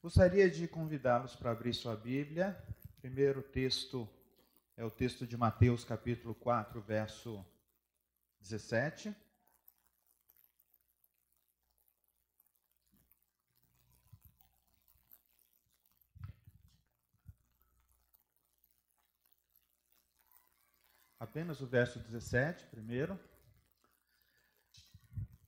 Gostaria 0.00 0.48
de 0.48 0.68
convidá-los 0.68 1.34
para 1.34 1.50
abrir 1.50 1.74
sua 1.74 1.96
Bíblia. 1.96 2.56
Primeiro 3.00 3.42
texto 3.42 4.08
é 4.76 4.84
o 4.84 4.90
texto 4.92 5.26
de 5.26 5.36
Mateus, 5.36 5.84
capítulo 5.84 6.36
4, 6.36 6.80
verso 6.80 7.44
17. 8.38 9.12
Apenas 21.18 21.60
o 21.60 21.66
verso 21.66 21.98
17, 21.98 22.66
primeiro. 22.66 23.18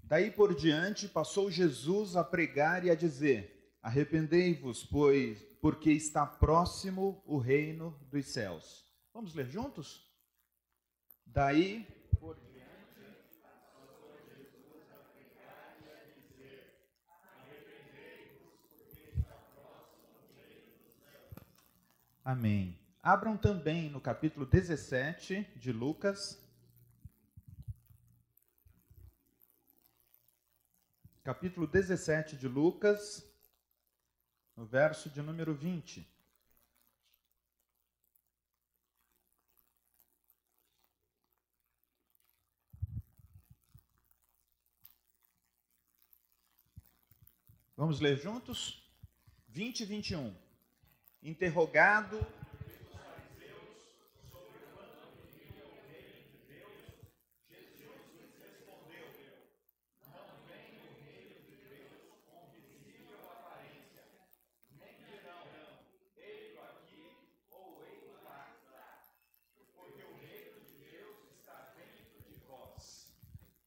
Daí 0.02 0.28
por 0.28 0.56
diante 0.56 1.08
passou 1.08 1.48
Jesus 1.52 2.16
a 2.16 2.24
pregar 2.24 2.84
e 2.84 2.90
a 2.90 2.96
dizer: 2.96 3.59
Arrependei-vos, 3.82 4.84
pois, 4.84 5.42
porque 5.60 5.90
está 5.90 6.26
próximo 6.26 7.22
o 7.24 7.38
reino 7.38 7.98
dos 8.10 8.26
céus. 8.26 8.84
Vamos 9.14 9.34
ler 9.34 9.48
juntos? 9.48 10.06
Daí 11.24 11.86
por 12.18 12.36
diante 12.52 13.24
passou 13.40 14.18
Jesus 14.26 14.90
a 14.90 14.96
pregar 15.14 15.78
e 15.80 15.88
a 15.88 16.04
dizer: 16.12 16.76
Arrependei-vos, 17.38 18.52
porque 18.74 19.18
está 19.18 19.34
próximo 19.54 20.10
o 20.18 20.34
reino 20.36 20.72
dos 20.82 20.94
céus. 21.00 21.40
Amém. 22.22 22.78
Abram 23.02 23.38
também 23.38 23.88
no 23.88 24.00
capítulo 24.00 24.44
17 24.44 25.48
de 25.56 25.72
Lucas. 25.72 26.38
Capítulo 31.22 31.66
17 31.66 32.36
de 32.36 32.48
Lucas, 32.48 33.29
no 34.56 34.66
verso 34.66 35.08
de 35.08 35.22
número 35.22 35.54
20. 35.54 36.06
Vamos 47.76 47.98
ler 47.98 48.22
juntos? 48.22 48.86
20 49.48 49.80
e 49.80 49.86
21. 49.86 50.36
Interrogado 51.22 52.18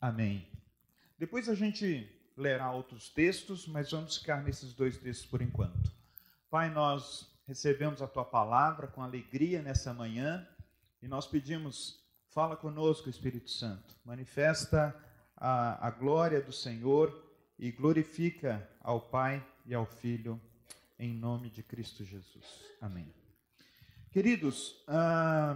Amém. 0.04 0.46
Depois 1.18 1.48
a 1.48 1.56
gente 1.56 2.14
lerá 2.36 2.70
outros 2.74 3.08
textos, 3.08 3.66
mas 3.66 3.90
vamos 3.90 4.18
ficar 4.18 4.44
nesses 4.44 4.74
dois 4.74 4.98
textos 4.98 5.26
por 5.26 5.42
enquanto. 5.42 5.94
Pai, 6.50 6.70
nós 6.70 7.32
recebemos 7.48 8.02
a 8.02 8.08
tua 8.08 8.26
palavra 8.26 8.86
com 8.86 9.02
alegria 9.02 9.62
nessa 9.62 9.94
manhã 9.94 10.46
e 11.02 11.08
nós 11.08 11.26
pedimos, 11.26 12.04
fala 12.32 12.58
conosco, 12.58 13.10
Espírito 13.10 13.50
Santo, 13.50 13.96
manifesta 14.04 14.94
a, 15.38 15.88
a 15.88 15.90
glória 15.90 16.42
do 16.42 16.52
Senhor 16.52 17.26
e 17.58 17.72
glorifica 17.72 18.70
ao 18.82 19.00
Pai 19.00 19.42
e 19.66 19.74
ao 19.74 19.86
Filho, 19.86 20.38
em 21.00 21.14
nome 21.14 21.50
de 21.50 21.64
Cristo 21.64 22.04
Jesus. 22.04 22.62
Amém. 22.82 23.08
Queridos, 24.12 24.84
ah, 24.86 25.56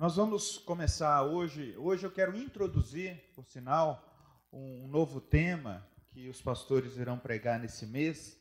nós 0.00 0.16
vamos 0.16 0.56
começar 0.56 1.22
hoje. 1.24 1.76
Hoje 1.76 2.06
eu 2.06 2.10
quero 2.10 2.34
introduzir, 2.34 3.22
por 3.34 3.44
sinal, 3.44 4.02
um 4.50 4.88
novo 4.88 5.20
tema 5.20 5.86
que 6.08 6.26
os 6.26 6.40
pastores 6.40 6.96
irão 6.96 7.18
pregar 7.18 7.60
nesse 7.60 7.84
mês. 7.84 8.40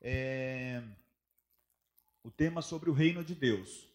É 0.00 0.82
o 2.24 2.30
tema 2.30 2.62
sobre 2.62 2.88
o 2.88 2.94
reino 2.94 3.22
de 3.22 3.34
Deus. 3.34 3.86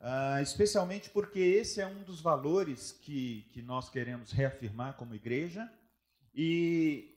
Uh, 0.00 0.42
especialmente 0.42 1.08
porque 1.08 1.38
esse 1.38 1.80
é 1.80 1.86
um 1.86 2.02
dos 2.02 2.20
valores 2.20 2.90
que, 2.90 3.42
que 3.52 3.62
nós 3.62 3.88
queremos 3.88 4.32
reafirmar 4.32 4.94
como 4.94 5.14
igreja. 5.14 5.72
E, 6.34 7.16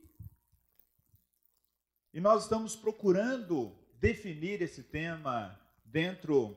e 2.14 2.22
nós 2.22 2.44
estamos 2.44 2.76
procurando 2.76 3.76
definir 4.00 4.62
esse 4.62 4.84
tema 4.84 5.60
dentro 5.84 6.56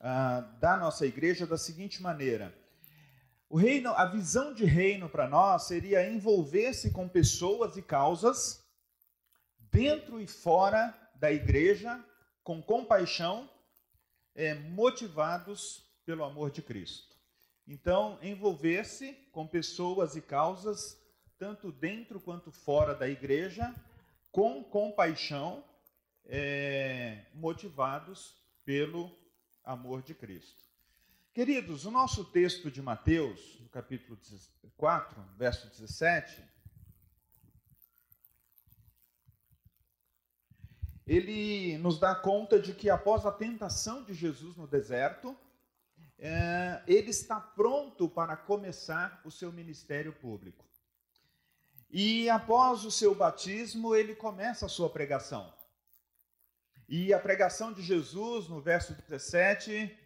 ah, 0.00 0.40
da 0.60 0.76
nossa 0.76 1.06
igreja 1.06 1.46
da 1.46 1.56
seguinte 1.56 2.02
maneira: 2.02 2.54
o 3.48 3.56
reino, 3.56 3.90
a 3.90 4.04
visão 4.06 4.52
de 4.52 4.64
reino 4.64 5.08
para 5.08 5.28
nós 5.28 5.64
seria 5.64 6.08
envolver-se 6.08 6.90
com 6.90 7.08
pessoas 7.08 7.76
e 7.76 7.82
causas 7.82 8.64
dentro 9.70 10.20
e 10.20 10.26
fora 10.26 10.94
da 11.14 11.30
igreja 11.30 12.02
com 12.42 12.62
compaixão, 12.62 13.50
é, 14.34 14.54
motivados 14.54 15.84
pelo 16.04 16.24
amor 16.24 16.50
de 16.50 16.62
Cristo. 16.62 17.16
Então, 17.66 18.18
envolver-se 18.22 19.12
com 19.32 19.46
pessoas 19.46 20.14
e 20.14 20.22
causas 20.22 20.96
tanto 21.38 21.70
dentro 21.72 22.20
quanto 22.20 22.50
fora 22.50 22.94
da 22.94 23.08
igreja 23.08 23.74
com 24.30 24.62
compaixão, 24.62 25.64
é, 26.24 27.26
motivados 27.34 28.34
pelo 28.64 29.10
amor 29.66 30.00
de 30.00 30.14
Cristo. 30.14 30.64
Queridos, 31.34 31.84
o 31.84 31.90
nosso 31.90 32.24
texto 32.24 32.70
de 32.70 32.80
Mateus, 32.80 33.58
no 33.60 33.68
capítulo 33.68 34.16
4, 34.76 35.22
verso 35.36 35.68
17, 35.68 36.42
ele 41.06 41.76
nos 41.78 41.98
dá 41.98 42.14
conta 42.14 42.58
de 42.58 42.72
que 42.72 42.88
após 42.88 43.26
a 43.26 43.32
tentação 43.32 44.02
de 44.02 44.14
Jesus 44.14 44.56
no 44.56 44.66
deserto, 44.66 45.36
é, 46.18 46.82
ele 46.86 47.10
está 47.10 47.38
pronto 47.38 48.08
para 48.08 48.36
começar 48.36 49.20
o 49.24 49.30
seu 49.30 49.52
ministério 49.52 50.12
público. 50.12 50.64
E 51.90 52.30
após 52.30 52.84
o 52.84 52.90
seu 52.90 53.14
batismo, 53.14 53.94
ele 53.94 54.14
começa 54.14 54.66
a 54.66 54.68
sua 54.68 54.88
pregação. 54.88 55.52
E 56.88 57.12
a 57.12 57.18
pregação 57.18 57.72
de 57.72 57.82
Jesus, 57.82 58.48
no 58.48 58.60
verso 58.60 58.94
17, 58.94 59.96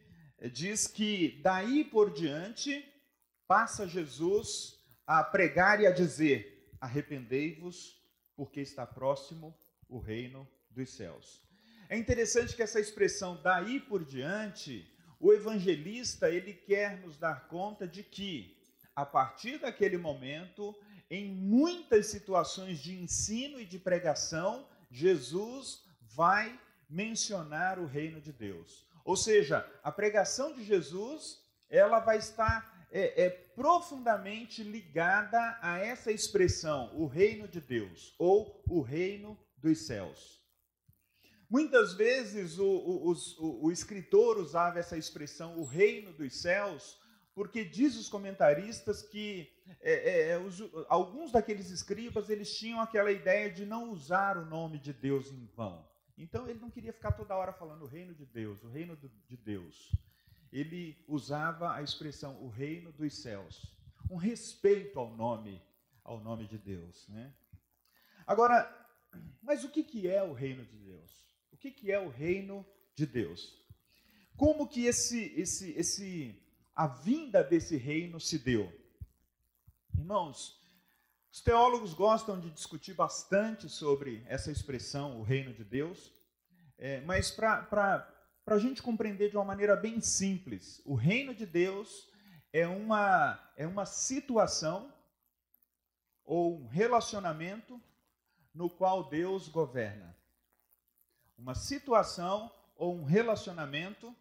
diz 0.50 0.86
que 0.86 1.38
daí 1.42 1.84
por 1.84 2.10
diante 2.10 2.84
passa 3.46 3.86
Jesus 3.86 4.78
a 5.06 5.22
pregar 5.22 5.80
e 5.80 5.86
a 5.86 5.90
dizer: 5.90 6.72
arrependei-vos, 6.80 8.00
porque 8.34 8.60
está 8.60 8.86
próximo 8.86 9.54
o 9.88 9.98
reino 9.98 10.48
dos 10.70 10.90
céus. 10.90 11.42
É 11.88 11.98
interessante 11.98 12.56
que 12.56 12.62
essa 12.62 12.80
expressão 12.80 13.38
daí 13.42 13.80
por 13.80 14.04
diante, 14.04 14.90
o 15.18 15.32
evangelista 15.34 16.30
ele 16.30 16.54
quer 16.54 16.96
nos 16.98 17.18
dar 17.18 17.48
conta 17.48 17.86
de 17.86 18.02
que 18.02 18.56
a 18.96 19.04
partir 19.04 19.58
daquele 19.58 19.98
momento, 19.98 20.74
em 21.10 21.28
muitas 21.34 22.06
situações 22.06 22.78
de 22.78 22.94
ensino 22.94 23.60
e 23.60 23.66
de 23.66 23.78
pregação, 23.78 24.66
Jesus 24.90 25.84
vai 26.00 26.58
mencionar 26.90 27.78
o 27.78 27.86
reino 27.86 28.20
de 28.20 28.32
Deus. 28.32 28.86
Ou 29.04 29.16
seja, 29.16 29.66
a 29.82 29.90
pregação 29.92 30.52
de 30.52 30.64
Jesus, 30.64 31.38
ela 31.68 32.00
vai 32.00 32.18
estar 32.18 32.86
é, 32.90 33.24
é, 33.24 33.30
profundamente 33.30 34.62
ligada 34.62 35.58
a 35.62 35.78
essa 35.78 36.10
expressão, 36.10 36.90
o 36.94 37.06
reino 37.06 37.46
de 37.46 37.60
Deus, 37.60 38.14
ou 38.18 38.62
o 38.68 38.80
reino 38.80 39.38
dos 39.56 39.86
céus. 39.86 40.40
Muitas 41.48 41.94
vezes 41.94 42.58
o, 42.58 42.64
o, 42.64 43.12
o, 43.12 43.66
o 43.66 43.72
escritor 43.72 44.38
usava 44.38 44.78
essa 44.78 44.96
expressão, 44.96 45.58
o 45.58 45.64
reino 45.64 46.12
dos 46.12 46.40
céus, 46.40 47.00
porque 47.34 47.64
diz 47.64 47.96
os 47.96 48.08
comentaristas 48.08 49.02
que 49.02 49.50
é, 49.80 49.92
é, 49.92 50.28
é, 50.30 50.38
os, 50.38 50.62
alguns 50.88 51.32
daqueles 51.32 51.70
escribas 51.70 52.28
eles 52.28 52.56
tinham 52.56 52.80
aquela 52.80 53.10
ideia 53.10 53.50
de 53.50 53.64
não 53.64 53.90
usar 53.90 54.36
o 54.36 54.46
nome 54.46 54.78
de 54.78 54.92
Deus 54.92 55.32
em 55.32 55.46
vão. 55.56 55.88
Então 56.20 56.46
ele 56.46 56.60
não 56.60 56.70
queria 56.70 56.92
ficar 56.92 57.12
toda 57.12 57.34
hora 57.34 57.50
falando 57.50 57.82
o 57.82 57.86
reino 57.86 58.14
de 58.14 58.26
Deus, 58.26 58.62
o 58.62 58.68
reino 58.68 58.94
de 58.94 59.36
Deus. 59.38 59.90
Ele 60.52 61.02
usava 61.08 61.74
a 61.74 61.82
expressão 61.82 62.36
o 62.42 62.48
reino 62.48 62.92
dos 62.92 63.14
céus, 63.22 63.74
um 64.10 64.16
respeito 64.16 64.98
ao 64.98 65.16
nome, 65.16 65.62
ao 66.04 66.20
nome 66.20 66.46
de 66.46 66.58
Deus, 66.58 67.08
né? 67.08 67.32
Agora, 68.26 68.68
mas 69.42 69.64
o 69.64 69.70
que, 69.70 69.82
que 69.82 70.08
é 70.08 70.22
o 70.22 70.34
reino 70.34 70.62
de 70.66 70.76
Deus? 70.76 71.10
O 71.52 71.56
que, 71.56 71.70
que 71.70 71.90
é 71.90 71.98
o 71.98 72.10
reino 72.10 72.66
de 72.94 73.06
Deus? 73.06 73.58
Como 74.36 74.68
que 74.68 74.84
esse, 74.84 75.32
esse, 75.40 75.70
esse, 75.72 76.38
a 76.74 76.86
vinda 76.86 77.42
desse 77.42 77.76
reino 77.78 78.20
se 78.20 78.38
deu? 78.38 78.70
Irmãos, 79.96 80.59
Os 81.32 81.40
teólogos 81.40 81.94
gostam 81.94 82.40
de 82.40 82.50
discutir 82.50 82.92
bastante 82.92 83.68
sobre 83.68 84.24
essa 84.26 84.50
expressão, 84.50 85.20
o 85.20 85.22
reino 85.22 85.54
de 85.54 85.62
Deus, 85.62 86.12
é, 86.76 87.00
mas 87.02 87.30
para 87.30 88.12
a 88.46 88.58
gente 88.58 88.82
compreender 88.82 89.30
de 89.30 89.36
uma 89.36 89.44
maneira 89.44 89.76
bem 89.76 90.00
simples, 90.00 90.82
o 90.84 90.94
reino 90.94 91.32
de 91.32 91.46
Deus 91.46 92.10
é 92.52 92.66
uma, 92.66 93.38
é 93.56 93.64
uma 93.64 93.86
situação 93.86 94.92
ou 96.24 96.62
um 96.62 96.66
relacionamento 96.66 97.80
no 98.52 98.68
qual 98.68 99.08
Deus 99.08 99.46
governa. 99.46 100.16
Uma 101.38 101.54
situação 101.54 102.52
ou 102.74 102.96
um 102.96 103.04
relacionamento, 103.04 104.14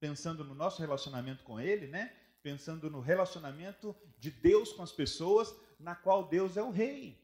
pensando 0.00 0.42
no 0.42 0.54
nosso 0.54 0.80
relacionamento 0.80 1.44
com 1.44 1.60
Ele, 1.60 1.88
né? 1.88 2.16
Pensando 2.42 2.90
no 2.90 3.00
relacionamento 3.00 3.94
de 4.18 4.30
Deus 4.30 4.72
com 4.72 4.82
as 4.82 4.92
pessoas, 4.92 5.54
na 5.78 5.94
qual 5.94 6.28
Deus 6.28 6.56
é 6.56 6.62
o 6.62 6.70
rei, 6.70 7.22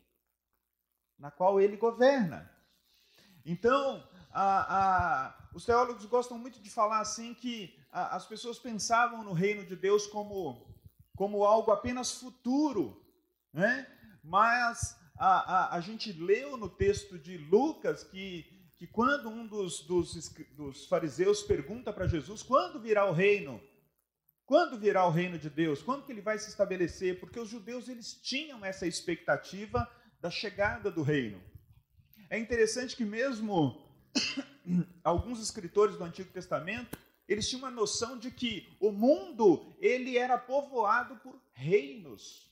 na 1.18 1.30
qual 1.30 1.60
Ele 1.60 1.76
governa. 1.76 2.50
Então, 3.44 4.06
a, 4.32 4.76
a, 4.78 5.48
os 5.54 5.64
teólogos 5.64 6.04
gostam 6.06 6.38
muito 6.38 6.60
de 6.60 6.70
falar 6.70 7.00
assim 7.00 7.34
que 7.34 7.78
a, 7.90 8.16
as 8.16 8.26
pessoas 8.26 8.58
pensavam 8.58 9.24
no 9.24 9.32
reino 9.32 9.64
de 9.64 9.76
Deus 9.76 10.06
como, 10.06 10.66
como 11.16 11.44
algo 11.44 11.72
apenas 11.72 12.18
futuro, 12.18 13.04
né? 13.52 13.86
mas 14.22 14.98
a, 15.16 15.76
a, 15.76 15.80
gente 15.80 16.12
leu 16.12 16.56
no 16.56 16.68
texto 16.68 17.18
de 17.18 17.36
Lucas 17.36 18.04
que, 18.04 18.70
que 18.76 18.86
quando 18.86 19.28
um 19.28 19.46
dos, 19.46 19.82
dos, 19.86 20.14
dos 20.52 20.86
fariseus 20.86 21.42
pergunta 21.42 21.92
para 21.92 22.06
Jesus 22.06 22.42
quando 22.42 22.80
virá 22.80 23.06
o 23.06 23.12
reino, 23.12 23.60
quando 24.50 24.76
virá 24.76 25.06
o 25.06 25.12
reino 25.12 25.38
de 25.38 25.48
Deus, 25.48 25.80
quando 25.80 26.04
que 26.04 26.10
ele 26.10 26.20
vai 26.20 26.36
se 26.36 26.48
estabelecer, 26.48 27.20
porque 27.20 27.38
os 27.38 27.48
judeus 27.48 27.88
eles 27.88 28.14
tinham 28.14 28.64
essa 28.64 28.84
expectativa 28.84 29.88
da 30.20 30.28
chegada 30.28 30.90
do 30.90 31.04
reino. 31.04 31.40
É 32.28 32.36
interessante 32.36 32.96
que 32.96 33.04
mesmo 33.04 33.80
alguns 35.04 35.40
escritores 35.40 35.96
do 35.96 36.02
Antigo 36.02 36.32
Testamento, 36.32 36.98
eles 37.28 37.48
tinham 37.48 37.62
uma 37.62 37.70
noção 37.70 38.18
de 38.18 38.32
que 38.32 38.76
o 38.80 38.90
mundo 38.90 39.72
ele 39.78 40.18
era 40.18 40.36
povoado 40.36 41.14
por 41.18 41.40
reinos. 41.52 42.50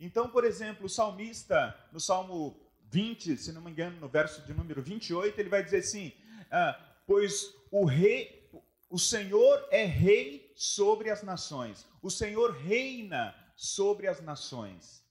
Então, 0.00 0.28
por 0.28 0.42
exemplo, 0.42 0.86
o 0.86 0.90
salmista, 0.90 1.72
no 1.92 2.00
Salmo 2.00 2.60
20, 2.90 3.36
se 3.36 3.52
não 3.52 3.62
me 3.62 3.70
engano, 3.70 4.00
no 4.00 4.08
verso 4.08 4.42
de 4.42 4.52
número 4.52 4.82
28, 4.82 5.38
ele 5.38 5.48
vai 5.48 5.62
dizer 5.62 5.76
assim: 5.76 6.12
ah, 6.50 6.76
Pois 7.06 7.54
o 7.70 7.84
rei, 7.84 8.50
o 8.90 8.98
Senhor 8.98 9.68
é 9.70 9.84
rei 9.84 10.43
sobre 10.54 11.10
as 11.10 11.22
nações, 11.22 11.86
o 12.02 12.10
Senhor 12.10 12.52
reina 12.52 13.34
sobre 13.56 14.06
as 14.06 14.20
nações. 14.20 15.04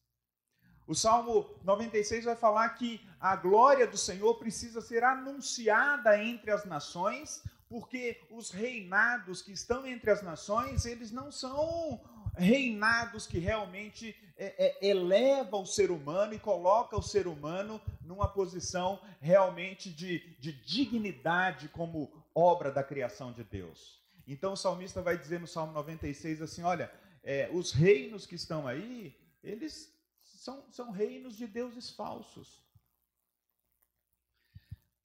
O 0.86 0.94
Salmo 0.94 1.50
96 1.64 2.26
vai 2.26 2.36
falar 2.36 2.70
que 2.70 3.02
a 3.20 3.36
glória 3.36 3.88
do 3.88 3.98
Senhor 3.98 4.36
precisa 4.36 4.82
ser 4.82 5.04
anunciada 5.04 6.22
entre 6.22 6.52
as 6.52 6.66
nações, 6.66 7.42
porque 7.70 8.22
os 8.30 8.52
reinados 8.52 9.42
que 9.42 9.54
estão 9.54 9.86
entre 9.86 10.12
as 10.12 10.22
nações, 10.22 10.86
eles 10.86 11.12
não 11.12 11.32
são 11.32 12.02
reinados 12.36 13.26
que 13.26 13.40
realmente 13.40 14.16
é, 14.36 14.68
é, 14.68 14.88
eleva 14.88 15.58
o 15.58 15.66
ser 15.66 15.90
humano 15.90 16.34
e 16.34 16.40
coloca 16.40 16.98
o 16.98 17.02
ser 17.02 17.28
humano 17.28 17.80
numa 18.02 18.28
posição 18.28 19.00
realmente 19.22 19.90
de, 19.90 20.36
de 20.40 20.52
dignidade 20.52 21.70
como 21.70 22.12
obra 22.36 22.72
da 22.72 22.84
criação 22.84 23.32
de 23.32 23.44
Deus. 23.44 24.03
Então 24.28 24.54
o 24.54 24.58
salmista 24.58 25.02
vai 25.02 25.18
dizer 25.18 25.40
no 25.40 25.48
Salmo 25.48 25.74
96 25.74 26.42
assim: 26.42 26.64
olha, 26.64 26.92
é, 27.24 27.50
os 27.52 27.72
reinos 27.72 28.26
que 28.26 28.36
estão 28.36 28.68
aí, 28.68 29.16
eles 29.44 29.94
são, 30.22 30.66
são 30.72 30.92
reinos 30.92 31.36
de 31.36 31.48
deuses 31.48 31.90
falsos. 31.90 32.64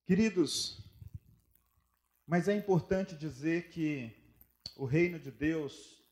Queridos, 0.05 0.81
mas 2.26 2.49
é 2.49 2.56
importante 2.56 3.15
dizer 3.15 3.69
que 3.70 4.11
o 4.76 4.85
reino 4.85 5.19
de 5.19 5.31
Deus, 5.31 6.03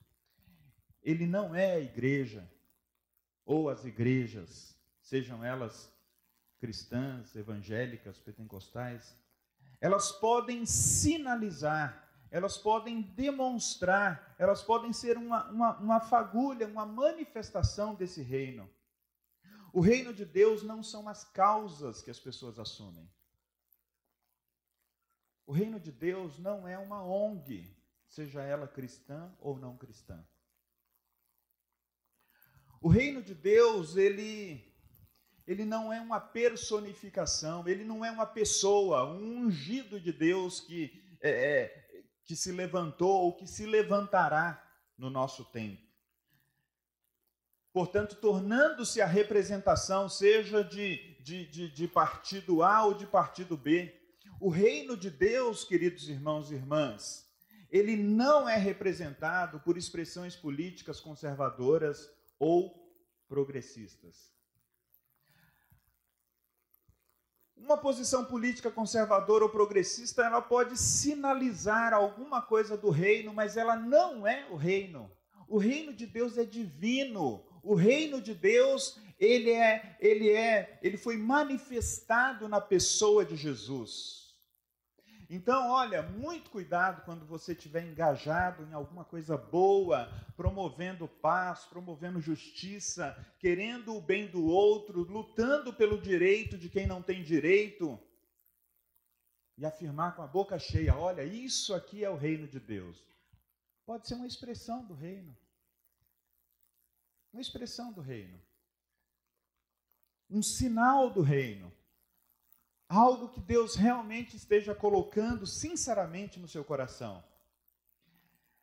ele 1.02 1.26
não 1.26 1.54
é 1.54 1.74
a 1.74 1.80
igreja, 1.80 2.48
ou 3.44 3.70
as 3.70 3.84
igrejas, 3.84 4.76
sejam 5.00 5.44
elas 5.44 5.90
cristãs, 6.58 7.34
evangélicas, 7.36 8.18
pentecostais, 8.18 9.16
elas 9.80 10.10
podem 10.10 10.66
sinalizar, 10.66 12.05
elas 12.30 12.56
podem 12.56 13.02
demonstrar, 13.02 14.34
elas 14.38 14.62
podem 14.62 14.92
ser 14.92 15.16
uma, 15.16 15.48
uma, 15.50 15.78
uma 15.78 16.00
fagulha, 16.00 16.66
uma 16.66 16.84
manifestação 16.84 17.94
desse 17.94 18.22
reino. 18.22 18.68
O 19.72 19.80
reino 19.80 20.12
de 20.12 20.24
Deus 20.24 20.62
não 20.62 20.82
são 20.82 21.08
as 21.08 21.24
causas 21.24 22.02
que 22.02 22.10
as 22.10 22.18
pessoas 22.18 22.58
assumem. 22.58 23.08
O 25.46 25.52
reino 25.52 25.78
de 25.78 25.92
Deus 25.92 26.38
não 26.38 26.66
é 26.66 26.76
uma 26.76 27.04
ONG, 27.04 27.72
seja 28.08 28.42
ela 28.42 28.66
cristã 28.66 29.32
ou 29.38 29.58
não 29.58 29.76
cristã. 29.76 30.26
O 32.80 32.88
reino 32.88 33.22
de 33.22 33.34
Deus, 33.34 33.96
ele, 33.96 34.74
ele 35.46 35.64
não 35.64 35.92
é 35.92 36.00
uma 36.00 36.20
personificação, 36.20 37.66
ele 37.68 37.84
não 37.84 38.04
é 38.04 38.10
uma 38.10 38.26
pessoa, 38.26 39.04
um 39.04 39.38
ungido 39.38 40.00
de 40.00 40.12
Deus 40.12 40.60
que, 40.60 41.18
é, 41.20 41.30
é, 41.30 41.85
que 42.26 42.36
se 42.36 42.52
levantou 42.52 43.22
ou 43.22 43.36
que 43.36 43.46
se 43.46 43.64
levantará 43.64 44.62
no 44.98 45.08
nosso 45.08 45.44
tempo 45.46 45.86
portanto, 47.76 48.16
tornando-se 48.16 49.02
a 49.02 49.06
representação, 49.06 50.08
seja 50.08 50.64
de, 50.64 51.14
de, 51.20 51.44
de, 51.44 51.70
de, 51.70 51.86
partido 51.86 52.62
A 52.62 52.86
ou 52.86 52.94
de 52.94 53.06
partido 53.06 53.54
B. 53.54 53.94
O 54.40 54.48
reino 54.48 54.96
de 54.96 55.10
Deus, 55.10 55.62
queridos 55.62 56.08
irmãos 56.08 56.50
e 56.50 56.54
irmãs, 56.54 57.28
ele 57.70 57.94
não 57.94 58.48
é 58.48 58.56
representado 58.56 59.60
por 59.60 59.76
expressões 59.76 60.34
políticas 60.34 61.00
conservadoras 61.00 62.10
ou 62.38 62.90
progressistas. 63.28 64.32
Uma 67.56 67.76
posição 67.76 68.24
política 68.24 68.70
conservadora 68.70 69.44
ou 69.44 69.50
progressista, 69.50 70.22
ela 70.22 70.42
pode 70.42 70.76
sinalizar 70.78 71.94
alguma 71.94 72.42
coisa 72.42 72.76
do 72.76 72.90
reino, 72.90 73.32
mas 73.32 73.56
ela 73.56 73.74
não 73.74 74.26
é 74.26 74.46
o 74.50 74.56
reino. 74.56 75.10
O 75.48 75.58
reino 75.58 75.92
de 75.92 76.06
Deus 76.06 76.36
é 76.36 76.44
divino. 76.44 77.44
O 77.62 77.74
reino 77.74 78.20
de 78.20 78.34
Deus, 78.34 79.00
ele 79.18 79.50
é, 79.50 79.96
ele 80.00 80.30
é, 80.30 80.78
ele 80.82 80.96
foi 80.96 81.16
manifestado 81.16 82.48
na 82.48 82.60
pessoa 82.60 83.24
de 83.24 83.36
Jesus. 83.36 84.25
Então, 85.28 85.70
olha, 85.70 86.02
muito 86.02 86.50
cuidado 86.50 87.04
quando 87.04 87.26
você 87.26 87.52
estiver 87.52 87.84
engajado 87.84 88.64
em 88.64 88.72
alguma 88.72 89.04
coisa 89.04 89.36
boa, 89.36 90.08
promovendo 90.36 91.08
paz, 91.08 91.64
promovendo 91.64 92.20
justiça, 92.20 93.16
querendo 93.38 93.96
o 93.96 94.00
bem 94.00 94.28
do 94.28 94.44
outro, 94.44 95.02
lutando 95.02 95.72
pelo 95.72 96.00
direito 96.00 96.56
de 96.56 96.68
quem 96.68 96.86
não 96.86 97.02
tem 97.02 97.24
direito, 97.24 97.98
e 99.58 99.64
afirmar 99.64 100.14
com 100.14 100.22
a 100.22 100.26
boca 100.26 100.58
cheia: 100.58 100.96
olha, 100.96 101.24
isso 101.24 101.74
aqui 101.74 102.04
é 102.04 102.10
o 102.10 102.16
reino 102.16 102.46
de 102.46 102.60
Deus. 102.60 103.02
Pode 103.84 104.06
ser 104.06 104.14
uma 104.14 104.26
expressão 104.26 104.84
do 104.84 104.94
reino. 104.94 105.36
Uma 107.32 107.42
expressão 107.42 107.92
do 107.92 108.00
reino, 108.00 108.40
um 110.30 110.42
sinal 110.42 111.10
do 111.10 111.20
reino, 111.20 111.70
algo 112.88 113.28
que 113.28 113.40
Deus 113.40 113.74
realmente 113.74 114.36
esteja 114.36 114.74
colocando 114.74 115.46
sinceramente 115.46 116.38
no 116.38 116.48
seu 116.48 116.64
coração. 116.64 117.22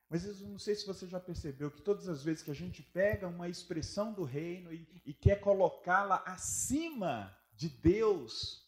Mas 0.09 0.25
eu 0.25 0.47
não 0.47 0.59
sei 0.59 0.75
se 0.75 0.85
você 0.85 1.07
já 1.07 1.19
percebeu 1.19 1.71
que 1.71 1.81
todas 1.81 2.07
as 2.07 2.23
vezes 2.23 2.43
que 2.43 2.51
a 2.51 2.55
gente 2.55 2.83
pega 2.83 3.27
uma 3.27 3.49
expressão 3.49 4.13
do 4.13 4.23
reino 4.23 4.71
e, 4.71 4.87
e 5.05 5.13
quer 5.13 5.39
colocá-la 5.39 6.23
acima 6.25 7.35
de 7.55 7.67
Deus, 7.67 8.67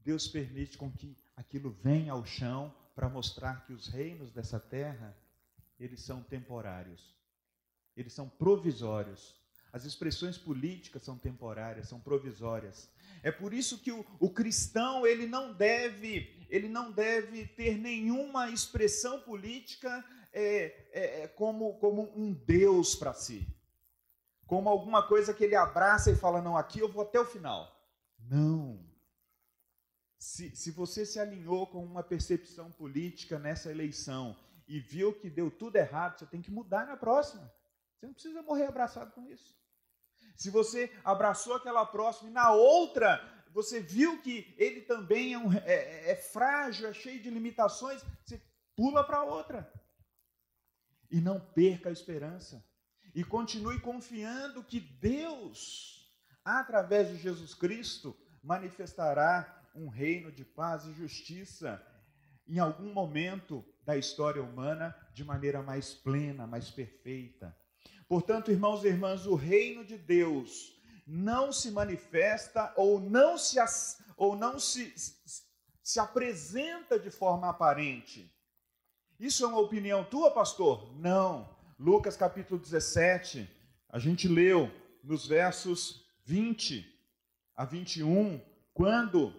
Deus 0.00 0.26
permite 0.26 0.76
com 0.76 0.90
que 0.90 1.16
aquilo 1.36 1.70
venha 1.70 2.12
ao 2.12 2.24
chão 2.24 2.74
para 2.94 3.08
mostrar 3.08 3.64
que 3.64 3.72
os 3.72 3.86
reinos 3.86 4.32
dessa 4.32 4.58
terra, 4.58 5.16
eles 5.78 6.02
são 6.02 6.22
temporários 6.22 7.12
eles 7.96 8.12
são 8.12 8.28
provisórios. 8.28 9.40
As 9.72 9.84
expressões 9.84 10.36
políticas 10.36 11.02
são 11.02 11.16
temporárias, 11.16 11.88
são 11.88 11.98
provisórias. 11.98 12.90
É 13.22 13.32
por 13.32 13.54
isso 13.54 13.78
que 13.78 13.90
o, 13.90 14.04
o, 14.20 14.28
cristão 14.28 15.06
ele 15.06 15.26
não 15.26 15.54
deve 15.54 16.46
ele 16.50 16.68
não 16.68 16.92
deve 16.92 17.46
ter 17.46 17.78
nenhuma 17.78 18.50
expressão 18.50 19.20
política 19.20 20.04
é, 20.32 20.88
é, 20.92 21.22
é 21.22 21.28
como, 21.28 21.78
como 21.78 22.12
um 22.14 22.34
Deus 22.34 22.94
para 22.94 23.14
si, 23.14 23.48
como 24.46 24.68
alguma 24.68 25.06
coisa 25.06 25.32
que 25.32 25.44
ele 25.44 25.56
abraça 25.56 26.10
e 26.10 26.16
fala 26.16 26.42
não 26.42 26.56
aqui 26.56 26.80
eu 26.80 26.92
vou 26.92 27.02
até 27.02 27.18
o 27.18 27.24
final. 27.24 27.74
Não. 28.18 28.84
Se, 30.18 30.54
se 30.54 30.70
você 30.70 31.06
se 31.06 31.18
alinhou 31.18 31.66
com 31.66 31.82
uma 31.82 32.02
percepção 32.02 32.70
política 32.70 33.38
nessa 33.38 33.70
eleição 33.70 34.36
e 34.68 34.78
viu 34.78 35.14
que 35.14 35.30
deu 35.30 35.50
tudo 35.50 35.76
errado, 35.76 36.18
você 36.18 36.26
tem 36.26 36.42
que 36.42 36.50
mudar 36.50 36.86
na 36.86 36.96
próxima. 36.96 37.50
Você 37.96 38.06
não 38.06 38.12
precisa 38.12 38.42
morrer 38.42 38.66
abraçado 38.66 39.12
com 39.12 39.26
isso. 39.26 39.61
Se 40.42 40.50
você 40.50 40.92
abraçou 41.04 41.54
aquela 41.54 41.86
próxima 41.86 42.28
e 42.28 42.32
na 42.32 42.50
outra 42.50 43.22
você 43.52 43.78
viu 43.78 44.20
que 44.20 44.52
ele 44.58 44.80
também 44.80 45.34
é, 45.34 45.38
um, 45.38 45.52
é, 45.52 46.10
é 46.10 46.16
frágil, 46.16 46.88
é 46.88 46.92
cheio 46.92 47.22
de 47.22 47.30
limitações, 47.30 48.02
você 48.24 48.42
pula 48.74 49.04
para 49.04 49.22
outra. 49.22 49.72
E 51.08 51.20
não 51.20 51.38
perca 51.38 51.90
a 51.90 51.92
esperança. 51.92 52.66
E 53.14 53.22
continue 53.22 53.78
confiando 53.78 54.64
que 54.64 54.80
Deus, 54.80 56.10
através 56.44 57.08
de 57.08 57.18
Jesus 57.18 57.54
Cristo, 57.54 58.16
manifestará 58.42 59.70
um 59.76 59.86
reino 59.86 60.32
de 60.32 60.44
paz 60.44 60.86
e 60.86 60.92
justiça 60.92 61.80
em 62.48 62.58
algum 62.58 62.92
momento 62.92 63.64
da 63.84 63.96
história 63.96 64.42
humana 64.42 64.92
de 65.14 65.22
maneira 65.22 65.62
mais 65.62 65.94
plena, 65.94 66.48
mais 66.48 66.68
perfeita. 66.68 67.56
Portanto, 68.12 68.50
irmãos 68.50 68.84
e 68.84 68.88
irmãs, 68.88 69.24
o 69.24 69.34
reino 69.34 69.86
de 69.86 69.96
Deus 69.96 70.78
não 71.06 71.50
se 71.50 71.70
manifesta 71.70 72.70
ou 72.76 73.00
não 73.00 73.38
se, 73.38 73.56
ou 74.18 74.36
não 74.36 74.58
se, 74.58 74.92
se 75.82 75.98
apresenta 75.98 76.98
de 76.98 77.10
forma 77.10 77.48
aparente. 77.48 78.30
Isso 79.18 79.42
é 79.42 79.46
uma 79.46 79.60
opinião 79.60 80.04
tua, 80.04 80.30
pastor? 80.30 80.94
Não. 80.98 81.56
Lucas 81.78 82.14
capítulo 82.14 82.60
17, 82.60 83.48
a 83.88 83.98
gente 83.98 84.28
leu 84.28 84.70
nos 85.02 85.26
versos 85.26 86.04
20 86.26 86.86
a 87.56 87.64
21, 87.64 88.42
quando 88.74 89.34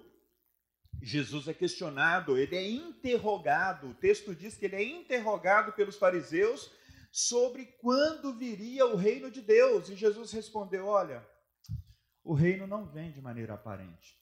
Jesus 1.00 1.48
é 1.48 1.54
questionado, 1.54 2.40
ele 2.40 2.56
é 2.56 2.68
interrogado. 2.68 3.90
O 3.90 3.94
texto 3.94 4.34
diz 4.34 4.58
que 4.58 4.66
ele 4.66 4.78
é 4.78 4.84
interrogado 4.84 5.74
pelos 5.74 5.96
fariseus 5.96 6.72
sobre 7.14 7.68
quando 7.80 8.34
viria 8.34 8.88
o 8.88 8.96
reino 8.96 9.30
de 9.30 9.40
Deus. 9.40 9.88
E 9.88 9.96
Jesus 9.96 10.32
respondeu: 10.32 10.88
Olha, 10.88 11.24
o 12.24 12.34
reino 12.34 12.66
não 12.66 12.88
vem 12.88 13.12
de 13.12 13.22
maneira 13.22 13.54
aparente. 13.54 14.20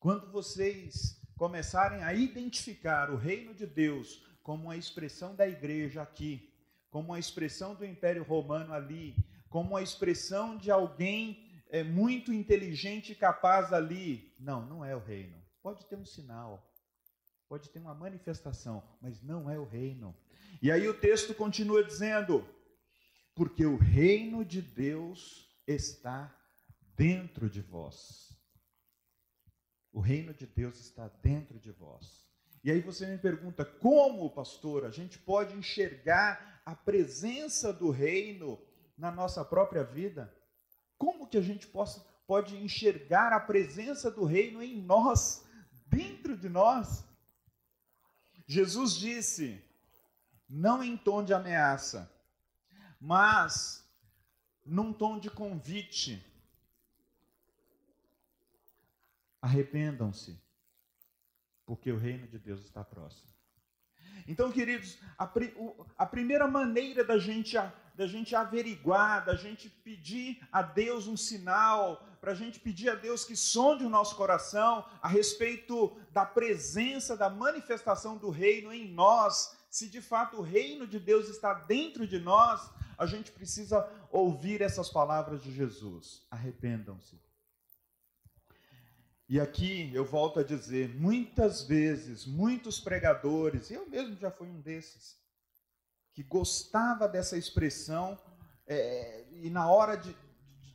Quando 0.00 0.32
vocês 0.32 1.20
começarem 1.36 2.02
a 2.02 2.14
identificar 2.14 3.10
o 3.10 3.16
reino 3.16 3.54
de 3.54 3.66
Deus 3.66 4.24
como 4.42 4.64
uma 4.64 4.76
expressão 4.76 5.36
da 5.36 5.46
igreja 5.46 6.00
aqui, 6.00 6.50
como 6.88 7.08
uma 7.08 7.18
expressão 7.18 7.74
do 7.74 7.84
Império 7.84 8.22
Romano 8.22 8.72
ali, 8.72 9.14
como 9.50 9.70
uma 9.70 9.82
expressão 9.82 10.56
de 10.56 10.70
alguém 10.70 11.62
é, 11.68 11.82
muito 11.82 12.32
inteligente 12.32 13.12
e 13.12 13.16
capaz 13.16 13.70
ali, 13.70 14.34
não, 14.40 14.64
não 14.64 14.82
é 14.82 14.96
o 14.96 15.04
reino. 15.04 15.36
Pode 15.62 15.84
ter 15.84 15.96
um 15.96 16.06
sinal, 16.06 16.67
pode 17.48 17.70
ter 17.70 17.78
uma 17.78 17.94
manifestação, 17.94 18.82
mas 19.00 19.22
não 19.22 19.48
é 19.48 19.58
o 19.58 19.64
reino. 19.64 20.14
E 20.60 20.70
aí 20.70 20.86
o 20.88 20.98
texto 20.98 21.34
continua 21.34 21.82
dizendo: 21.82 22.46
porque 23.34 23.64
o 23.64 23.76
reino 23.76 24.44
de 24.44 24.60
Deus 24.60 25.48
está 25.66 26.34
dentro 26.94 27.48
de 27.48 27.60
vós. 27.60 28.36
O 29.92 30.00
reino 30.00 30.34
de 30.34 30.46
Deus 30.46 30.78
está 30.78 31.08
dentro 31.22 31.58
de 31.58 31.72
vós. 31.72 32.28
E 32.62 32.70
aí 32.70 32.80
você 32.80 33.06
me 33.06 33.16
pergunta, 33.16 33.64
como, 33.64 34.30
pastor, 34.30 34.84
a 34.84 34.90
gente 34.90 35.18
pode 35.18 35.54
enxergar 35.54 36.60
a 36.66 36.74
presença 36.74 37.72
do 37.72 37.90
reino 37.90 38.60
na 38.96 39.10
nossa 39.10 39.44
própria 39.44 39.84
vida? 39.84 40.34
Como 40.98 41.28
que 41.28 41.38
a 41.38 41.42
gente 41.42 41.66
possa, 41.66 42.04
pode 42.26 42.56
enxergar 42.56 43.32
a 43.32 43.40
presença 43.40 44.10
do 44.10 44.24
reino 44.24 44.62
em 44.62 44.82
nós, 44.82 45.46
dentro 45.86 46.36
de 46.36 46.48
nós? 46.48 47.07
Jesus 48.48 48.94
disse, 48.94 49.62
não 50.48 50.82
em 50.82 50.96
tom 50.96 51.22
de 51.22 51.34
ameaça, 51.34 52.10
mas 52.98 53.86
num 54.64 54.90
tom 54.90 55.18
de 55.18 55.30
convite. 55.30 56.24
Arrependam-se, 59.42 60.40
porque 61.66 61.92
o 61.92 61.98
reino 61.98 62.26
de 62.26 62.38
Deus 62.38 62.64
está 62.64 62.82
próximo. 62.82 63.28
Então, 64.26 64.50
queridos, 64.50 64.98
a, 65.18 65.30
a 65.98 66.06
primeira 66.06 66.48
maneira 66.48 67.04
da 67.04 67.18
gente, 67.18 67.54
da 67.94 68.06
gente 68.06 68.34
averiguar, 68.34 69.26
da 69.26 69.34
gente 69.34 69.68
pedir 69.68 70.40
a 70.50 70.62
Deus 70.62 71.06
um 71.06 71.18
sinal, 71.18 72.07
para 72.20 72.32
a 72.32 72.34
gente 72.34 72.60
pedir 72.60 72.88
a 72.90 72.94
Deus 72.94 73.24
que 73.24 73.36
sonde 73.36 73.84
o 73.84 73.88
nosso 73.88 74.16
coração 74.16 74.84
a 75.00 75.08
respeito 75.08 75.96
da 76.10 76.24
presença, 76.24 77.16
da 77.16 77.30
manifestação 77.30 78.16
do 78.16 78.30
reino 78.30 78.72
em 78.72 78.92
nós, 78.92 79.56
se 79.70 79.88
de 79.88 80.00
fato 80.00 80.38
o 80.38 80.42
reino 80.42 80.86
de 80.86 80.98
Deus 80.98 81.28
está 81.28 81.54
dentro 81.54 82.06
de 82.06 82.18
nós, 82.18 82.70
a 82.96 83.06
gente 83.06 83.30
precisa 83.30 83.88
ouvir 84.10 84.60
essas 84.60 84.88
palavras 84.88 85.42
de 85.42 85.52
Jesus: 85.52 86.26
arrependam-se, 86.30 87.20
e 89.28 89.38
aqui 89.38 89.90
eu 89.92 90.06
volto 90.06 90.40
a 90.40 90.42
dizer, 90.42 90.88
muitas 90.94 91.62
vezes, 91.62 92.24
muitos 92.24 92.80
pregadores, 92.80 93.70
eu 93.70 93.86
mesmo 93.86 94.16
já 94.16 94.30
fui 94.30 94.48
um 94.48 94.58
desses, 94.58 95.18
que 96.14 96.22
gostava 96.22 97.06
dessa 97.06 97.36
expressão, 97.36 98.18
é, 98.66 99.26
e 99.30 99.50
na 99.50 99.70
hora 99.70 99.96
de, 99.96 100.16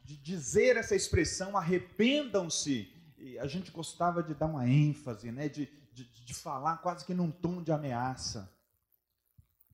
de, 0.03 0.17
dizer 0.17 0.77
essa 0.77 0.95
expressão, 0.95 1.57
arrependam-se, 1.57 2.91
a 3.39 3.48
gente 3.48 3.72
gostava 3.72 4.22
de 4.22 4.33
dar 4.33 4.48
uma 4.48 4.67
ênfase, 4.67 5.31
né, 5.31 5.48
de, 5.48 5.69
de, 5.91 6.03
de 6.03 6.33
falar 6.33 6.77
quase 6.77 7.05
que 7.05 7.13
num 7.13 7.31
tom 7.31 7.62
de 7.62 7.72
ameaça. 7.72 8.51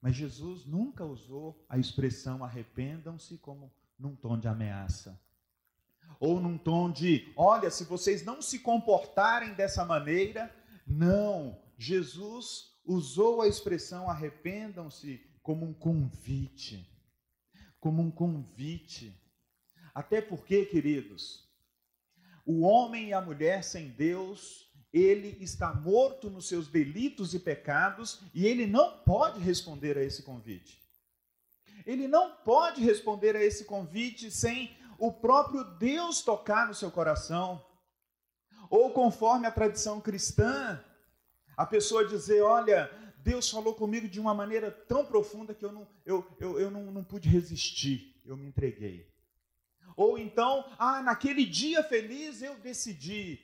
Mas 0.01 0.15
Jesus 0.15 0.65
nunca 0.65 1.03
usou 1.03 1.65
a 1.67 1.77
expressão 1.77 2.43
arrependam-se 2.43 3.37
como 3.37 3.71
num 3.97 4.15
tom 4.15 4.37
de 4.37 4.47
ameaça 4.47 5.19
ou 6.19 6.39
num 6.39 6.57
tom 6.57 6.91
de: 6.91 7.31
olha, 7.35 7.71
se 7.71 7.83
vocês 7.85 8.23
não 8.23 8.41
se 8.41 8.59
comportarem 8.59 9.53
dessa 9.53 9.85
maneira. 9.85 10.53
Não, 10.85 11.61
Jesus 11.77 12.73
usou 12.83 13.41
a 13.41 13.47
expressão 13.47 14.09
arrependam-se 14.09 15.21
como 15.43 15.65
um 15.65 15.73
convite. 15.73 16.89
Como 17.79 18.01
um 18.01 18.11
convite. 18.11 19.15
Até 19.93 20.21
porque, 20.21 20.65
queridos, 20.65 21.47
o 22.45 22.61
homem 22.61 23.09
e 23.09 23.13
a 23.13 23.21
mulher 23.21 23.63
sem 23.63 23.89
Deus, 23.89 24.69
ele 24.91 25.37
está 25.39 25.73
morto 25.73 26.29
nos 26.29 26.47
seus 26.47 26.67
delitos 26.67 27.33
e 27.33 27.39
pecados 27.39 28.21
e 28.33 28.45
ele 28.45 28.65
não 28.65 28.97
pode 28.99 29.39
responder 29.39 29.97
a 29.97 30.03
esse 30.03 30.23
convite. 30.23 30.81
Ele 31.85 32.07
não 32.07 32.35
pode 32.37 32.81
responder 32.81 33.35
a 33.35 33.43
esse 33.43 33.65
convite 33.65 34.31
sem 34.31 34.75
o 34.97 35.11
próprio 35.11 35.63
Deus 35.63 36.21
tocar 36.21 36.67
no 36.67 36.73
seu 36.73 36.91
coração. 36.91 37.63
Ou 38.69 38.91
conforme 38.91 39.47
a 39.47 39.51
tradição 39.51 40.01
cristã, 40.01 40.83
a 41.55 41.65
pessoa 41.65 42.07
dizer: 42.07 42.41
Olha, 42.41 42.91
Deus 43.19 43.49
falou 43.49 43.73
comigo 43.73 44.07
de 44.07 44.19
uma 44.19 44.33
maneira 44.33 44.71
tão 44.71 45.05
profunda 45.05 45.53
que 45.53 45.65
eu 45.65 45.71
não, 45.71 45.87
eu, 46.05 46.25
eu, 46.39 46.59
eu 46.59 46.71
não, 46.71 46.91
não 46.91 47.03
pude 47.03 47.29
resistir, 47.29 48.19
eu 48.25 48.37
me 48.37 48.47
entreguei. 48.47 49.09
Ou 49.99 50.17
então, 50.17 50.63
ah, 50.77 51.03
naquele 51.03 51.45
dia 51.45 51.83
feliz 51.83 52.41
eu 52.41 52.55
decidi, 52.55 53.37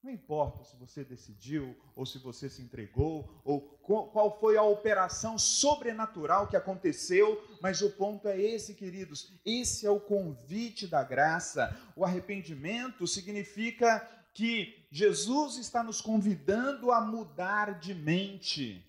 não 0.00 0.12
importa 0.12 0.62
se 0.62 0.76
você 0.76 1.02
decidiu, 1.02 1.76
ou 1.96 2.06
se 2.06 2.18
você 2.18 2.48
se 2.48 2.62
entregou, 2.62 3.28
ou 3.44 3.60
qual 3.60 4.38
foi 4.38 4.56
a 4.56 4.62
operação 4.62 5.36
sobrenatural 5.36 6.46
que 6.46 6.56
aconteceu, 6.56 7.44
mas 7.60 7.82
o 7.82 7.90
ponto 7.90 8.28
é 8.28 8.40
esse, 8.40 8.74
queridos. 8.74 9.32
Esse 9.44 9.84
é 9.84 9.90
o 9.90 9.98
convite 9.98 10.86
da 10.86 11.02
graça. 11.02 11.76
O 11.96 12.04
arrependimento 12.04 13.04
significa 13.08 14.08
que 14.32 14.86
Jesus 14.88 15.56
está 15.56 15.82
nos 15.82 16.00
convidando 16.00 16.92
a 16.92 17.00
mudar 17.00 17.80
de 17.80 17.92
mente. 17.92 18.86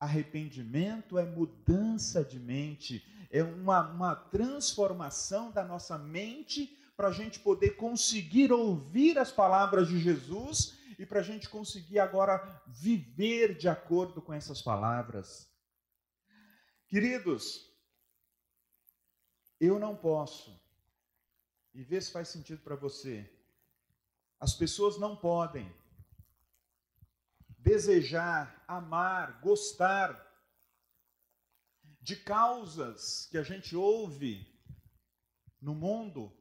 Arrependimento 0.00 1.18
é 1.18 1.24
mudança 1.26 2.24
de 2.24 2.40
mente, 2.40 3.04
é 3.30 3.42
uma, 3.42 3.88
uma 3.90 4.14
transformação 4.14 5.50
da 5.50 5.64
nossa 5.64 5.98
mente 5.98 6.76
para 6.96 7.08
a 7.08 7.12
gente 7.12 7.38
poder 7.40 7.76
conseguir 7.76 8.52
ouvir 8.52 9.18
as 9.18 9.30
palavras 9.30 9.88
de 9.88 9.98
Jesus 9.98 10.76
e 10.98 11.06
para 11.06 11.20
a 11.20 11.22
gente 11.22 11.48
conseguir 11.48 12.00
agora 12.00 12.60
viver 12.66 13.56
de 13.56 13.68
acordo 13.68 14.20
com 14.20 14.32
essas 14.32 14.60
palavras. 14.60 15.48
Queridos, 16.88 17.70
eu 19.60 19.78
não 19.78 19.94
posso, 19.94 20.58
e 21.74 21.82
vê 21.82 22.00
se 22.00 22.10
faz 22.10 22.28
sentido 22.28 22.62
para 22.62 22.74
você, 22.74 23.30
as 24.40 24.54
pessoas 24.54 24.98
não 24.98 25.14
podem 25.14 25.72
desejar, 27.58 28.64
amar, 28.66 29.40
gostar 29.40 30.27
de 32.08 32.16
causas 32.16 33.28
que 33.30 33.36
a 33.36 33.42
gente 33.42 33.76
ouve 33.76 34.50
no 35.60 35.74
mundo. 35.74 36.32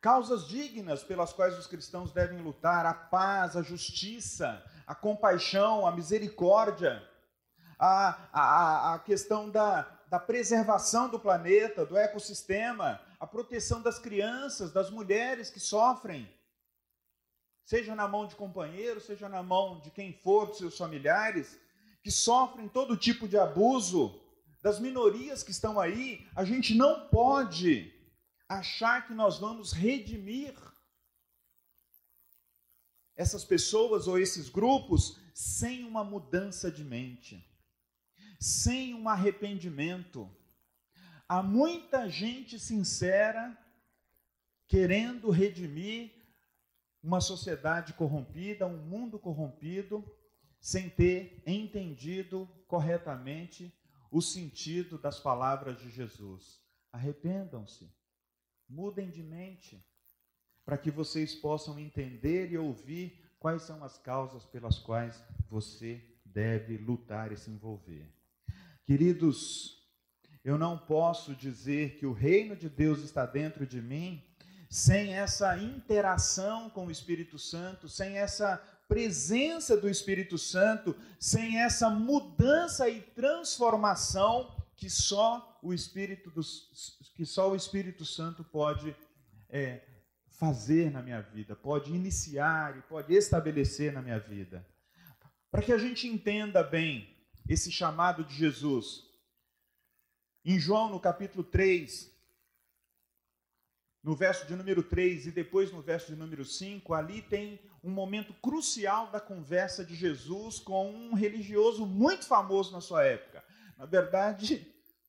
Causas 0.00 0.48
dignas 0.48 1.04
pelas 1.04 1.30
quais 1.30 1.58
os 1.58 1.66
cristãos 1.66 2.10
devem 2.10 2.40
lutar: 2.40 2.86
a 2.86 2.94
paz, 2.94 3.54
a 3.54 3.62
justiça, 3.62 4.64
a 4.86 4.94
compaixão, 4.94 5.86
a 5.86 5.92
misericórdia, 5.92 7.06
a, 7.78 8.28
a, 8.32 8.94
a 8.94 8.98
questão 9.00 9.50
da, 9.50 9.82
da 10.08 10.18
preservação 10.18 11.10
do 11.10 11.20
planeta, 11.20 11.84
do 11.84 11.94
ecossistema, 11.94 12.98
a 13.20 13.26
proteção 13.26 13.82
das 13.82 13.98
crianças, 13.98 14.72
das 14.72 14.88
mulheres 14.88 15.50
que 15.50 15.60
sofrem, 15.60 16.26
seja 17.62 17.94
na 17.94 18.08
mão 18.08 18.26
de 18.26 18.34
companheiro, 18.34 19.02
seja 19.02 19.28
na 19.28 19.42
mão 19.42 19.80
de 19.80 19.90
quem 19.90 20.14
for, 20.14 20.46
dos 20.46 20.56
seus 20.56 20.78
familiares, 20.78 21.60
que 22.02 22.10
sofrem 22.10 22.68
todo 22.68 22.96
tipo 22.96 23.28
de 23.28 23.36
abuso, 23.36 24.24
das 24.66 24.80
minorias 24.80 25.44
que 25.44 25.52
estão 25.52 25.78
aí, 25.78 26.26
a 26.34 26.44
gente 26.44 26.74
não 26.74 27.06
pode 27.06 27.94
achar 28.48 29.06
que 29.06 29.14
nós 29.14 29.38
vamos 29.38 29.70
redimir 29.70 30.52
essas 33.14 33.44
pessoas 33.44 34.08
ou 34.08 34.18
esses 34.18 34.48
grupos 34.48 35.20
sem 35.32 35.84
uma 35.84 36.02
mudança 36.02 36.68
de 36.68 36.82
mente, 36.82 37.48
sem 38.40 38.92
um 38.92 39.08
arrependimento. 39.08 40.28
Há 41.28 41.44
muita 41.44 42.08
gente 42.08 42.58
sincera 42.58 43.56
querendo 44.66 45.30
redimir 45.30 46.10
uma 47.00 47.20
sociedade 47.20 47.92
corrompida, 47.92 48.66
um 48.66 48.78
mundo 48.78 49.16
corrompido, 49.16 50.04
sem 50.60 50.90
ter 50.90 51.40
entendido 51.46 52.48
corretamente 52.66 53.72
o 54.10 54.20
sentido 54.20 54.98
das 54.98 55.20
palavras 55.20 55.78
de 55.78 55.90
Jesus. 55.90 56.60
Arrependam-se, 56.92 57.90
mudem 58.68 59.10
de 59.10 59.22
mente 59.22 59.84
para 60.64 60.78
que 60.78 60.90
vocês 60.90 61.34
possam 61.34 61.78
entender 61.78 62.50
e 62.50 62.58
ouvir 62.58 63.24
quais 63.38 63.62
são 63.62 63.84
as 63.84 63.96
causas 63.98 64.44
pelas 64.44 64.78
quais 64.78 65.22
você 65.48 66.02
deve 66.24 66.76
lutar 66.76 67.30
e 67.30 67.36
se 67.36 67.50
envolver. 67.50 68.10
Queridos, 68.84 69.84
eu 70.44 70.58
não 70.58 70.78
posso 70.78 71.34
dizer 71.34 71.96
que 71.96 72.06
o 72.06 72.12
reino 72.12 72.56
de 72.56 72.68
Deus 72.68 73.00
está 73.00 73.26
dentro 73.26 73.66
de 73.66 73.80
mim 73.80 74.22
sem 74.68 75.14
essa 75.14 75.56
interação 75.58 76.68
com 76.70 76.86
o 76.86 76.90
Espírito 76.90 77.38
Santo, 77.38 77.88
sem 77.88 78.18
essa 78.18 78.62
presença 78.88 79.76
do 79.76 79.88
Espírito 79.88 80.38
Santo, 80.38 80.96
sem 81.18 81.60
essa 81.60 81.90
mudança 81.90 82.88
e 82.88 83.00
transformação 83.00 84.54
que 84.76 84.90
só 84.90 85.58
o 85.62 85.72
Espírito, 85.72 86.30
dos, 86.30 86.98
que 87.14 87.24
só 87.24 87.50
o 87.50 87.56
Espírito 87.56 88.04
Santo 88.04 88.44
pode 88.44 88.94
é, 89.48 89.82
fazer 90.28 90.90
na 90.90 91.02
minha 91.02 91.20
vida, 91.20 91.56
pode 91.56 91.92
iniciar 91.92 92.76
e 92.76 92.82
pode 92.82 93.14
estabelecer 93.14 93.92
na 93.92 94.02
minha 94.02 94.18
vida. 94.18 94.66
Para 95.50 95.62
que 95.62 95.72
a 95.72 95.78
gente 95.78 96.06
entenda 96.06 96.62
bem 96.62 97.16
esse 97.48 97.72
chamado 97.72 98.24
de 98.24 98.34
Jesus, 98.34 99.04
em 100.44 100.58
João, 100.60 100.90
no 100.90 101.00
capítulo 101.00 101.42
3, 101.42 102.15
no 104.06 104.14
verso 104.14 104.46
de 104.46 104.54
número 104.54 104.84
3 104.84 105.26
e 105.26 105.30
depois 105.32 105.72
no 105.72 105.82
verso 105.82 106.12
de 106.12 106.16
número 106.16 106.44
5, 106.44 106.94
ali 106.94 107.22
tem 107.22 107.58
um 107.82 107.90
momento 107.90 108.32
crucial 108.34 109.10
da 109.10 109.20
conversa 109.20 109.84
de 109.84 109.96
Jesus 109.96 110.60
com 110.60 110.92
um 110.92 111.12
religioso 111.12 111.84
muito 111.84 112.24
famoso 112.24 112.70
na 112.70 112.80
sua 112.80 113.04
época. 113.04 113.42
Na 113.76 113.84
verdade, 113.84 114.64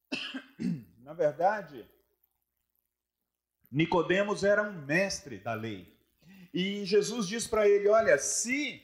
na 0.98 1.13
verdade, 1.13 1.86
Nicodemos 3.72 4.44
era 4.44 4.63
um 4.63 4.74
mestre 4.84 5.38
da 5.38 5.54
lei. 5.54 5.96
E 6.51 6.84
Jesus 6.84 7.27
diz 7.27 7.46
para 7.46 7.70
ele: 7.70 7.88
"Olha, 7.88 8.18
se 8.18 8.82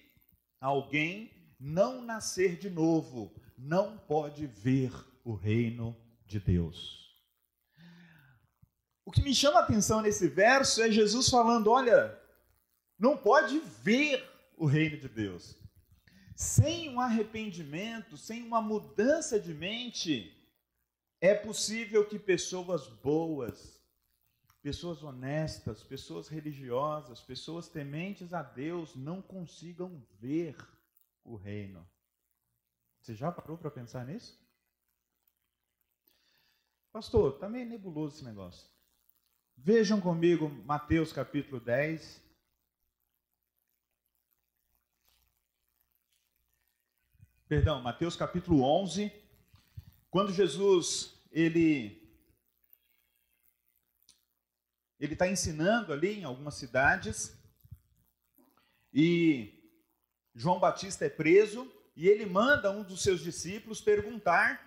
alguém 0.62 1.56
não 1.60 2.04
nascer 2.04 2.56
de 2.56 2.70
novo, 2.70 3.34
não 3.58 3.98
pode 3.98 4.46
ver 4.46 4.94
o 5.24 5.34
reino 5.34 5.98
de 6.28 6.40
Deus." 6.40 7.03
O 9.06 9.12
que 9.12 9.22
me 9.22 9.36
chama 9.36 9.60
a 9.60 9.64
atenção 9.64 10.02
nesse 10.02 10.28
verso 10.28 10.82
é 10.82 10.92
Jesus 10.92 11.30
falando: 11.30 11.70
"Olha, 11.70 12.18
não 12.98 13.18
pode 13.18 13.60
ver 13.60 14.24
o 14.58 14.66
reino 14.66 14.98
de 14.98 15.10
Deus. 15.10 15.58
Sem 16.36 16.90
um 16.90 17.00
arrependimento, 17.00 18.18
sem 18.18 18.42
uma 18.44 18.62
mudança 18.62 19.40
de 19.40 19.54
mente, 19.54 20.36
é 21.22 21.34
possível 21.34 22.08
que 22.08 22.18
pessoas 22.18 22.88
boas, 22.88 23.82
pessoas 24.62 25.04
honestas, 25.04 25.84
pessoas 25.84 26.28
religiosas, 26.28 27.22
pessoas 27.22 27.68
tementes 27.68 28.34
a 28.34 28.42
Deus 28.42 28.96
não 28.96 29.22
consigam 29.22 30.02
ver 30.20 30.56
o 31.24 31.36
reino. 31.36 31.88
Você 33.02 33.14
já 33.14 33.32
parou 33.32 33.58
para 33.58 33.70
pensar 33.70 34.06
nisso? 34.06 34.42
Pastor, 36.92 37.34
está 37.34 37.50
meio 37.50 37.68
nebuloso 37.68 38.16
esse 38.16 38.24
negócio. 38.24 38.70
Vejam 39.66 40.02
comigo 40.02 40.50
Mateus 40.66 41.14
capítulo 41.14 41.58
10. 41.58 42.22
Perdão, 47.48 47.82
Mateus 47.82 48.18
capítulo 48.18 48.62
11. 48.62 49.10
Quando 50.10 50.34
Jesus 50.34 51.18
ele 51.32 52.14
ele 55.00 55.14
está 55.14 55.30
ensinando 55.30 55.94
ali 55.94 56.20
em 56.20 56.26
algumas 56.26 56.56
cidades 56.56 57.34
e 58.94 59.64
João 60.36 60.60
Batista 60.60 61.06
é 61.06 61.10
preso 61.10 61.72
e 61.96 62.10
ele 62.10 62.26
manda 62.26 62.70
um 62.70 62.84
dos 62.84 63.02
seus 63.02 63.22
discípulos 63.22 63.80
perguntar 63.80 64.62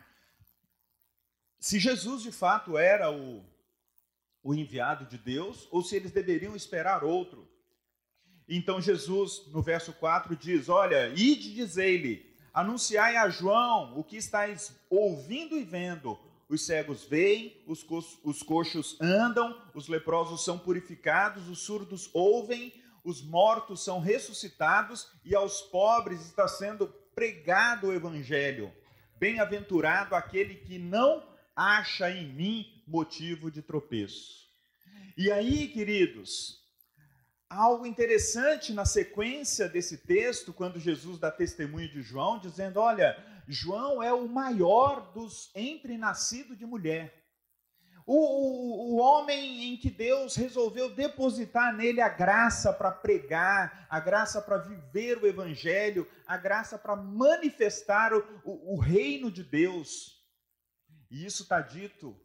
se 1.60 1.78
Jesus 1.78 2.22
de 2.22 2.32
fato 2.32 2.78
era 2.78 3.10
o, 3.12 3.44
o 4.46 4.54
enviado 4.54 5.04
de 5.06 5.18
Deus 5.18 5.66
ou 5.72 5.82
se 5.82 5.96
eles 5.96 6.12
deveriam 6.12 6.54
esperar 6.54 7.02
outro. 7.02 7.48
Então 8.48 8.80
Jesus, 8.80 9.42
no 9.48 9.60
verso 9.60 9.92
4, 9.92 10.36
diz: 10.36 10.68
Olha, 10.68 11.08
ide 11.08 11.52
dizei-lhe, 11.52 12.32
anunciai 12.54 13.16
a 13.16 13.28
João 13.28 13.98
o 13.98 14.04
que 14.04 14.16
estáis 14.16 14.72
ouvindo 14.88 15.56
e 15.56 15.64
vendo 15.64 16.16
os 16.48 16.64
cegos 16.64 17.04
veem, 17.04 17.60
os, 17.66 17.82
co 17.82 17.98
os 18.22 18.40
coxos 18.40 18.96
andam, 19.00 19.60
os 19.74 19.88
leprosos 19.88 20.44
são 20.44 20.56
purificados, 20.56 21.48
os 21.48 21.58
surdos 21.58 22.08
ouvem, 22.14 22.72
os 23.02 23.20
mortos 23.20 23.82
são 23.82 23.98
ressuscitados 23.98 25.08
e 25.24 25.34
aos 25.34 25.60
pobres 25.60 26.24
está 26.24 26.46
sendo 26.46 26.86
pregado 27.16 27.88
o 27.88 27.92
evangelho. 27.92 28.72
Bem-aventurado 29.18 30.14
aquele 30.14 30.54
que 30.54 30.78
não 30.78 31.24
acha 31.56 32.08
em 32.12 32.28
mim 32.32 32.75
motivo 32.86 33.50
de 33.50 33.62
tropeço. 33.62 34.46
E 35.16 35.32
aí, 35.32 35.68
queridos, 35.68 36.62
algo 37.48 37.86
interessante 37.86 38.72
na 38.72 38.84
sequência 38.84 39.68
desse 39.68 39.98
texto, 39.98 40.52
quando 40.52 40.78
Jesus 40.78 41.18
dá 41.18 41.30
testemunho 41.30 41.88
de 41.88 42.02
João, 42.02 42.38
dizendo: 42.38 42.80
Olha, 42.80 43.16
João 43.48 44.02
é 44.02 44.12
o 44.12 44.28
maior 44.28 45.12
dos 45.12 45.50
entre 45.54 45.96
nascido 45.96 46.54
de 46.54 46.66
mulher. 46.66 47.24
O, 48.08 48.14
o, 48.14 48.94
o, 48.94 48.96
homem 48.98 49.72
em 49.72 49.76
que 49.76 49.90
Deus 49.90 50.36
resolveu 50.36 50.94
depositar 50.94 51.74
nele 51.74 52.00
a 52.00 52.08
graça 52.08 52.72
para 52.72 52.92
pregar, 52.92 53.84
a 53.90 53.98
graça 53.98 54.40
para 54.40 54.58
viver 54.58 55.18
o 55.18 55.26
evangelho, 55.26 56.06
a 56.24 56.36
graça 56.36 56.78
para 56.78 56.94
manifestar 56.94 58.14
o, 58.14 58.24
o, 58.44 58.74
o 58.74 58.78
reino 58.78 59.28
de 59.28 59.42
Deus. 59.42 60.24
E 61.10 61.26
isso 61.26 61.42
está 61.42 61.60
dito 61.60 62.16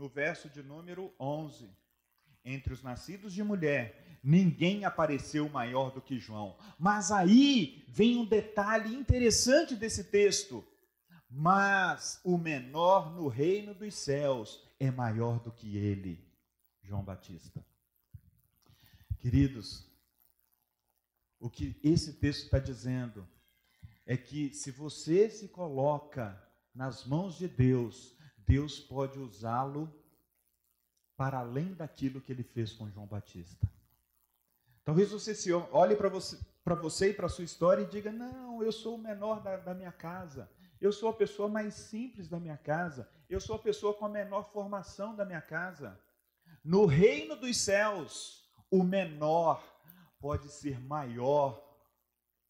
no 0.00 0.08
verso 0.08 0.48
de 0.48 0.62
número 0.62 1.12
11. 1.20 1.68
Entre 2.42 2.72
os 2.72 2.82
nascidos 2.82 3.34
de 3.34 3.44
mulher, 3.44 4.18
ninguém 4.24 4.86
apareceu 4.86 5.46
maior 5.50 5.90
do 5.90 6.00
que 6.00 6.18
João. 6.18 6.56
Mas 6.78 7.12
aí 7.12 7.84
vem 7.86 8.16
um 8.16 8.24
detalhe 8.24 8.94
interessante 8.94 9.76
desse 9.76 10.04
texto. 10.04 10.64
Mas 11.28 12.18
o 12.24 12.38
menor 12.38 13.14
no 13.14 13.28
reino 13.28 13.74
dos 13.74 13.94
céus 13.94 14.66
é 14.80 14.90
maior 14.90 15.38
do 15.38 15.52
que 15.52 15.76
ele, 15.76 16.26
João 16.82 17.04
Batista. 17.04 17.62
Queridos, 19.18 19.86
o 21.38 21.50
que 21.50 21.78
esse 21.84 22.14
texto 22.14 22.44
está 22.44 22.58
dizendo 22.58 23.28
é 24.06 24.16
que 24.16 24.52
se 24.54 24.70
você 24.70 25.28
se 25.28 25.48
coloca 25.48 26.42
nas 26.74 27.04
mãos 27.04 27.36
de 27.36 27.46
Deus, 27.46 28.18
Deus 28.46 28.78
pode 28.78 29.18
usá-lo 29.18 29.92
para 31.16 31.38
além 31.38 31.74
daquilo 31.74 32.20
que 32.20 32.32
ele 32.32 32.42
fez 32.42 32.72
com 32.72 32.90
João 32.90 33.06
Batista. 33.06 33.68
Talvez 34.84 35.10
você 35.10 35.34
se 35.34 35.52
olhe 35.52 35.94
para 35.94 36.08
você, 36.08 36.38
para 36.64 36.74
você 36.74 37.10
e 37.10 37.14
para 37.14 37.26
a 37.26 37.28
sua 37.28 37.44
história 37.44 37.82
e 37.82 37.86
diga: 37.86 38.10
Não, 38.10 38.62
eu 38.62 38.72
sou 38.72 38.94
o 38.94 38.98
menor 38.98 39.40
da, 39.42 39.56
da 39.56 39.74
minha 39.74 39.92
casa. 39.92 40.50
Eu 40.80 40.92
sou 40.92 41.10
a 41.10 41.12
pessoa 41.12 41.48
mais 41.48 41.74
simples 41.74 42.28
da 42.28 42.40
minha 42.40 42.56
casa. 42.56 43.08
Eu 43.28 43.40
sou 43.40 43.56
a 43.56 43.58
pessoa 43.58 43.92
com 43.92 44.06
a 44.06 44.08
menor 44.08 44.50
formação 44.50 45.14
da 45.14 45.24
minha 45.24 45.42
casa. 45.42 46.00
No 46.64 46.86
reino 46.86 47.36
dos 47.36 47.58
céus, 47.58 48.50
o 48.70 48.82
menor 48.82 49.62
pode 50.18 50.48
ser 50.48 50.80
maior 50.80 51.62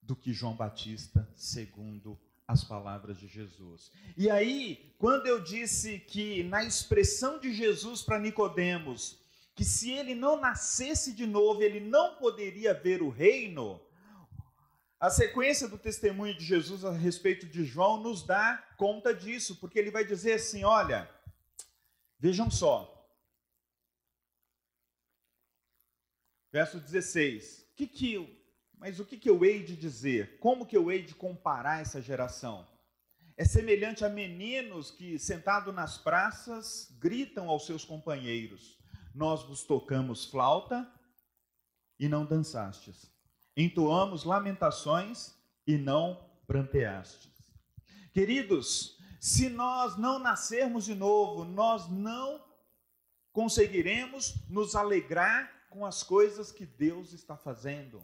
do 0.00 0.14
que 0.14 0.32
João 0.32 0.54
Batista, 0.54 1.28
segundo 1.34 2.18
as 2.50 2.64
palavras 2.64 3.18
de 3.18 3.26
Jesus. 3.26 3.90
E 4.16 4.28
aí, 4.28 4.94
quando 4.98 5.26
eu 5.26 5.40
disse 5.40 5.98
que 5.98 6.42
na 6.44 6.64
expressão 6.64 7.38
de 7.38 7.52
Jesus 7.52 8.02
para 8.02 8.18
Nicodemos, 8.18 9.20
que 9.54 9.64
se 9.64 9.90
ele 9.90 10.14
não 10.14 10.40
nascesse 10.40 11.12
de 11.14 11.26
novo, 11.26 11.62
ele 11.62 11.80
não 11.80 12.16
poderia 12.16 12.74
ver 12.74 13.02
o 13.02 13.08
reino, 13.08 13.80
a 14.98 15.08
sequência 15.08 15.66
do 15.66 15.78
testemunho 15.78 16.36
de 16.36 16.44
Jesus 16.44 16.84
a 16.84 16.92
respeito 16.92 17.46
de 17.46 17.64
João 17.64 18.02
nos 18.02 18.22
dá 18.22 18.56
conta 18.76 19.14
disso, 19.14 19.56
porque 19.56 19.78
ele 19.78 19.90
vai 19.90 20.04
dizer 20.04 20.34
assim: 20.34 20.64
olha, 20.64 21.10
vejam 22.18 22.50
só. 22.50 22.96
Verso 26.52 26.80
16. 26.80 27.66
Que 27.76 27.86
que 27.86 28.39
mas 28.80 28.98
o 28.98 29.04
que, 29.04 29.16
que 29.16 29.30
eu 29.30 29.44
hei 29.44 29.62
de 29.62 29.76
dizer? 29.76 30.40
Como 30.40 30.66
que 30.66 30.76
eu 30.76 30.90
hei 30.90 31.02
de 31.02 31.14
comparar 31.14 31.80
essa 31.80 32.02
geração? 32.02 32.66
É 33.36 33.44
semelhante 33.44 34.04
a 34.04 34.08
meninos 34.08 34.90
que, 34.90 35.18
sentados 35.20 35.72
nas 35.72 35.96
praças, 35.96 36.88
gritam 36.98 37.48
aos 37.48 37.64
seus 37.64 37.84
companheiros: 37.84 38.76
Nós 39.14 39.44
vos 39.44 39.62
tocamos 39.62 40.24
flauta 40.24 40.90
e 41.98 42.08
não 42.08 42.26
dançastes 42.26 43.10
entoamos 43.56 44.24
lamentações 44.24 45.34
e 45.66 45.76
não 45.76 46.30
pranteastes. 46.46 47.30
Queridos, 48.12 48.98
se 49.20 49.48
nós 49.48 49.96
não 49.96 50.18
nascermos 50.18 50.84
de 50.84 50.94
novo, 50.94 51.44
nós 51.44 51.88
não 51.88 52.42
conseguiremos 53.32 54.34
nos 54.48 54.74
alegrar 54.74 55.68
com 55.68 55.86
as 55.86 56.02
coisas 56.02 56.50
que 56.50 56.66
Deus 56.66 57.12
está 57.12 57.36
fazendo. 57.36 58.02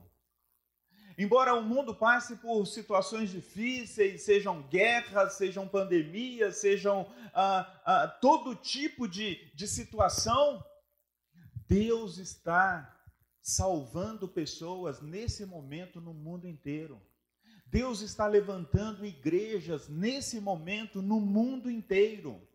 Embora 1.19 1.55
o 1.55 1.63
mundo 1.63 1.95
passe 1.95 2.37
por 2.37 2.67
situações 2.67 3.31
difíceis, 3.31 4.23
sejam 4.23 4.63
guerras, 4.69 5.35
sejam 5.35 5.67
pandemias, 5.67 6.57
sejam 6.57 7.11
ah, 7.33 7.81
ah, 7.87 8.09
todo 8.21 8.55
tipo 8.55 9.09
de, 9.09 9.51
de 9.55 9.67
situação, 9.67 10.63
Deus 11.67 12.19
está 12.19 12.95
salvando 13.41 14.29
pessoas 14.29 15.01
nesse 15.01 15.47
momento 15.47 16.01
no 16.01 16.13
mundo 16.13 16.47
inteiro. 16.47 17.01
Deus 17.67 18.01
está 18.01 18.27
levantando 18.27 19.07
igrejas 19.07 19.89
nesse 19.89 20.41
momento 20.41 21.01
no 21.01 21.19
mundo 21.21 21.71
inteiro. 21.71 22.47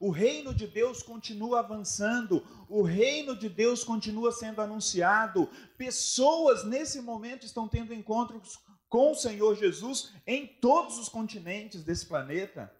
O 0.00 0.10
reino 0.10 0.54
de 0.54 0.66
Deus 0.66 1.02
continua 1.02 1.58
avançando, 1.58 2.46
o 2.68 2.82
reino 2.82 3.34
de 3.36 3.48
Deus 3.48 3.82
continua 3.82 4.30
sendo 4.30 4.60
anunciado. 4.60 5.48
Pessoas 5.76 6.64
nesse 6.64 7.00
momento 7.00 7.44
estão 7.44 7.66
tendo 7.66 7.92
encontros 7.92 8.60
com 8.88 9.10
o 9.10 9.16
Senhor 9.16 9.56
Jesus 9.56 10.12
em 10.24 10.46
todos 10.46 10.98
os 10.98 11.08
continentes 11.08 11.82
desse 11.82 12.06
planeta. 12.06 12.72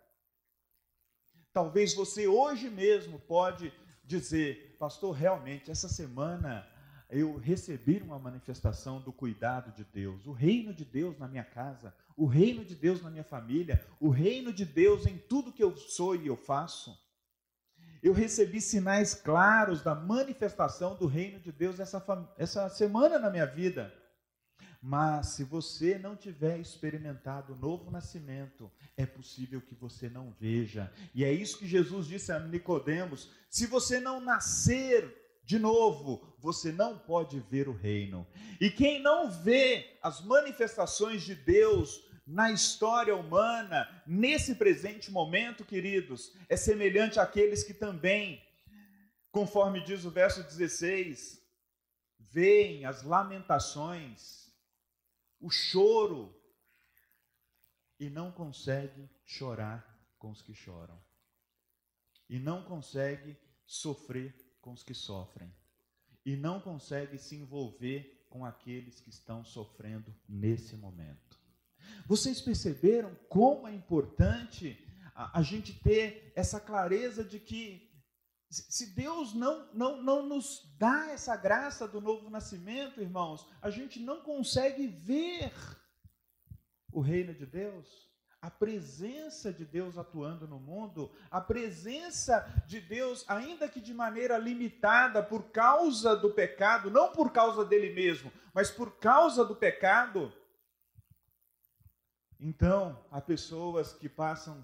Talvez 1.52 1.92
você 1.92 2.28
hoje 2.28 2.70
mesmo 2.70 3.18
pode 3.18 3.72
dizer, 4.04 4.76
pastor, 4.78 5.12
realmente 5.12 5.72
essa 5.72 5.88
semana 5.88 6.66
eu 7.10 7.36
recebi 7.36 8.00
uma 8.00 8.18
manifestação 8.18 9.00
do 9.00 9.12
cuidado 9.12 9.72
de 9.72 9.82
Deus, 9.82 10.24
o 10.26 10.32
reino 10.32 10.72
de 10.72 10.84
Deus 10.84 11.18
na 11.18 11.26
minha 11.26 11.44
casa, 11.44 11.94
o 12.16 12.26
reino 12.26 12.64
de 12.64 12.74
Deus 12.74 13.02
na 13.02 13.10
minha 13.10 13.24
família, 13.24 13.84
o 13.98 14.08
reino 14.08 14.52
de 14.52 14.64
Deus 14.64 15.04
em 15.04 15.18
tudo 15.18 15.52
que 15.52 15.64
eu 15.64 15.76
sou 15.76 16.14
e 16.14 16.26
eu 16.26 16.36
faço. 16.36 17.07
Eu 18.02 18.12
recebi 18.12 18.60
sinais 18.60 19.14
claros 19.14 19.82
da 19.82 19.94
manifestação 19.94 20.94
do 20.94 21.06
reino 21.06 21.40
de 21.40 21.50
Deus 21.50 21.80
essa, 21.80 22.04
essa 22.36 22.68
semana 22.68 23.18
na 23.18 23.30
minha 23.30 23.46
vida. 23.46 23.92
Mas 24.80 25.30
se 25.30 25.42
você 25.42 25.98
não 25.98 26.14
tiver 26.14 26.58
experimentado 26.58 27.52
o 27.52 27.56
novo 27.56 27.90
nascimento, 27.90 28.70
é 28.96 29.04
possível 29.04 29.60
que 29.60 29.74
você 29.74 30.08
não 30.08 30.32
veja. 30.38 30.92
E 31.12 31.24
é 31.24 31.32
isso 31.32 31.58
que 31.58 31.66
Jesus 31.66 32.06
disse 32.06 32.30
a 32.30 32.38
Nicodemos: 32.38 33.30
se 33.50 33.66
você 33.66 33.98
não 33.98 34.20
nascer 34.20 35.12
de 35.44 35.58
novo, 35.58 36.22
você 36.38 36.70
não 36.70 36.96
pode 36.96 37.40
ver 37.40 37.68
o 37.68 37.72
reino. 37.72 38.26
E 38.60 38.70
quem 38.70 39.02
não 39.02 39.30
vê 39.30 39.98
as 40.02 40.20
manifestações 40.24 41.22
de 41.22 41.34
Deus 41.34 42.07
na 42.28 42.52
história 42.52 43.16
humana, 43.16 44.02
nesse 44.06 44.54
presente 44.54 45.10
momento, 45.10 45.64
queridos, 45.64 46.36
é 46.48 46.56
semelhante 46.56 47.18
àqueles 47.18 47.64
que 47.64 47.74
também, 47.74 48.40
conforme 49.32 49.82
diz 49.82 50.04
o 50.04 50.10
verso 50.10 50.42
16, 50.42 51.42
veem 52.18 52.84
as 52.84 53.02
lamentações, 53.02 54.52
o 55.40 55.50
choro, 55.50 56.32
e 57.98 58.08
não 58.08 58.30
consegue 58.30 59.10
chorar 59.24 59.98
com 60.18 60.30
os 60.30 60.40
que 60.40 60.54
choram, 60.54 61.02
e 62.28 62.38
não 62.38 62.62
consegue 62.62 63.36
sofrer 63.66 64.32
com 64.60 64.72
os 64.72 64.84
que 64.84 64.94
sofrem 64.94 65.52
e 66.28 66.36
não 66.36 66.60
consegue 66.60 67.16
se 67.16 67.36
envolver 67.36 68.26
com 68.28 68.44
aqueles 68.44 69.00
que 69.00 69.08
estão 69.08 69.42
sofrendo 69.42 70.14
nesse 70.28 70.76
momento. 70.76 71.27
Vocês 72.06 72.40
perceberam 72.40 73.14
como 73.28 73.66
é 73.66 73.74
importante 73.74 74.78
a, 75.14 75.38
a 75.38 75.42
gente 75.42 75.72
ter 75.72 76.32
essa 76.34 76.60
clareza 76.60 77.24
de 77.24 77.38
que 77.38 77.88
se 78.50 78.94
Deus 78.94 79.34
não, 79.34 79.72
não, 79.74 80.02
não 80.02 80.26
nos 80.26 80.74
dá 80.78 81.10
essa 81.10 81.36
graça 81.36 81.86
do 81.86 82.00
novo 82.00 82.30
nascimento, 82.30 83.00
irmãos, 83.00 83.46
a 83.60 83.68
gente 83.68 84.00
não 84.00 84.22
consegue 84.22 84.86
ver 84.86 85.52
o 86.90 87.00
reino 87.00 87.34
de 87.34 87.44
Deus 87.44 88.08
a 88.40 88.50
presença 88.50 89.52
de 89.52 89.64
Deus 89.64 89.98
atuando 89.98 90.46
no 90.46 90.60
mundo, 90.60 91.10
a 91.30 91.40
presença 91.40 92.46
de 92.66 92.80
Deus, 92.80 93.24
ainda 93.28 93.68
que 93.68 93.80
de 93.80 93.92
maneira 93.92 94.38
limitada 94.38 95.22
por 95.22 95.50
causa 95.50 96.14
do 96.14 96.30
pecado, 96.30 96.90
não 96.90 97.10
por 97.10 97.32
causa 97.32 97.64
dele 97.64 97.92
mesmo, 97.92 98.32
mas 98.54 98.70
por 98.70 98.98
causa 98.98 99.44
do 99.44 99.56
pecado. 99.56 100.32
Então, 102.40 103.04
há 103.10 103.20
pessoas 103.20 103.92
que 103.92 104.08
passam, 104.08 104.62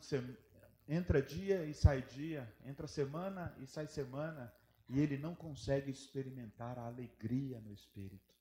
entra 0.88 1.20
dia 1.20 1.64
e 1.64 1.74
sai 1.74 2.02
dia, 2.02 2.52
entra 2.64 2.86
semana 2.86 3.54
e 3.58 3.66
sai 3.66 3.86
semana, 3.86 4.52
e 4.88 5.00
ele 5.00 5.16
não 5.16 5.34
consegue 5.34 5.90
experimentar 5.90 6.78
a 6.78 6.86
alegria 6.86 7.60
no 7.60 7.72
espírito, 7.72 8.34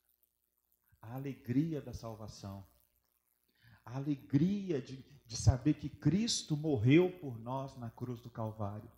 a 1.01 1.15
alegria 1.15 1.81
da 1.81 1.93
salvação 1.93 2.65
a 3.85 3.97
alegria 3.97 4.81
de, 4.81 5.03
de 5.25 5.37
saber 5.37 5.75
que 5.75 5.89
Cristo 5.89 6.55
morreu 6.55 7.11
por 7.19 7.39
nós 7.39 7.77
na 7.77 7.89
cruz 7.89 8.21
do 8.21 8.29
Calvário. 8.29 8.89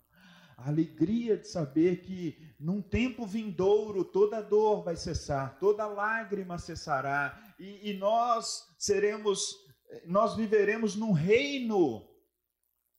A 0.56 0.68
alegria 0.68 1.36
de 1.36 1.46
saber 1.48 2.00
que 2.00 2.54
num 2.58 2.80
tempo 2.80 3.26
vindouro 3.26 4.04
toda 4.04 4.40
dor 4.40 4.82
vai 4.82 4.96
cessar, 4.96 5.58
toda 5.58 5.86
lágrima 5.86 6.58
cessará, 6.58 7.54
e, 7.58 7.90
e 7.90 7.94
nós 7.94 8.74
seremos, 8.78 9.65
nós 10.04 10.36
viveremos 10.36 10.94
num 10.96 11.12
reino 11.12 12.08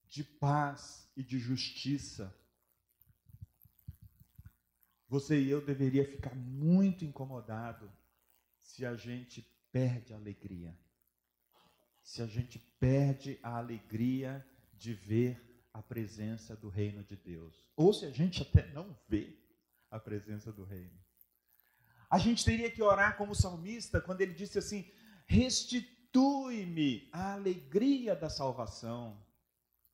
de 0.08 0.24
paz 0.24 1.10
e 1.16 1.24
de 1.24 1.40
justiça. 1.40 2.34
Você 5.08 5.40
e 5.40 5.50
eu 5.50 5.62
deveria 5.62 6.06
ficar 6.06 6.36
muito 6.36 7.06
incomodado 7.06 7.92
se 8.62 8.86
a 8.86 8.96
gente 8.96 9.42
perde 9.72 10.14
a 10.14 10.18
alegria 10.18 10.78
se 12.08 12.22
a 12.22 12.26
gente 12.26 12.58
perde 12.80 13.38
a 13.44 13.58
alegria 13.58 14.44
de 14.72 14.94
ver 14.94 15.62
a 15.74 15.82
presença 15.82 16.56
do 16.56 16.70
reino 16.70 17.04
de 17.04 17.18
Deus, 17.18 17.68
ou 17.76 17.94
se 17.94 18.06
a 18.06 18.10
gente 18.12 18.42
até 18.42 18.66
não 18.72 18.98
vê 19.10 19.38
a 19.92 20.00
presença 20.00 20.50
do 20.54 20.64
reino. 20.64 20.98
A 22.10 22.18
gente 22.18 22.46
teria 22.46 22.72
que 22.72 22.82
orar 22.82 23.18
como 23.18 23.34
o 23.34 23.36
salmista, 23.36 24.00
quando 24.00 24.22
ele 24.22 24.34
disse 24.34 24.58
assim: 24.58 24.90
Restitui-me 26.18 27.08
a 27.12 27.34
alegria 27.34 28.16
da 28.16 28.28
salvação. 28.28 29.16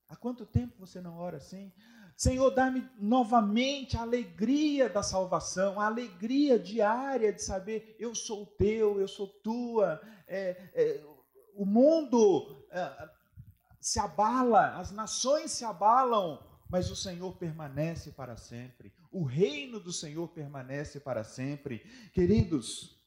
Há 0.08 0.16
quanto 0.16 0.46
tempo 0.46 0.74
você 0.80 1.02
não 1.02 1.18
ora 1.18 1.38
assim? 1.38 1.72
Senhor, 2.16 2.50
dá-me 2.52 2.88
novamente 2.98 3.98
a 3.98 4.02
alegria 4.02 4.88
da 4.88 5.04
salvação, 5.04 5.82
a 5.82 5.86
alegria 5.86 6.58
diária 6.58 7.34
de 7.34 7.44
saber 7.44 7.98
eu 8.00 8.16
sou 8.16 8.46
teu, 8.46 9.02
eu 9.02 9.08
sou 9.08 9.28
tua, 9.28 10.00
é, 10.26 10.70
é, 10.74 11.04
o 11.56 11.66
mundo 11.66 12.66
é, 12.72 13.10
se 13.82 14.00
abala, 14.00 14.78
as 14.78 14.92
nações 14.92 15.52
se 15.52 15.66
abalam, 15.66 16.40
mas 16.70 16.90
o 16.90 16.96
Senhor 16.96 17.36
permanece 17.36 18.12
para 18.12 18.38
sempre. 18.38 18.94
O 19.12 19.24
reino 19.24 19.78
do 19.78 19.92
Senhor 19.92 20.30
permanece 20.30 21.02
para 21.02 21.24
sempre. 21.24 21.80
Queridos, 22.14 23.03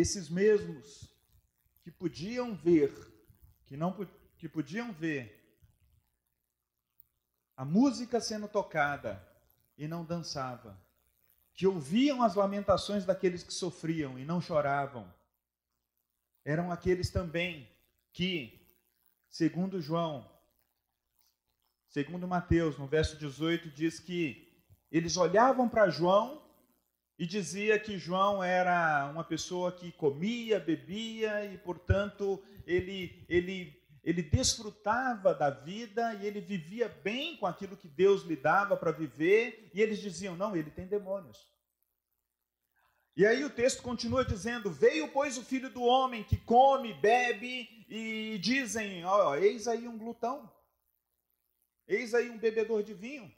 esses 0.00 0.28
mesmos 0.28 1.08
que 1.82 1.90
podiam 1.90 2.54
ver, 2.54 2.92
que 3.64 3.76
não 3.76 3.96
que 4.36 4.46
podiam 4.46 4.92
ver 4.92 5.42
a 7.56 7.64
música 7.64 8.20
sendo 8.20 8.46
tocada 8.46 9.26
e 9.78 9.88
não 9.88 10.04
dançava, 10.04 10.78
que 11.54 11.66
ouviam 11.66 12.22
as 12.22 12.34
lamentações 12.34 13.06
daqueles 13.06 13.42
que 13.42 13.54
sofriam 13.54 14.18
e 14.18 14.24
não 14.26 14.38
choravam, 14.38 15.10
eram 16.44 16.70
aqueles 16.70 17.10
também 17.10 17.66
que, 18.12 18.68
segundo 19.30 19.80
João, 19.80 20.30
segundo 21.88 22.28
Mateus, 22.28 22.76
no 22.76 22.86
verso 22.86 23.16
18, 23.16 23.70
diz 23.70 23.98
que 23.98 24.62
eles 24.92 25.16
olhavam 25.16 25.66
para 25.66 25.88
João 25.88 26.45
e 27.18 27.26
dizia 27.26 27.78
que 27.78 27.98
João 27.98 28.42
era 28.42 29.08
uma 29.10 29.24
pessoa 29.24 29.72
que 29.72 29.90
comia, 29.92 30.60
bebia 30.60 31.46
e, 31.46 31.56
portanto, 31.56 32.42
ele, 32.66 33.24
ele, 33.28 33.82
ele 34.04 34.22
desfrutava 34.22 35.34
da 35.34 35.48
vida 35.48 36.14
e 36.14 36.26
ele 36.26 36.40
vivia 36.40 36.88
bem 36.88 37.36
com 37.36 37.46
aquilo 37.46 37.76
que 37.76 37.88
Deus 37.88 38.22
lhe 38.22 38.36
dava 38.36 38.76
para 38.76 38.92
viver, 38.92 39.70
e 39.72 39.80
eles 39.80 39.98
diziam: 39.98 40.36
não, 40.36 40.54
ele 40.54 40.70
tem 40.70 40.86
demônios. 40.86 41.50
E 43.16 43.24
aí 43.24 43.42
o 43.44 43.50
texto 43.50 43.82
continua 43.82 44.22
dizendo: 44.22 44.70
Veio, 44.70 45.08
pois, 45.08 45.38
o 45.38 45.44
filho 45.44 45.70
do 45.70 45.82
homem 45.82 46.22
que 46.22 46.36
come, 46.36 46.92
bebe, 46.92 47.86
e 47.88 48.38
dizem: 48.42 49.06
ó, 49.06 49.34
Eis 49.36 49.66
aí 49.66 49.88
um 49.88 49.96
glutão, 49.96 50.52
eis 51.88 52.12
aí 52.12 52.28
um 52.28 52.36
bebedor 52.36 52.82
de 52.82 52.92
vinho, 52.92 53.34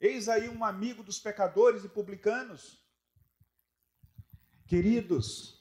eis 0.00 0.28
aí 0.28 0.48
um 0.48 0.64
amigo 0.64 1.02
dos 1.02 1.18
pecadores 1.18 1.84
e 1.84 1.88
publicanos. 1.88 2.78
Queridos, 4.66 5.60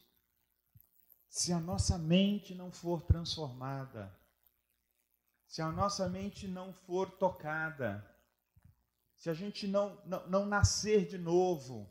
se 1.29 1.51
a 1.51 1.59
nossa 1.59 1.97
mente 1.97 2.55
não 2.55 2.71
for 2.71 3.01
transformada, 3.01 4.15
se 5.45 5.61
a 5.61 5.71
nossa 5.71 6.07
mente 6.07 6.47
não 6.47 6.71
for 6.71 7.09
tocada, 7.11 8.05
se 9.15 9.29
a 9.29 9.33
gente 9.33 9.67
não, 9.67 9.99
não, 10.05 10.27
não 10.27 10.45
nascer 10.45 11.05
de 11.05 11.17
novo, 11.17 11.89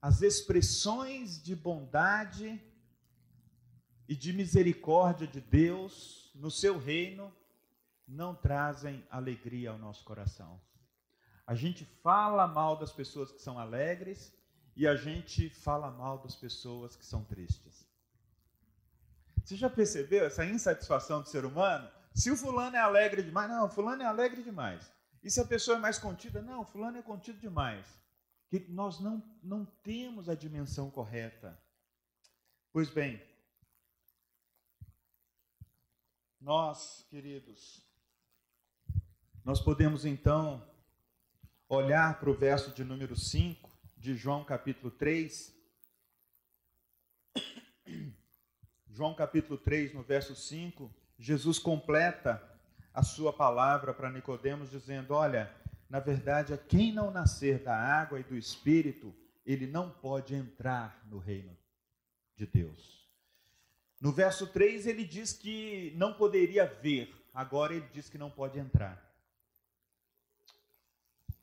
as 0.00 0.22
expressões 0.22 1.42
de 1.42 1.56
bondade 1.56 2.62
e 4.06 4.14
de 4.14 4.32
misericórdia 4.32 5.26
de 5.26 5.40
Deus 5.40 6.30
no 6.34 6.50
seu 6.50 6.78
reino 6.78 7.34
não 8.06 8.34
trazem 8.34 9.02
alegria 9.10 9.70
ao 9.70 9.78
nosso 9.78 10.04
coração. 10.04 10.60
A 11.46 11.54
gente 11.54 11.84
fala 11.84 12.46
mal 12.46 12.76
das 12.76 12.92
pessoas 12.92 13.30
que 13.30 13.40
são 13.40 13.58
alegres 13.58 14.32
e 14.76 14.86
a 14.86 14.96
gente 14.96 15.50
fala 15.50 15.90
mal 15.90 16.18
das 16.18 16.34
pessoas 16.34 16.96
que 16.96 17.04
são 17.04 17.22
tristes. 17.24 17.86
Você 19.44 19.56
já 19.56 19.68
percebeu 19.68 20.24
essa 20.24 20.44
insatisfação 20.44 21.20
do 21.20 21.28
ser 21.28 21.44
humano? 21.44 21.88
Se 22.14 22.30
o 22.30 22.36
fulano 22.36 22.76
é 22.76 22.80
alegre 22.80 23.22
demais, 23.22 23.50
não, 23.50 23.68
fulano 23.68 24.02
é 24.02 24.06
alegre 24.06 24.42
demais. 24.42 24.90
E 25.22 25.30
se 25.30 25.40
a 25.40 25.44
pessoa 25.44 25.76
é 25.76 25.80
mais 25.80 25.98
contida, 25.98 26.40
não, 26.40 26.64
fulano 26.64 26.98
é 26.98 27.02
contido 27.02 27.38
demais 27.38 27.86
que 28.48 28.60
nós 28.70 29.00
não, 29.00 29.22
não 29.42 29.64
temos 29.82 30.28
a 30.28 30.34
dimensão 30.34 30.90
correta. 30.90 31.58
Pois 32.72 32.88
bem, 32.88 33.22
nós, 36.40 37.06
queridos, 37.10 37.82
nós 39.44 39.60
podemos 39.60 40.04
então 40.04 40.66
olhar 41.68 42.18
para 42.18 42.30
o 42.30 42.34
verso 42.34 42.70
de 42.72 42.84
número 42.84 43.16
5 43.16 43.70
de 43.96 44.14
João 44.14 44.44
capítulo 44.44 44.90
3. 44.90 45.54
João 48.88 49.14
capítulo 49.14 49.58
3, 49.58 49.92
no 49.94 50.02
verso 50.02 50.36
5, 50.36 50.92
Jesus 51.18 51.58
completa 51.58 52.42
a 52.92 53.02
sua 53.02 53.32
palavra 53.32 53.92
para 53.92 54.10
Nicodemos 54.10 54.70
dizendo: 54.70 55.14
"Olha, 55.14 55.52
na 55.88 56.00
verdade, 56.00 56.52
a 56.52 56.58
quem 56.58 56.92
não 56.92 57.10
nascer 57.10 57.62
da 57.62 57.76
água 57.76 58.20
e 58.20 58.24
do 58.24 58.36
espírito, 58.36 59.14
ele 59.44 59.66
não 59.66 59.90
pode 59.90 60.34
entrar 60.34 61.02
no 61.06 61.18
reino 61.18 61.56
de 62.36 62.46
Deus. 62.46 63.08
No 64.00 64.12
verso 64.12 64.46
3 64.46 64.86
ele 64.86 65.04
diz 65.04 65.32
que 65.32 65.92
não 65.96 66.12
poderia 66.14 66.66
ver, 66.66 67.14
agora 67.32 67.74
ele 67.74 67.88
diz 67.92 68.08
que 68.08 68.18
não 68.18 68.30
pode 68.30 68.58
entrar. 68.58 69.03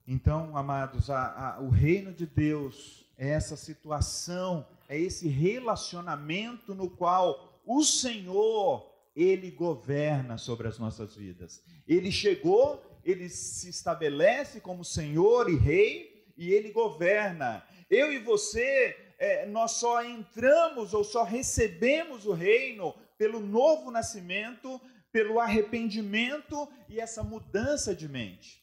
Então, 0.08 0.56
amados, 0.58 1.10
a, 1.10 1.56
a, 1.56 1.62
o 1.62 1.70
reino 1.70 2.12
de 2.12 2.26
Deus 2.26 3.06
é 3.18 3.30
essa 3.30 3.56
situação, 3.56 4.66
é 4.90 4.98
esse 5.00 5.28
relacionamento 5.28 6.74
no 6.74 6.90
qual 6.90 7.62
o 7.66 7.84
Senhor, 7.84 8.90
ele 9.16 9.52
governa 9.52 10.38
sobre 10.38 10.68
as 10.68 10.80
nossas 10.80 11.16
vidas. 11.16 11.64
Ele 11.88 12.12
chegou 12.12 12.82
ele 13.04 13.30
se 13.30 13.70
estabelece 13.70 14.60
como 14.60 14.86
Senhor 14.86 15.50
e 15.50 15.56
Rei 15.56 16.26
e 16.38 16.52
ele 16.52 16.72
governa. 16.72 17.66
Eu 17.90 18.12
e 18.12 18.20
você, 18.20 18.96
é, 19.18 19.46
nós 19.48 19.72
só 19.72 20.04
entramos 20.04 20.94
ou 20.94 21.04
só 21.04 21.24
recebemos 21.24 22.26
o 22.26 22.34
reino 22.34 22.96
pelo 23.18 23.40
novo 23.40 23.92
nascimento, 23.92 24.80
pelo 25.12 25.40
arrependimento 25.40 26.70
e 26.88 27.00
essa 27.00 27.24
mudança 27.24 27.94
de 27.94 28.08
mente. 28.08 28.61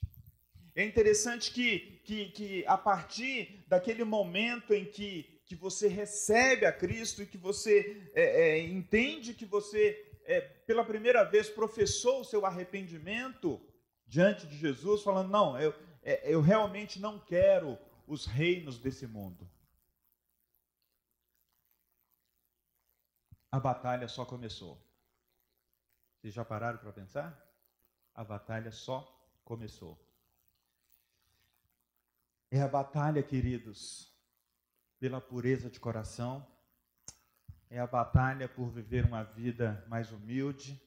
É 0.78 0.84
interessante 0.84 1.50
que, 1.50 2.00
que, 2.04 2.26
que 2.30 2.64
a 2.64 2.78
partir 2.78 3.64
daquele 3.66 4.04
momento 4.04 4.72
em 4.72 4.84
que, 4.84 5.24
que 5.44 5.56
você 5.56 5.88
recebe 5.88 6.64
a 6.64 6.72
Cristo 6.72 7.20
e 7.20 7.26
que 7.26 7.36
você 7.36 8.08
é, 8.14 8.42
é, 8.42 8.60
entende 8.60 9.34
que 9.34 9.44
você, 9.44 10.16
é, 10.24 10.40
pela 10.40 10.84
primeira 10.84 11.24
vez, 11.24 11.50
professou 11.50 12.20
o 12.20 12.24
seu 12.24 12.46
arrependimento, 12.46 13.60
diante 14.06 14.46
de 14.46 14.56
Jesus, 14.56 15.02
falando: 15.02 15.30
Não, 15.30 15.60
eu, 15.60 15.74
é, 16.00 16.32
eu 16.32 16.40
realmente 16.40 17.00
não 17.00 17.18
quero 17.18 17.76
os 18.06 18.24
reinos 18.24 18.78
desse 18.78 19.04
mundo. 19.04 19.50
A 23.50 23.58
batalha 23.58 24.06
só 24.06 24.24
começou. 24.24 24.80
Vocês 26.20 26.32
já 26.32 26.44
pararam 26.44 26.78
para 26.78 26.92
pensar? 26.92 27.36
A 28.14 28.22
batalha 28.22 28.70
só 28.70 29.02
começou. 29.44 30.07
É 32.50 32.62
a 32.62 32.68
batalha, 32.68 33.22
queridos, 33.22 34.10
pela 34.98 35.20
pureza 35.20 35.68
de 35.68 35.78
coração, 35.78 36.46
é 37.68 37.78
a 37.78 37.86
batalha 37.86 38.48
por 38.48 38.70
viver 38.70 39.04
uma 39.04 39.22
vida 39.22 39.84
mais 39.86 40.10
humilde, 40.10 40.80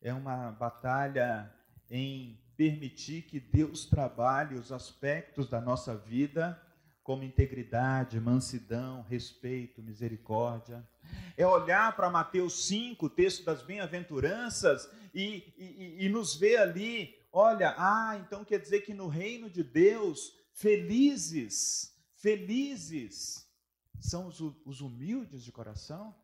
é 0.00 0.14
uma 0.14 0.52
batalha 0.52 1.52
em 1.90 2.42
permitir 2.56 3.24
que 3.24 3.38
Deus 3.38 3.84
trabalhe 3.84 4.54
os 4.54 4.72
aspectos 4.72 5.50
da 5.50 5.60
nossa 5.60 5.94
vida, 5.94 6.58
como 7.02 7.24
integridade, 7.24 8.18
mansidão, 8.18 9.02
respeito, 9.02 9.82
misericórdia. 9.82 10.82
É 11.36 11.46
olhar 11.46 11.94
para 11.94 12.08
Mateus 12.08 12.66
5, 12.66 13.04
o 13.04 13.10
texto 13.10 13.44
das 13.44 13.60
bem-aventuranças, 13.60 14.90
e, 15.14 15.52
e, 15.58 16.06
e 16.06 16.08
nos 16.08 16.34
ver 16.34 16.56
ali, 16.56 17.14
olha, 17.30 17.74
ah, 17.76 18.16
então 18.16 18.42
quer 18.46 18.58
dizer 18.58 18.80
que 18.80 18.94
no 18.94 19.08
reino 19.08 19.50
de 19.50 19.62
Deus, 19.62 20.45
felizes, 20.56 21.94
felizes 22.14 23.46
são 24.00 24.26
os, 24.26 24.40
os 24.64 24.80
humildes 24.80 25.44
de 25.44 25.52
coração? 25.52 26.14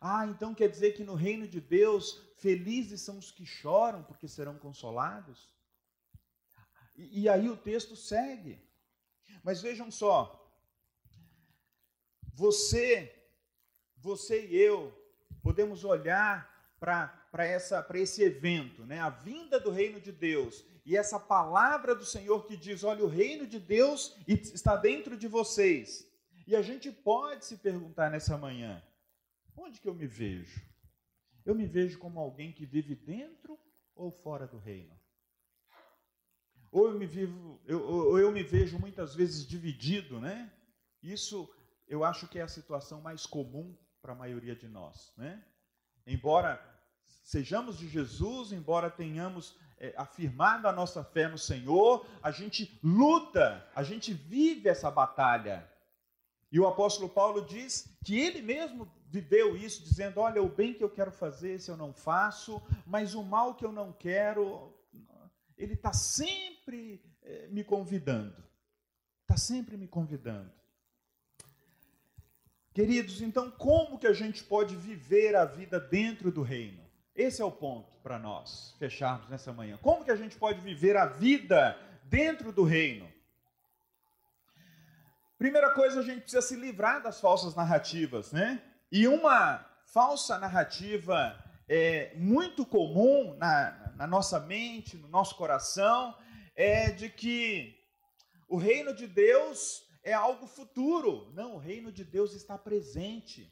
Ah, 0.00 0.26
então 0.26 0.54
quer 0.54 0.68
dizer 0.68 0.92
que 0.92 1.04
no 1.04 1.14
reino 1.14 1.46
de 1.46 1.60
Deus, 1.60 2.22
felizes 2.38 3.02
são 3.02 3.18
os 3.18 3.30
que 3.30 3.44
choram, 3.44 4.02
porque 4.02 4.26
serão 4.26 4.58
consolados? 4.58 5.54
E, 6.94 7.22
e 7.22 7.28
aí 7.28 7.48
o 7.50 7.56
texto 7.56 7.94
segue. 7.94 8.58
Mas 9.44 9.60
vejam 9.60 9.90
só, 9.90 10.42
você, 12.32 13.14
você 13.96 14.46
e 14.46 14.56
eu, 14.56 14.92
podemos 15.42 15.84
olhar 15.84 16.50
para 16.80 17.46
esse 17.94 18.22
evento, 18.22 18.86
né? 18.86 19.00
a 19.00 19.10
vinda 19.10 19.60
do 19.60 19.70
reino 19.70 20.00
de 20.00 20.12
Deus, 20.12 20.64
e 20.86 20.96
essa 20.96 21.18
palavra 21.18 21.96
do 21.96 22.04
Senhor 22.04 22.46
que 22.46 22.56
diz: 22.56 22.84
olha, 22.84 23.04
o 23.04 23.08
reino 23.08 23.44
de 23.44 23.58
Deus 23.58 24.16
está 24.28 24.76
dentro 24.76 25.16
de 25.16 25.26
vocês. 25.26 26.08
E 26.46 26.54
a 26.54 26.62
gente 26.62 26.92
pode 26.92 27.44
se 27.44 27.56
perguntar 27.56 28.08
nessa 28.08 28.38
manhã: 28.38 28.80
Onde 29.56 29.80
que 29.80 29.88
eu 29.88 29.94
me 29.94 30.06
vejo? 30.06 30.62
Eu 31.44 31.56
me 31.56 31.66
vejo 31.66 31.98
como 31.98 32.20
alguém 32.20 32.52
que 32.52 32.64
vive 32.64 32.94
dentro 32.94 33.58
ou 33.96 34.12
fora 34.12 34.46
do 34.46 34.58
reino? 34.58 34.96
Ou 36.70 36.88
eu 36.88 36.98
me, 36.98 37.06
vivo, 37.06 37.60
eu, 37.64 37.82
ou 37.82 38.18
eu 38.18 38.30
me 38.30 38.44
vejo 38.44 38.78
muitas 38.78 39.12
vezes 39.12 39.44
dividido, 39.44 40.20
né? 40.20 40.52
Isso 41.02 41.52
eu 41.88 42.04
acho 42.04 42.28
que 42.28 42.38
é 42.38 42.42
a 42.42 42.48
situação 42.48 43.00
mais 43.00 43.26
comum 43.26 43.76
para 44.00 44.12
a 44.12 44.16
maioria 44.16 44.54
de 44.54 44.68
nós, 44.68 45.12
né? 45.16 45.44
Embora 46.06 46.62
sejamos 47.24 47.76
de 47.76 47.88
Jesus, 47.88 48.52
embora 48.52 48.88
tenhamos 48.88 49.58
é, 49.78 49.94
afirmado 49.96 50.66
a 50.66 50.72
nossa 50.72 51.04
fé 51.04 51.28
no 51.28 51.38
Senhor, 51.38 52.06
a 52.22 52.30
gente 52.30 52.78
luta, 52.82 53.66
a 53.74 53.82
gente 53.82 54.12
vive 54.12 54.68
essa 54.68 54.90
batalha. 54.90 55.68
E 56.50 56.58
o 56.58 56.66
apóstolo 56.66 57.08
Paulo 57.08 57.44
diz 57.44 57.88
que 58.04 58.18
ele 58.18 58.40
mesmo 58.40 58.90
viveu 59.08 59.56
isso, 59.56 59.82
dizendo: 59.82 60.20
Olha, 60.20 60.42
o 60.42 60.48
bem 60.48 60.72
que 60.72 60.82
eu 60.82 60.90
quero 60.90 61.10
fazer, 61.10 61.54
esse 61.54 61.70
eu 61.70 61.76
não 61.76 61.92
faço, 61.92 62.62
mas 62.86 63.14
o 63.14 63.22
mal 63.22 63.54
que 63.54 63.64
eu 63.64 63.72
não 63.72 63.92
quero, 63.92 64.72
ele 65.56 65.74
está 65.74 65.92
sempre 65.92 67.02
eh, 67.22 67.48
me 67.50 67.64
convidando. 67.64 68.42
Está 69.22 69.36
sempre 69.36 69.76
me 69.76 69.88
convidando. 69.88 70.52
Queridos, 72.72 73.20
então 73.20 73.50
como 73.50 73.98
que 73.98 74.06
a 74.06 74.12
gente 74.12 74.44
pode 74.44 74.76
viver 74.76 75.34
a 75.34 75.44
vida 75.44 75.80
dentro 75.80 76.30
do 76.30 76.42
reino? 76.42 76.85
Esse 77.16 77.40
é 77.40 77.44
o 77.44 77.50
ponto 77.50 77.96
para 78.02 78.18
nós 78.18 78.76
fecharmos 78.78 79.28
nessa 79.30 79.50
manhã. 79.50 79.78
Como 79.78 80.04
que 80.04 80.10
a 80.10 80.16
gente 80.16 80.36
pode 80.36 80.60
viver 80.60 80.98
a 80.98 81.06
vida 81.06 81.74
dentro 82.04 82.52
do 82.52 82.62
reino? 82.62 83.10
Primeira 85.38 85.70
coisa, 85.70 86.00
a 86.00 86.02
gente 86.02 86.20
precisa 86.20 86.42
se 86.42 86.56
livrar 86.56 87.02
das 87.02 87.18
falsas 87.18 87.54
narrativas, 87.54 88.32
né? 88.32 88.62
E 88.92 89.08
uma 89.08 89.64
falsa 89.86 90.38
narrativa 90.38 91.42
é, 91.66 92.14
muito 92.16 92.66
comum 92.66 93.34
na, 93.38 93.94
na 93.96 94.06
nossa 94.06 94.38
mente, 94.38 94.98
no 94.98 95.08
nosso 95.08 95.36
coração, 95.36 96.14
é 96.54 96.90
de 96.90 97.08
que 97.08 97.78
o 98.46 98.58
reino 98.58 98.94
de 98.94 99.06
Deus 99.06 99.86
é 100.02 100.12
algo 100.12 100.46
futuro. 100.46 101.32
Não, 101.34 101.54
o 101.54 101.58
reino 101.58 101.90
de 101.90 102.04
Deus 102.04 102.34
está 102.34 102.58
presente. 102.58 103.50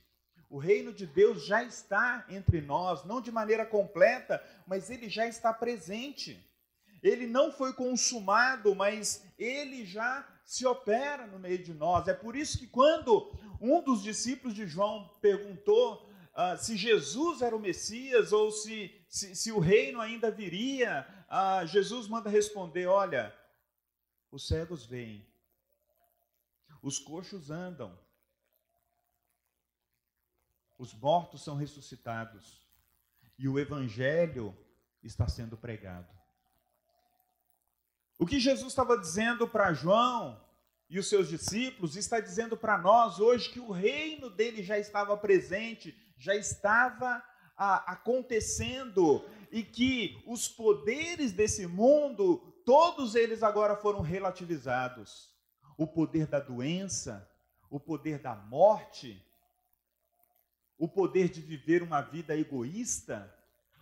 O 0.55 0.59
reino 0.59 0.93
de 0.93 1.05
Deus 1.05 1.45
já 1.45 1.65
está 1.65 2.25
entre 2.29 2.61
nós, 2.61 3.05
não 3.05 3.21
de 3.21 3.33
maneira 3.33 3.67
completa, 3.67 4.41
mas 4.69 4.89
ele 4.89 5.11
já 5.11 5.27
está 5.27 5.53
presente. 5.53 6.49
Ele 7.03 7.27
não 7.27 7.51
foi 7.51 7.73
consumado, 7.73 8.73
mas 8.73 9.27
ele 9.37 9.85
já 9.85 10.25
se 10.45 10.65
opera 10.65 11.27
no 11.27 11.41
meio 11.41 11.61
de 11.61 11.75
nós. 11.75 12.07
É 12.07 12.15
por 12.15 12.37
isso 12.37 12.57
que 12.57 12.69
quando 12.69 13.37
um 13.61 13.83
dos 13.83 14.01
discípulos 14.01 14.55
de 14.55 14.65
João 14.65 15.11
perguntou 15.21 16.09
uh, 16.37 16.57
se 16.57 16.77
Jesus 16.77 17.43
era 17.43 17.57
o 17.57 17.59
Messias 17.59 18.33
ou 18.33 18.53
se, 18.53 18.95
se, 19.09 19.35
se 19.35 19.51
o 19.51 19.59
reino 19.59 20.01
ainda 20.01 20.31
viria, 20.31 21.05
uh, 21.29 21.67
Jesus 21.67 22.07
manda 22.07 22.31
responder: 22.31 22.87
olha, 22.87 23.37
os 24.31 24.47
cegos 24.47 24.87
veem, 24.87 25.27
os 26.81 27.01
coxos 27.01 27.51
andam, 27.51 27.99
os 30.79 30.93
mortos 30.95 31.43
são 31.43 31.57
ressuscitados 31.57 32.65
e 33.39 33.49
o 33.49 33.59
evangelho 33.59 34.57
está 35.03 35.29
sendo 35.29 35.57
pregado. 35.57 36.13
O 38.19 38.27
que 38.27 38.39
Jesus 38.39 38.69
estava 38.69 38.99
dizendo 38.99 39.49
para 39.49 39.73
João 39.73 40.41
e 40.89 40.99
os 40.99 41.09
seus 41.09 41.29
discípulos 41.29 41.97
está 41.97 42.21
dizendo 42.21 42.57
para 42.57 42.79
nós 42.79 43.19
hoje 43.19 43.51
que 43.51 43.61
o 43.61 43.73
reino 43.73 44.31
dele 44.31 44.63
já 44.63 44.79
estava 44.79 45.17
presente, 45.17 45.97
já 46.17 46.35
estava 46.35 47.23
a, 47.57 47.93
acontecendo 47.93 49.25
e 49.51 49.63
que 49.63 50.23
os 50.27 50.49
poderes 50.49 51.33
desse 51.33 51.67
mundo, 51.67 52.39
todos 52.65 53.15
eles 53.15 53.43
agora 53.43 53.77
foram 53.77 54.01
relativizados. 54.01 55.33
O 55.77 55.87
poder 55.87 56.27
da 56.27 56.39
doença, 56.39 57.29
o 57.69 57.81
poder 57.81 58.21
da 58.21 58.35
morte, 58.37 59.24
o 60.85 60.89
poder 60.89 61.31
de 61.31 61.41
viver 61.41 61.83
uma 61.83 62.03
vida 62.03 62.37
egoísta, 62.37 63.35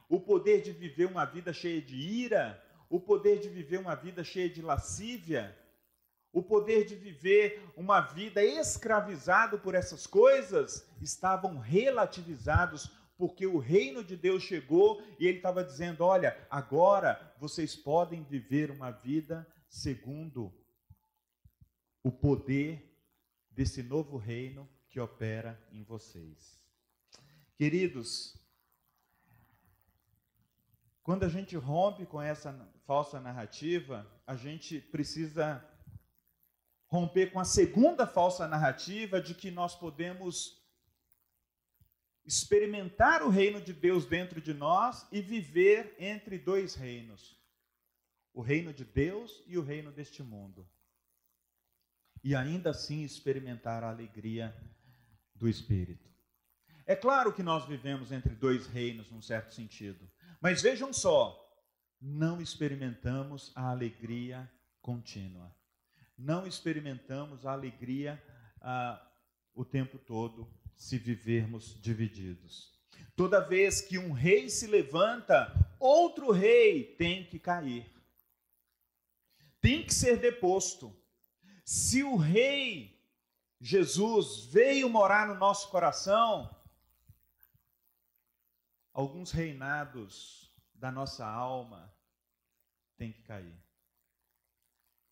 o 0.08 0.20
poder 0.20 0.62
de 0.62 0.70
viver 0.70 1.06
uma 1.06 1.24
vida 1.24 1.52
cheia 1.52 1.82
de 1.82 1.96
ira, 1.96 2.62
o 2.88 3.00
poder 3.00 3.40
de 3.40 3.48
viver 3.48 3.78
uma 3.78 3.96
vida 3.96 4.22
cheia 4.22 4.48
de 4.48 4.62
lascívia, 4.62 5.52
o 6.32 6.44
poder 6.44 6.84
de 6.84 6.94
viver 6.94 7.60
uma 7.76 8.00
vida 8.00 8.40
escravizado 8.44 9.58
por 9.58 9.74
essas 9.74 10.06
coisas, 10.06 10.86
estavam 11.00 11.58
relativizados, 11.58 12.88
porque 13.18 13.48
o 13.48 13.58
reino 13.58 14.04
de 14.04 14.16
Deus 14.16 14.44
chegou 14.44 15.02
e 15.18 15.26
ele 15.26 15.38
estava 15.38 15.64
dizendo: 15.64 16.04
olha, 16.04 16.38
agora 16.48 17.34
vocês 17.36 17.74
podem 17.74 18.22
viver 18.22 18.70
uma 18.70 18.92
vida 18.92 19.44
segundo 19.68 20.54
o 22.00 22.12
poder 22.12 22.96
desse 23.50 23.82
novo 23.82 24.16
reino 24.16 24.70
que 24.88 25.00
opera 25.00 25.60
em 25.72 25.82
vocês. 25.82 26.61
Queridos, 27.56 28.36
quando 31.02 31.24
a 31.24 31.28
gente 31.28 31.56
rompe 31.56 32.06
com 32.06 32.20
essa 32.20 32.52
falsa 32.86 33.20
narrativa, 33.20 34.06
a 34.26 34.36
gente 34.36 34.80
precisa 34.80 35.64
romper 36.86 37.32
com 37.32 37.40
a 37.40 37.44
segunda 37.44 38.06
falsa 38.06 38.46
narrativa 38.46 39.20
de 39.20 39.34
que 39.34 39.50
nós 39.50 39.74
podemos 39.74 40.62
experimentar 42.24 43.22
o 43.22 43.30
reino 43.30 43.60
de 43.60 43.72
Deus 43.72 44.06
dentro 44.06 44.40
de 44.40 44.54
nós 44.54 45.06
e 45.10 45.20
viver 45.20 45.96
entre 45.98 46.38
dois 46.38 46.74
reinos: 46.74 47.40
o 48.32 48.40
reino 48.40 48.72
de 48.72 48.84
Deus 48.84 49.42
e 49.46 49.58
o 49.58 49.62
reino 49.62 49.90
deste 49.90 50.22
mundo. 50.22 50.68
E 52.22 52.36
ainda 52.36 52.70
assim 52.70 53.02
experimentar 53.02 53.82
a 53.82 53.90
alegria 53.90 54.56
do 55.34 55.48
Espírito. 55.48 56.11
É 56.92 56.94
claro 56.94 57.32
que 57.32 57.42
nós 57.42 57.64
vivemos 57.64 58.12
entre 58.12 58.34
dois 58.34 58.66
reinos, 58.66 59.10
num 59.10 59.22
certo 59.22 59.54
sentido. 59.54 60.06
Mas 60.42 60.60
vejam 60.60 60.92
só, 60.92 61.42
não 61.98 62.38
experimentamos 62.38 63.50
a 63.54 63.70
alegria 63.70 64.46
contínua. 64.82 65.50
Não 66.18 66.46
experimentamos 66.46 67.46
a 67.46 67.52
alegria 67.52 68.22
ah, 68.60 69.02
o 69.54 69.64
tempo 69.64 69.96
todo 69.96 70.46
se 70.76 70.98
vivermos 70.98 71.80
divididos. 71.80 72.78
Toda 73.16 73.40
vez 73.40 73.80
que 73.80 73.96
um 73.96 74.12
rei 74.12 74.50
se 74.50 74.66
levanta, 74.66 75.50
outro 75.80 76.30
rei 76.30 76.94
tem 76.98 77.24
que 77.24 77.38
cair. 77.38 77.90
Tem 79.62 79.82
que 79.82 79.94
ser 79.94 80.18
deposto. 80.18 80.94
Se 81.64 82.02
o 82.02 82.16
rei 82.16 83.02
Jesus 83.58 84.44
veio 84.44 84.90
morar 84.90 85.26
no 85.26 85.36
nosso 85.36 85.70
coração, 85.70 86.54
alguns 88.92 89.30
reinados 89.30 90.50
da 90.74 90.90
nossa 90.90 91.26
alma 91.26 91.92
têm 92.96 93.12
que 93.12 93.22
cair. 93.22 93.56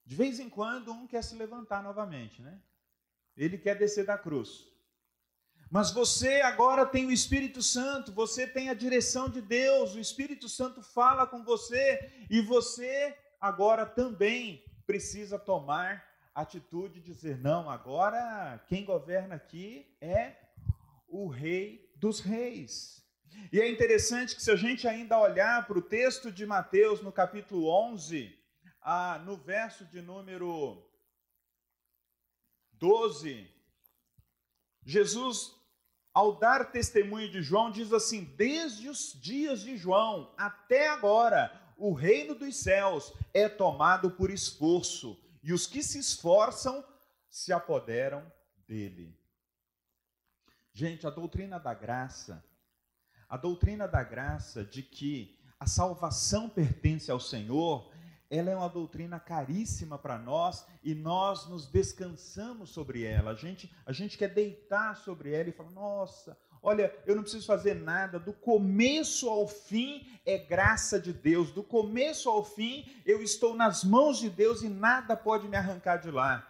De 0.05 0.15
vez 0.15 0.41
em 0.41 0.49
quando, 0.49 0.93
um 0.93 1.07
quer 1.07 1.23
se 1.23 1.35
levantar 1.37 1.83
novamente, 1.83 2.43
né? 2.43 2.61
Ele 3.37 3.57
quer 3.57 3.79
descer 3.79 4.05
da 4.05 4.19
cruz. 4.19 4.69
Mas 5.71 5.93
você 5.93 6.41
agora 6.41 6.85
tem 6.85 7.07
o 7.07 7.13
Espírito 7.13 7.63
Santo, 7.63 8.11
você 8.11 8.47
tem 8.47 8.71
a 8.71 8.75
direção 8.75 9.29
de 9.29 9.41
Deus, 9.41 9.95
o 9.95 10.01
Espírito 10.01 10.49
Santo 10.49 10.83
fala 10.83 11.27
com 11.27 11.45
você 11.45 12.27
e 12.29 12.41
você 12.41 13.17
agora 13.41 13.87
também 13.87 14.65
precisa 14.85 15.39
tomar 15.39 16.05
atitude 16.35 17.01
de 17.01 17.13
dizer: 17.13 17.39
não, 17.39 17.71
agora 17.71 18.59
quem 18.67 18.85
governa 18.85 19.37
aqui 19.37 19.97
é 20.01 20.35
o 21.07 21.29
Rei 21.29 21.89
dos 21.97 22.19
Reis. 22.19 23.01
E 23.53 23.61
é 23.61 23.69
interessante 23.69 24.35
que 24.35 24.43
se 24.43 24.51
a 24.51 24.57
gente 24.57 24.87
ainda 24.87 25.19
olhar 25.19 25.67
para 25.67 25.79
o 25.79 25.83
texto 25.83 26.31
de 26.31 26.47
Mateus 26.47 27.01
no 27.01 27.11
capítulo 27.11 27.69
11, 27.69 28.37
ah, 28.81 29.21
no 29.25 29.37
verso 29.37 29.85
de 29.85 30.01
número 30.01 30.83
12, 32.73 33.49
Jesus, 34.85 35.55
ao 36.15 36.39
dar 36.39 36.73
testemunho 36.73 37.31
de 37.31 37.43
João, 37.43 37.71
diz 37.71 37.93
assim: 37.93 38.25
Desde 38.37 38.89
os 38.89 39.13
dias 39.21 39.61
de 39.61 39.77
João 39.77 40.33
até 40.37 40.89
agora, 40.89 41.53
o 41.77 41.93
reino 41.93 42.35
dos 42.35 42.57
céus 42.57 43.13
é 43.35 43.49
tomado 43.49 44.11
por 44.11 44.31
esforço, 44.31 45.21
e 45.43 45.53
os 45.53 45.67
que 45.67 45.83
se 45.83 45.99
esforçam 45.99 46.85
se 47.29 47.53
apoderam 47.53 48.31
dele. 48.67 49.19
Gente, 50.73 51.07
a 51.07 51.11
doutrina 51.11 51.59
da 51.59 51.75
graça 51.75 52.45
a 53.31 53.37
doutrina 53.37 53.87
da 53.87 54.03
graça 54.03 54.65
de 54.65 54.83
que 54.83 55.39
a 55.61 55.65
salvação 55.65 56.49
pertence 56.49 57.13
ao 57.13 57.21
Senhor, 57.21 57.89
ela 58.29 58.51
é 58.51 58.57
uma 58.57 58.69
doutrina 58.69 59.21
caríssima 59.21 59.97
para 59.97 60.19
nós 60.19 60.67
e 60.83 60.97
nós 60.97 61.49
nos 61.49 61.65
descansamos 61.65 62.71
sobre 62.71 63.05
ela. 63.05 63.31
A 63.31 63.35
gente, 63.35 63.73
a 63.87 63.93
gente 63.93 64.19
quer 64.19 64.35
deitar 64.35 64.97
sobre 64.97 65.33
ela 65.33 65.49
e 65.49 65.53
falar: 65.53 65.71
nossa, 65.71 66.37
olha, 66.61 66.93
eu 67.07 67.15
não 67.15 67.23
preciso 67.23 67.47
fazer 67.47 67.75
nada, 67.75 68.19
do 68.19 68.33
começo 68.33 69.29
ao 69.29 69.47
fim 69.47 70.05
é 70.27 70.37
graça 70.37 70.99
de 70.99 71.13
Deus, 71.13 71.53
do 71.53 71.63
começo 71.63 72.29
ao 72.29 72.43
fim 72.43 72.85
eu 73.07 73.23
estou 73.23 73.55
nas 73.55 73.85
mãos 73.85 74.19
de 74.19 74.29
Deus 74.29 74.63
e 74.63 74.69
nada 74.69 75.17
pode 75.17 75.47
me 75.47 75.57
arrancar 75.57 75.99
de 75.99 76.11
lá. 76.11 76.45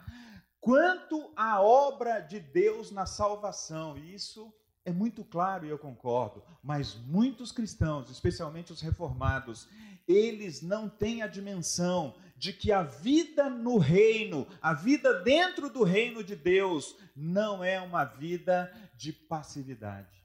Quanto 0.58 1.30
à 1.36 1.60
obra 1.60 2.20
de 2.20 2.40
Deus 2.40 2.90
na 2.90 3.04
salvação, 3.04 3.98
isso 3.98 4.50
é 4.84 4.92
muito 4.92 5.24
claro 5.24 5.66
e 5.66 5.68
eu 5.68 5.78
concordo, 5.78 6.42
mas 6.62 6.94
muitos 6.94 7.52
cristãos, 7.52 8.10
especialmente 8.10 8.72
os 8.72 8.80
reformados, 8.80 9.68
eles 10.08 10.62
não 10.62 10.88
têm 10.88 11.22
a 11.22 11.26
dimensão 11.26 12.14
de 12.36 12.52
que 12.52 12.72
a 12.72 12.82
vida 12.82 13.50
no 13.50 13.76
reino, 13.76 14.46
a 14.62 14.72
vida 14.72 15.22
dentro 15.22 15.68
do 15.68 15.84
reino 15.84 16.24
de 16.24 16.34
Deus, 16.34 16.96
não 17.14 17.62
é 17.62 17.80
uma 17.80 18.04
vida 18.04 18.72
de 18.96 19.12
passividade. 19.12 20.24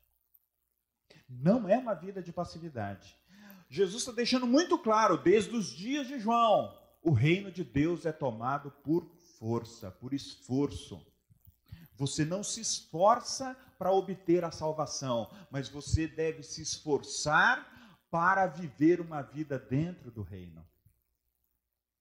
Não 1.28 1.68
é 1.68 1.78
uma 1.78 1.94
vida 1.94 2.22
de 2.22 2.32
passividade. 2.32 3.16
Jesus 3.70 4.04
está 4.04 4.12
deixando 4.12 4.48
muito 4.48 4.78
claro, 4.78 5.18
desde 5.18 5.56
os 5.56 5.70
dias 5.76 6.08
de 6.08 6.20
João, 6.20 6.74
o 7.02 7.12
reino 7.12 7.52
de 7.52 7.64
Deus 7.64 8.06
é 8.06 8.12
tomado 8.12 8.72
por 8.72 9.06
força, 9.38 9.92
por 9.92 10.14
esforço. 10.14 11.06
Você 11.96 12.26
não 12.26 12.44
se 12.44 12.62
esforça 12.62 13.56
para 13.78 13.92
obter 13.92 14.44
a 14.44 14.52
salvação, 14.52 15.32
mas 15.50 15.70
você 15.70 16.08
deve 16.08 16.44
se 16.44 16.62
esforçar 16.62 17.74
para 18.12 18.48
viver 18.48 19.02
uma 19.02 19.22
vida 19.22 19.58
dentro 19.58 20.12
do 20.12 20.22
reino. 20.22 20.66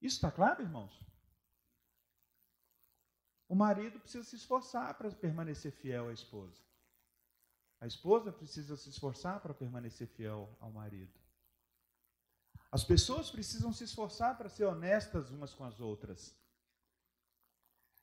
Isso 0.00 0.16
está 0.16 0.30
claro, 0.30 0.62
irmãos? 0.62 1.04
O 3.48 3.54
marido 3.54 4.00
precisa 4.00 4.24
se 4.24 4.36
esforçar 4.36 4.94
para 4.94 5.10
permanecer 5.10 5.72
fiel 5.72 6.08
à 6.08 6.12
esposa. 6.12 6.60
A 7.80 7.86
esposa 7.86 8.32
precisa 8.32 8.76
se 8.76 8.88
esforçar 8.88 9.40
para 9.40 9.54
permanecer 9.54 10.08
fiel 10.08 10.56
ao 10.60 10.72
marido. 10.72 11.20
As 12.70 12.82
pessoas 12.82 13.30
precisam 13.30 13.72
se 13.72 13.84
esforçar 13.84 14.36
para 14.36 14.48
ser 14.48 14.64
honestas 14.64 15.30
umas 15.30 15.54
com 15.54 15.64
as 15.64 15.80
outras. 15.80 16.34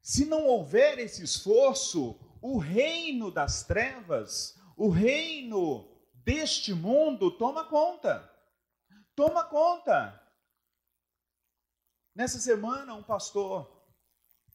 Se 0.01 0.25
não 0.25 0.47
houver 0.47 0.97
esse 0.99 1.23
esforço, 1.23 2.19
o 2.41 2.57
reino 2.57 3.29
das 3.31 3.63
trevas, 3.63 4.59
o 4.75 4.89
reino 4.89 5.87
deste 6.23 6.73
mundo 6.73 7.31
toma 7.31 7.65
conta. 7.65 8.29
Toma 9.15 9.43
conta. 9.43 10.19
Nessa 12.15 12.39
semana, 12.39 12.95
um 12.95 13.03
pastor 13.03 13.85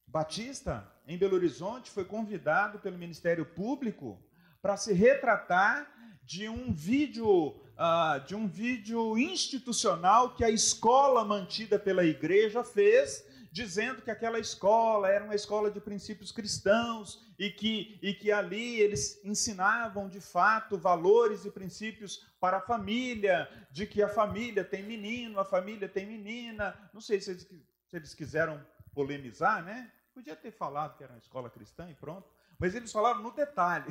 batista 0.07 0.91
em 1.07 1.17
Belo 1.17 1.35
Horizonte 1.35 1.89
foi 1.91 2.03
convidado 2.03 2.79
pelo 2.79 2.97
Ministério 2.97 3.45
Público 3.45 4.21
para 4.61 4.75
se 4.75 4.93
retratar 4.93 5.89
de 6.23 6.49
um 6.49 6.73
vídeo 6.73 7.55
uh, 7.77 8.25
de 8.25 8.35
um 8.35 8.47
vídeo 8.47 9.17
institucional 9.17 10.35
que 10.35 10.43
a 10.43 10.49
escola 10.49 11.23
mantida 11.23 11.79
pela 11.79 12.03
igreja 12.03 12.63
fez 12.63 13.25
dizendo 13.57 14.03
que 14.03 14.11
aquela 14.11 14.37
escola 14.37 15.09
era 15.09 15.23
uma 15.23 15.33
escola 15.33 15.71
de 15.71 15.81
princípios 15.81 16.31
cristãos 16.31 17.27
e 17.39 17.49
que, 17.49 17.97
e 18.03 18.13
que 18.13 18.31
ali 18.31 18.79
eles 18.79 19.19
ensinavam 19.25 20.07
de 20.07 20.21
fato 20.21 20.77
valores 20.77 21.43
e 21.43 21.49
princípios 21.49 22.23
para 22.39 22.57
a 22.57 22.61
família, 22.61 23.49
de 23.71 23.87
que 23.87 24.03
a 24.03 24.07
família 24.07 24.63
tem 24.63 24.83
menino, 24.83 25.39
a 25.39 25.45
família 25.45 25.89
tem 25.89 26.05
menina. 26.05 26.77
Não 26.93 27.01
sei 27.01 27.19
se 27.19 27.31
eles, 27.31 27.47
se 27.87 27.95
eles 27.95 28.13
quiseram 28.13 28.63
polemizar, 28.93 29.63
né? 29.63 29.91
Podia 30.13 30.35
ter 30.35 30.51
falado 30.51 30.95
que 30.95 31.03
era 31.03 31.13
uma 31.13 31.19
escola 31.19 31.49
cristã 31.49 31.89
e 31.89 31.95
pronto, 31.95 32.29
mas 32.59 32.75
eles 32.75 32.91
falaram 32.91 33.23
no 33.23 33.31
detalhe. 33.31 33.89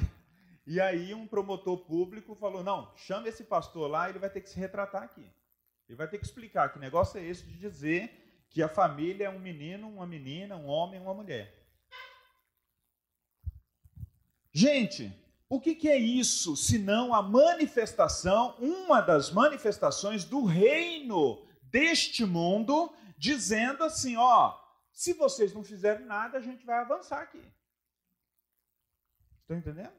E 0.65 0.81
aí 0.81 1.13
um 1.13 1.27
promotor 1.27 1.79
público 1.79 2.37
falou: 2.37 2.63
não, 2.63 2.93
chame 2.97 3.29
esse 3.29 3.43
pastor 3.43 3.91
lá, 3.91 4.09
ele 4.09 4.21
vai 4.21 4.31
ter 4.31 4.41
que 4.43 4.49
se 4.49 4.61
retratar 4.61 5.03
aqui. 5.03 5.29
Ele 5.89 5.97
vai 5.97 6.07
ter 6.07 6.19
que 6.19 6.25
explicar 6.25 6.73
que 6.73 6.79
negócio 6.79 7.19
é 7.19 7.25
esse 7.25 7.45
de 7.45 7.59
dizer 7.59 8.26
que 8.57 8.63
a 8.63 8.71
família 8.71 9.27
é 9.27 9.29
um 9.29 9.39
menino, 9.39 9.87
uma 9.87 10.07
menina, 10.07 10.57
um 10.57 10.65
homem, 10.67 10.99
uma 10.99 11.13
mulher. 11.13 11.55
Gente, 14.51 15.13
o 15.47 15.61
que, 15.61 15.75
que 15.75 15.91
é 15.91 15.99
isso 15.99 16.57
senão 16.57 17.13
a 17.13 17.21
manifestação, 17.21 18.57
uma 18.59 19.03
das 19.03 19.31
manifestações 19.31 20.25
do 20.25 20.47
reino 20.47 21.47
deste 21.65 22.25
mundo, 22.25 22.97
dizendo 23.19 23.85
assim: 23.85 24.17
ó, 24.17 24.59
se 24.91 25.13
vocês 25.13 25.53
não 25.53 25.63
fizerem 25.63 26.07
nada, 26.07 26.39
a 26.39 26.41
gente 26.41 26.65
vai 26.65 26.79
avançar 26.79 27.21
aqui. 27.21 27.45
Estão 29.43 29.59
entendendo? 29.59 29.93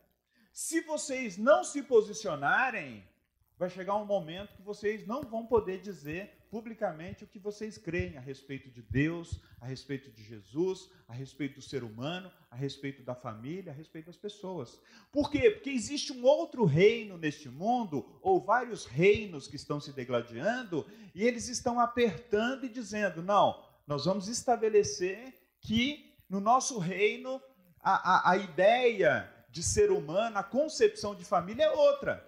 Se 0.52 0.82
vocês 0.82 1.38
não 1.38 1.64
se 1.64 1.84
posicionarem, 1.84 3.08
vai 3.56 3.70
chegar 3.70 3.98
um 3.98 4.06
momento 4.06 4.56
que 4.56 4.64
vocês 4.64 5.06
não 5.06 5.22
vão 5.22 5.46
poder 5.46 5.80
dizer 5.80 6.37
publicamente 6.50 7.24
o 7.24 7.28
que 7.28 7.40
vocês 7.40 7.78
creem 7.78 8.18
a 8.18 8.22
respeito 8.22 8.70
de 8.70 8.82
Deus, 8.82 9.40
a 9.60 9.66
respeito 9.66 10.12
de 10.12 10.24
Jesus, 10.24 10.90
a 11.08 11.14
respeito 11.14 11.56
do 11.56 11.62
ser 11.62 11.84
humano, 11.84 12.32
a 12.50 12.56
respeito 12.56 13.04
da 13.04 13.14
família, 13.14 13.72
a 13.72 13.76
respeito 13.76 14.08
das 14.08 14.18
pessoas. 14.18 14.82
Por 15.12 15.30
quê? 15.30 15.52
Porque 15.52 15.70
existe 15.70 16.12
um 16.14 16.24
outro 16.24 16.66
reino 16.66 17.18
neste 17.18 17.50
mundo, 17.50 18.20
ou 18.22 18.40
vários 18.40 18.86
reinos 18.86 19.48
que 19.48 19.56
estão 19.56 19.80
se 19.80 19.94
degladiando, 19.94 20.86
e 21.14 21.24
eles 21.24 21.48
estão 21.48 21.80
apertando 21.80 22.66
e 22.66 22.70
dizendo: 22.70 23.22
não, 23.22 23.64
nós 23.86 24.06
vamos 24.06 24.28
estabelecer 24.28 25.34
que 25.62 26.16
no 26.30 26.40
nosso 26.40 26.78
reino 26.78 27.42
a, 27.82 28.30
a, 28.30 28.32
a 28.32 28.38
ideia 28.38 29.34
de 29.50 29.64
ser 29.64 29.92
humano, 29.92 30.38
a 30.38 30.44
concepção 30.44 31.16
de 31.16 31.24
família 31.24 31.64
é 31.64 31.72
outra. 31.72 32.24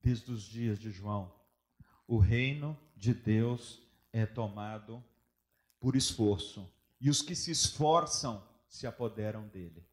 Desde 0.00 0.30
os 0.30 0.42
dias 0.42 0.78
de 0.78 0.90
João, 0.90 1.37
o 2.08 2.18
reino 2.18 2.76
de 2.96 3.12
Deus 3.12 3.80
é 4.12 4.24
tomado 4.24 5.04
por 5.78 5.94
esforço, 5.94 6.68
e 6.98 7.10
os 7.10 7.22
que 7.22 7.36
se 7.36 7.50
esforçam 7.50 8.42
se 8.66 8.86
apoderam 8.86 9.46
dele. 9.48 9.86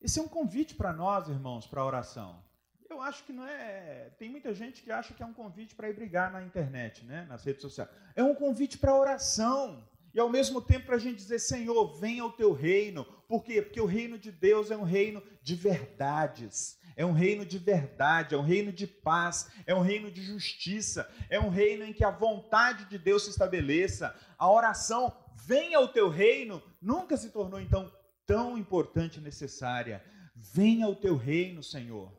Esse 0.00 0.18
é 0.18 0.22
um 0.22 0.28
convite 0.28 0.74
para 0.74 0.92
nós, 0.92 1.28
irmãos, 1.28 1.66
para 1.66 1.80
a 1.80 1.84
oração. 1.84 2.42
Eu 2.88 3.00
acho 3.00 3.24
que 3.24 3.32
não 3.32 3.46
é. 3.46 4.10
Tem 4.18 4.30
muita 4.30 4.54
gente 4.54 4.82
que 4.82 4.90
acha 4.90 5.12
que 5.12 5.22
é 5.22 5.26
um 5.26 5.34
convite 5.34 5.74
para 5.74 5.88
ir 5.88 5.94
brigar 5.94 6.32
na 6.32 6.42
internet, 6.42 7.04
né, 7.04 7.24
nas 7.26 7.44
redes 7.44 7.62
sociais. 7.62 7.90
É 8.14 8.22
um 8.22 8.34
convite 8.34 8.78
para 8.78 8.94
oração. 8.94 9.86
E 10.14 10.20
ao 10.20 10.28
mesmo 10.28 10.60
tempo 10.60 10.86
para 10.86 10.96
a 10.96 11.00
gente 11.00 11.16
dizer, 11.16 11.38
Senhor, 11.38 11.98
venha 11.98 12.24
o 12.24 12.32
teu 12.32 12.52
reino. 12.52 13.04
Por 13.26 13.42
quê? 13.42 13.62
Porque 13.62 13.80
o 13.80 13.86
reino 13.86 14.18
de 14.18 14.30
Deus 14.30 14.70
é 14.70 14.76
um 14.76 14.84
reino 14.84 15.22
de 15.42 15.54
verdades 15.54 16.80
é 16.96 17.04
um 17.04 17.12
reino 17.12 17.44
de 17.44 17.58
verdade, 17.58 18.34
é 18.34 18.38
um 18.38 18.42
reino 18.42 18.72
de 18.72 18.86
paz, 18.86 19.50
é 19.66 19.74
um 19.74 19.80
reino 19.80 20.10
de 20.10 20.22
justiça, 20.22 21.10
é 21.28 21.38
um 21.40 21.48
reino 21.48 21.84
em 21.84 21.92
que 21.92 22.04
a 22.04 22.10
vontade 22.10 22.84
de 22.86 22.98
Deus 22.98 23.24
se 23.24 23.30
estabeleça. 23.30 24.14
A 24.38 24.50
oração, 24.50 25.12
venha 25.34 25.78
ao 25.78 25.88
teu 25.88 26.08
reino, 26.08 26.62
nunca 26.80 27.16
se 27.16 27.30
tornou 27.30 27.60
então 27.60 27.92
tão 28.26 28.56
importante 28.58 29.18
e 29.18 29.22
necessária. 29.22 30.04
Venha 30.34 30.86
ao 30.86 30.94
teu 30.94 31.16
reino, 31.16 31.62
Senhor. 31.62 32.12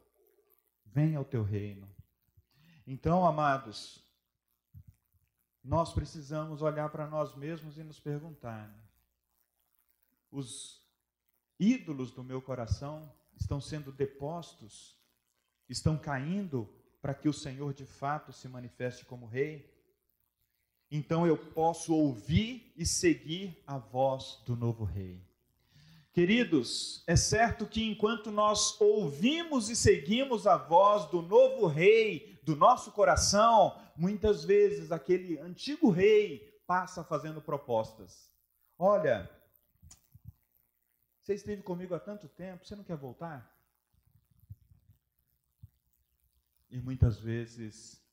Venha 0.86 1.18
ao 1.18 1.26
teu 1.26 1.44
reino. 1.44 1.90
Então, 2.86 3.26
amados, 3.26 4.04
nós 5.64 5.94
precisamos 5.94 6.62
olhar 6.62 6.90
para 6.90 7.08
nós 7.08 7.34
mesmos 7.36 7.78
e 7.78 7.84
nos 7.84 8.00
perguntar: 8.00 8.68
né? 8.68 8.84
os 10.32 10.82
ídolos 11.60 12.12
do 12.12 12.24
meu 12.24 12.42
coração 12.42 13.10
estão 13.40 13.62
sendo 13.62 13.92
depostos, 13.92 14.98
estão 15.70 15.98
caindo 15.98 16.68
para 17.02 17.14
que 17.14 17.30
o 17.30 17.34
Senhor 17.34 17.74
de 17.74 17.86
fato 17.86 18.34
se 18.34 18.48
manifeste 18.50 19.06
como 19.06 19.26
Rei, 19.26 19.72
então 20.92 21.26
eu 21.26 21.38
posso 21.38 21.94
ouvir 21.94 22.72
e 22.76 22.86
seguir 22.86 23.62
a 23.66 23.78
voz 23.78 24.42
do 24.46 24.56
novo 24.56 24.84
Rei. 24.84 25.22
Queridos, 26.14 27.04
é 27.08 27.16
certo 27.16 27.66
que 27.66 27.84
enquanto 27.84 28.30
nós 28.30 28.80
ouvimos 28.80 29.70
e 29.70 29.76
seguimos 29.76 30.46
a 30.46 30.58
voz 30.58 31.10
do 31.10 31.24
novo 31.24 31.66
Rei 31.66 32.33
do 32.44 32.56
nosso 32.56 32.92
coração, 32.92 33.80
muitas 33.96 34.44
vezes 34.44 34.92
aquele 34.92 35.40
antigo 35.40 35.90
Rei 35.90 36.62
passa 36.68 37.04
fazendo 37.04 37.42
propostas. 37.42 38.30
Olha, 38.78 39.30
você 41.22 41.34
esteve 41.34 41.62
comigo 41.62 41.96
há 41.96 42.00
tanto 42.00 42.28
tempo, 42.28 42.66
você 42.66 42.76
não 42.76 42.84
quer 42.84 42.98
voltar? 42.98 43.50
E 46.70 46.82
muitas 46.82 47.20
vezes, 47.20 48.04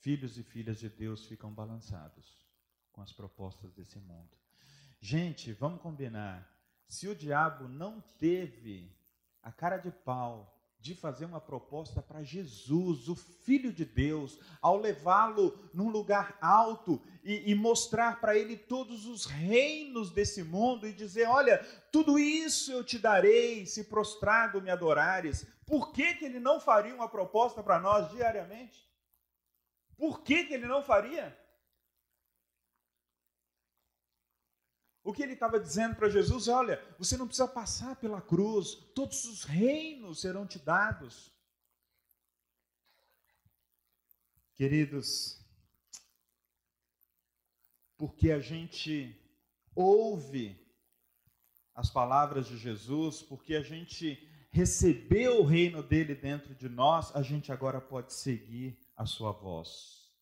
filhos 0.00 0.36
e 0.38 0.42
filhas 0.42 0.80
de 0.80 0.88
Deus 0.88 1.26
ficam 1.26 1.52
balançados 1.52 2.44
com 2.90 3.02
as 3.02 3.12
propostas 3.12 3.72
desse 3.72 3.98
mundo. 4.00 4.36
Gente, 5.00 5.52
vamos 5.52 5.80
combinar. 5.80 6.50
Se 6.88 7.06
o 7.06 7.14
diabo 7.14 7.68
não 7.68 8.00
teve 8.18 8.96
a 9.42 9.52
cara 9.52 9.76
de 9.76 9.90
pau 9.90 10.53
de 10.84 10.94
fazer 10.94 11.24
uma 11.24 11.40
proposta 11.40 12.02
para 12.02 12.22
Jesus, 12.22 13.08
o 13.08 13.14
Filho 13.14 13.72
de 13.72 13.86
Deus, 13.86 14.38
ao 14.60 14.76
levá-lo 14.76 15.58
num 15.72 15.88
lugar 15.88 16.36
alto 16.42 17.00
e, 17.24 17.50
e 17.50 17.54
mostrar 17.54 18.20
para 18.20 18.36
ele 18.36 18.54
todos 18.54 19.06
os 19.06 19.24
reinos 19.24 20.10
desse 20.10 20.42
mundo 20.42 20.86
e 20.86 20.92
dizer: 20.92 21.26
Olha, 21.26 21.56
tudo 21.90 22.18
isso 22.18 22.70
eu 22.70 22.84
te 22.84 22.98
darei 22.98 23.64
se 23.64 23.84
prostrado 23.84 24.60
me 24.60 24.68
adorares. 24.68 25.46
Por 25.64 25.90
que, 25.90 26.16
que 26.16 26.26
ele 26.26 26.38
não 26.38 26.60
faria 26.60 26.94
uma 26.94 27.08
proposta 27.08 27.62
para 27.62 27.80
nós 27.80 28.10
diariamente? 28.10 28.86
Por 29.96 30.20
que, 30.20 30.44
que 30.44 30.52
ele 30.52 30.66
não 30.66 30.82
faria? 30.82 31.34
O 35.04 35.12
que 35.12 35.22
ele 35.22 35.34
estava 35.34 35.60
dizendo 35.60 35.94
para 35.94 36.08
Jesus 36.08 36.48
é: 36.48 36.52
olha, 36.52 36.96
você 36.98 37.14
não 37.18 37.26
precisa 37.26 37.46
passar 37.46 37.94
pela 37.96 38.22
cruz, 38.22 38.74
todos 38.94 39.26
os 39.26 39.44
reinos 39.44 40.22
serão 40.22 40.46
te 40.46 40.58
dados. 40.58 41.30
Queridos, 44.54 45.44
porque 47.98 48.30
a 48.30 48.40
gente 48.40 49.20
ouve 49.74 50.58
as 51.74 51.90
palavras 51.90 52.46
de 52.46 52.56
Jesus, 52.56 53.20
porque 53.20 53.56
a 53.56 53.62
gente 53.62 54.26
recebeu 54.52 55.40
o 55.40 55.44
reino 55.44 55.82
dele 55.82 56.14
dentro 56.14 56.54
de 56.54 56.68
nós, 56.68 57.14
a 57.14 57.20
gente 57.20 57.52
agora 57.52 57.80
pode 57.80 58.14
seguir 58.14 58.78
a 58.96 59.04
sua 59.04 59.32
voz. 59.32 60.14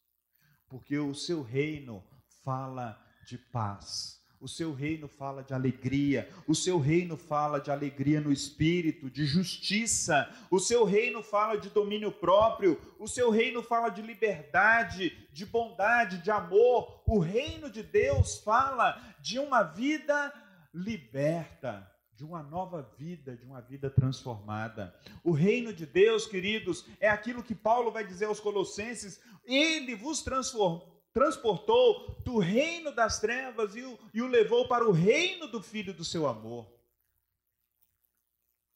Porque 0.67 0.99
o 0.99 1.15
seu 1.15 1.43
reino 1.43 2.03
fala 2.43 2.99
de 3.27 3.37
paz 3.37 4.22
O 4.43 4.49
seu 4.49 4.75
reino 4.75 5.07
fala 5.07 5.41
de 5.45 5.55
alegria, 5.55 6.29
o 6.49 6.55
seu 6.55 6.77
reino 6.81 7.17
fala 7.17 7.61
de 7.61 7.71
alegria 7.71 8.21
no 8.21 8.33
espírito, 8.33 9.09
de 9.09 9.25
justiça, 9.25 10.29
o 10.51 10.59
seu 10.59 10.85
reino 10.85 11.23
fala 11.23 11.57
de 11.57 11.71
domínio 11.71 12.11
próprio, 12.11 12.77
o 12.99 13.07
seu 13.07 13.31
reino 13.31 13.63
fala 13.63 13.89
de 13.89 14.03
liberdade, 14.03 15.17
de 15.33 15.47
bondade, 15.47 16.19
de 16.19 16.29
amor. 16.33 17.05
O 17.07 17.21
reino 17.21 17.71
de 17.71 17.85
Deus 17.85 18.39
fala 18.39 19.01
de 19.21 19.39
uma 19.39 19.63
vida 19.63 20.35
liberta, 20.75 21.89
de 22.17 22.25
uma 22.25 22.43
nova 22.43 22.83
vida, 22.99 23.37
de 23.37 23.45
uma 23.45 23.61
vida 23.61 23.89
transformada. 23.89 24.93
O 25.23 25.31
reino 25.31 25.73
de 25.73 25.87
Deus, 25.87 26.27
queridos, 26.27 26.85
é 26.99 27.09
aquilo 27.09 27.45
que 27.45 27.55
Paulo 27.55 27.93
vai 27.93 28.05
dizer 28.05 28.25
aos 28.25 28.41
Colossenses: 28.41 29.21
ele 29.47 29.95
vos 29.95 30.21
transformou 30.21 30.92
transportou 31.13 32.21
do 32.25 32.39
reino 32.39 32.95
das 32.95 33.21
trevas 33.21 33.77
e 33.77 33.83
o, 33.83 33.99
e 34.15 34.23
o 34.23 34.27
levou 34.27 34.67
para 34.67 34.89
o 34.89 34.93
reino 34.93 35.47
do 35.47 35.63
Filho 35.63 35.93
do 35.93 36.05
seu 36.05 36.27
amor. 36.27 36.67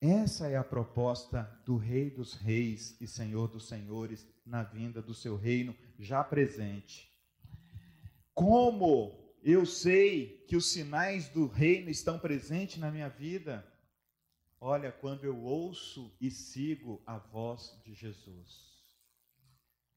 Essa 0.01 0.49
é 0.49 0.57
a 0.57 0.65
proposta 0.65 1.43
do 1.65 1.77
Rei 1.77 2.11
dos 2.11 2.35
Reis 2.35 3.01
e 3.01 3.09
Senhor 3.09 3.49
dos 3.49 3.67
Senhores 3.67 4.27
na 4.45 4.63
vinda 4.63 5.01
do 5.01 5.15
seu 5.15 5.37
reino 5.37 5.75
já 5.99 6.23
presente. 6.23 7.11
Como 8.35 9.35
eu 9.43 9.65
sei 9.65 10.45
que 10.47 10.55
os 10.55 10.71
sinais 10.71 11.29
do 11.29 11.47
reino 11.47 11.89
estão 11.89 12.19
presentes 12.19 12.79
na 12.79 12.91
minha 12.91 13.09
vida? 13.09 13.67
Olha, 14.61 14.93
quando 14.93 15.25
eu 15.25 15.43
ouço 15.43 16.15
e 16.21 16.31
sigo 16.31 17.03
a 17.07 17.17
voz 17.17 17.79
de 17.83 17.95
Jesus. 17.95 18.76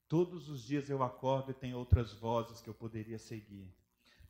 Todos 0.10 0.50
os 0.50 0.64
dias 0.64 0.90
eu 0.90 1.04
acordo 1.04 1.52
e 1.52 1.54
tem 1.54 1.76
outras 1.76 2.12
vozes 2.12 2.60
que 2.60 2.68
eu 2.68 2.74
poderia 2.74 3.20
seguir. 3.20 3.72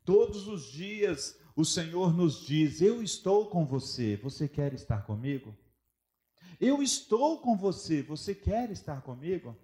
Todos 0.04 0.46
os 0.46 0.66
dias 0.66 1.40
o 1.56 1.64
Senhor 1.64 2.14
nos 2.14 2.46
diz: 2.46 2.82
Eu 2.82 3.02
estou 3.02 3.50
com 3.50 3.66
você, 3.66 4.18
você 4.18 4.46
quer 4.46 4.74
estar 4.74 5.04
comigo? 5.06 5.58
Eu 6.60 6.84
estou 6.84 7.40
com 7.40 7.56
você, 7.56 8.04
você 8.04 8.36
quer 8.36 8.70
estar 8.72 9.02
comigo? 9.02 9.58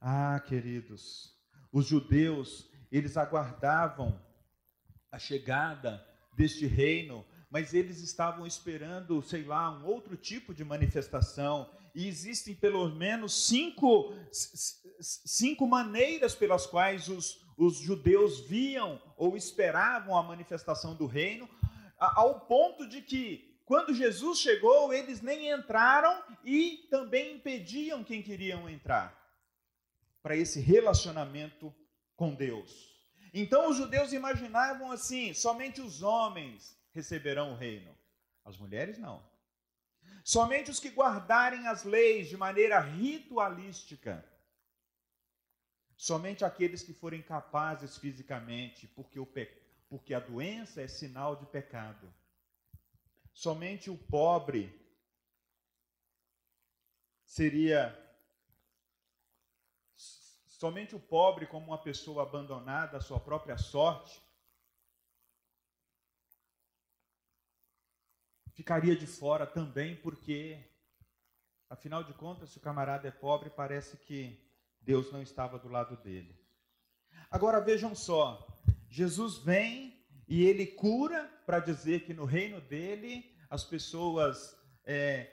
Ah, 0.00 0.40
queridos, 0.40 1.32
os 1.70 1.86
judeus, 1.86 2.68
eles 2.90 3.16
aguardavam 3.16 4.20
a 5.12 5.18
chegada 5.18 6.04
deste 6.34 6.66
reino, 6.66 7.24
mas 7.52 7.74
eles 7.74 8.00
estavam 8.00 8.46
esperando, 8.46 9.20
sei 9.20 9.44
lá, 9.44 9.70
um 9.70 9.84
outro 9.84 10.16
tipo 10.16 10.54
de 10.54 10.64
manifestação 10.64 11.68
e 11.94 12.08
existem 12.08 12.54
pelo 12.54 12.88
menos 12.88 13.46
cinco, 13.46 14.14
cinco 14.32 15.66
maneiras 15.66 16.34
pelas 16.34 16.64
quais 16.64 17.08
os, 17.08 17.44
os 17.58 17.76
judeus 17.76 18.40
viam 18.40 18.98
ou 19.18 19.36
esperavam 19.36 20.16
a 20.16 20.22
manifestação 20.22 20.94
do 20.94 21.04
reino, 21.04 21.46
ao 21.98 22.40
ponto 22.40 22.88
de 22.88 23.02
que, 23.02 23.60
quando 23.66 23.92
Jesus 23.92 24.38
chegou, 24.38 24.90
eles 24.90 25.20
nem 25.20 25.52
entraram 25.52 26.22
e 26.42 26.88
também 26.90 27.34
impediam 27.34 28.02
quem 28.02 28.22
queriam 28.22 28.66
entrar 28.66 29.14
para 30.22 30.34
esse 30.34 30.58
relacionamento 30.58 31.70
com 32.16 32.34
Deus. 32.34 32.90
Então 33.34 33.68
os 33.68 33.76
judeus 33.76 34.14
imaginavam 34.14 34.90
assim: 34.90 35.34
somente 35.34 35.82
os 35.82 36.02
homens 36.02 36.80
receberão 36.92 37.52
o 37.52 37.56
reino, 37.56 37.96
as 38.44 38.56
mulheres 38.56 38.98
não. 38.98 39.22
Somente 40.24 40.70
os 40.70 40.78
que 40.78 40.90
guardarem 40.90 41.66
as 41.66 41.84
leis 41.84 42.28
de 42.28 42.36
maneira 42.36 42.78
ritualística. 42.80 44.24
Somente 45.96 46.44
aqueles 46.44 46.82
que 46.82 46.92
forem 46.92 47.22
capazes 47.22 47.96
fisicamente, 47.96 48.86
porque, 48.88 49.18
o 49.18 49.26
pe... 49.26 49.46
porque 49.88 50.14
a 50.14 50.20
doença 50.20 50.80
é 50.80 50.88
sinal 50.88 51.36
de 51.36 51.46
pecado. 51.46 52.12
Somente 53.32 53.90
o 53.90 53.96
pobre 53.96 54.78
seria. 57.24 57.98
Somente 60.46 60.94
o 60.94 61.00
pobre, 61.00 61.46
como 61.46 61.66
uma 61.66 61.78
pessoa 61.78 62.22
abandonada 62.22 62.98
à 62.98 63.00
sua 63.00 63.18
própria 63.18 63.58
sorte, 63.58 64.22
ficaria 68.54 68.94
de 68.96 69.06
fora 69.06 69.46
também, 69.46 69.96
porque, 69.96 70.58
afinal 71.68 72.04
de 72.04 72.12
contas, 72.14 72.50
se 72.50 72.58
o 72.58 72.60
camarada 72.60 73.08
é 73.08 73.10
pobre, 73.10 73.50
parece 73.50 73.96
que 73.96 74.38
Deus 74.80 75.12
não 75.12 75.22
estava 75.22 75.58
do 75.58 75.68
lado 75.68 75.96
dele. 75.96 76.38
Agora 77.30 77.60
vejam 77.60 77.94
só: 77.94 78.46
Jesus 78.88 79.38
vem 79.38 80.04
e 80.28 80.44
ele 80.44 80.66
cura 80.66 81.24
para 81.46 81.60
dizer 81.60 82.04
que 82.04 82.14
no 82.14 82.24
reino 82.24 82.60
dele 82.60 83.34
as 83.48 83.64
pessoas 83.64 84.56
é, 84.84 85.30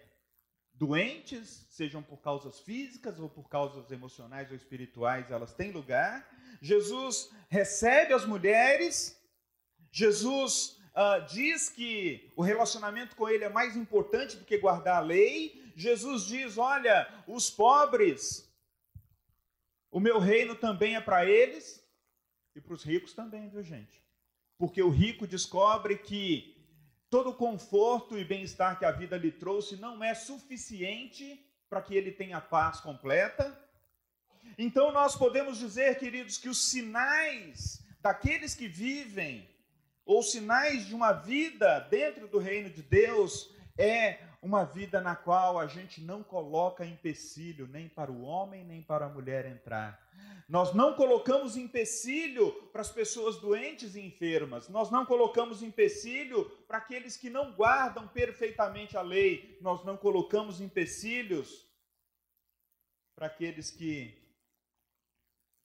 doentes, 0.74 1.67
sejam 1.70 2.01
por 2.01 2.22
causas 2.22 2.59
físicas 2.61 3.20
ou 3.20 3.30
por 3.30 3.49
causas 3.49 3.91
emocionais 3.91 4.49
ou 4.49 4.55
espirituais, 4.55 5.30
elas 5.30 5.53
têm 5.53 5.72
lugar. 5.72 6.28
Jesus 6.61 7.30
recebe 7.49 8.13
as 8.13 8.26
mulheres, 8.26 9.17
Jesus 9.91 10.78
uh, 11.00 11.26
diz 11.26 11.70
que 11.70 12.30
o 12.36 12.41
relacionamento 12.41 13.16
com 13.16 13.30
Ele 13.30 13.45
é 13.45 13.50
mais 13.50 13.78
importante 13.78 14.36
do 14.36 14.43
que 14.43 14.58
guardar 14.58 14.97
a 14.97 15.06
lei. 15.06 15.72
Jesus 15.76 16.26
diz: 16.26 16.58
olha, 16.58 17.08
os 17.26 17.50
pobres, 17.50 18.47
o 19.89 20.00
meu 20.00 20.20
reino 20.20 20.56
também 20.56 20.95
é 20.95 21.02
para 21.02 21.26
eles 21.26 21.82
e 22.54 22.60
para 22.60 22.74
os 22.74 22.84
ricos 22.84 23.14
também, 23.14 23.47
viu 23.47 23.64
gente? 23.64 24.04
Porque 24.58 24.84
o 24.84 24.89
rico 24.89 25.26
descobre 25.26 25.97
que 25.97 26.58
todo 27.10 27.30
o 27.30 27.36
conforto 27.36 28.18
e 28.18 28.26
bem-estar 28.26 28.78
que 28.78 28.84
a 28.84 28.91
vida 28.91 29.18
lhe 29.18 29.32
trouxe 29.32 29.78
não 29.78 30.04
é 30.04 30.14
suficiente 30.14 31.43
para 31.70 31.82
que 31.82 31.95
ele 31.95 32.12
tenha 32.12 32.41
paz 32.41 32.82
completa. 32.82 33.58
Então 34.58 34.91
nós 34.91 35.16
podemos 35.16 35.58
dizer, 35.58 35.97
queridos, 35.97 36.38
que 36.38 36.50
os 36.50 36.70
sinais 36.70 37.86
daqueles 38.02 38.54
que 38.54 38.68
vivem 38.68 39.47
ou 40.10 40.24
sinais 40.24 40.88
de 40.88 40.95
uma 40.95 41.14
vida 41.14 41.82
dentro 41.82 42.28
do 42.28 42.39
reino 42.39 42.68
de 42.68 42.82
Deus 42.82 43.53
é 43.78 44.18
uma 44.41 44.64
vida 44.64 44.99
na 44.99 45.16
qual 45.16 45.60
a 45.60 45.68
gente 45.68 46.01
não 46.01 46.24
coloca 46.24 46.84
empecilho 46.84 47.68
nem 47.68 47.88
para 47.88 48.12
o 48.12 48.24
homem 48.24 48.64
nem 48.64 48.82
para 48.82 49.05
a 49.05 49.10
mulher 49.10 49.45
entrar. 49.45 50.03
Nós 50.47 50.74
não 50.74 50.95
colocamos 50.95 51.55
empecilho 51.55 52.51
para 52.72 52.82
as 52.82 52.89
pessoas 52.89 53.38
doentes 53.39 53.93
e 53.93 54.01
enfermas. 54.01 54.68
Nós 54.68 54.89
não 54.89 55.05
colocamos 55.05 55.62
empecilho 55.62 56.49
para 56.68 56.80
aqueles 56.80 57.16
que 57.16 57.30
não 57.30 57.53
guardam 57.53 58.07
perfeitamente 58.07 58.97
a 58.97 59.03
lei. 59.03 59.60
Nós 59.62 59.86
não 59.86 59.95
colocamos 59.95 60.60
empecilhos 60.60 61.68
para 63.14 63.28
aqueles 63.28 63.70
que, 63.70 64.18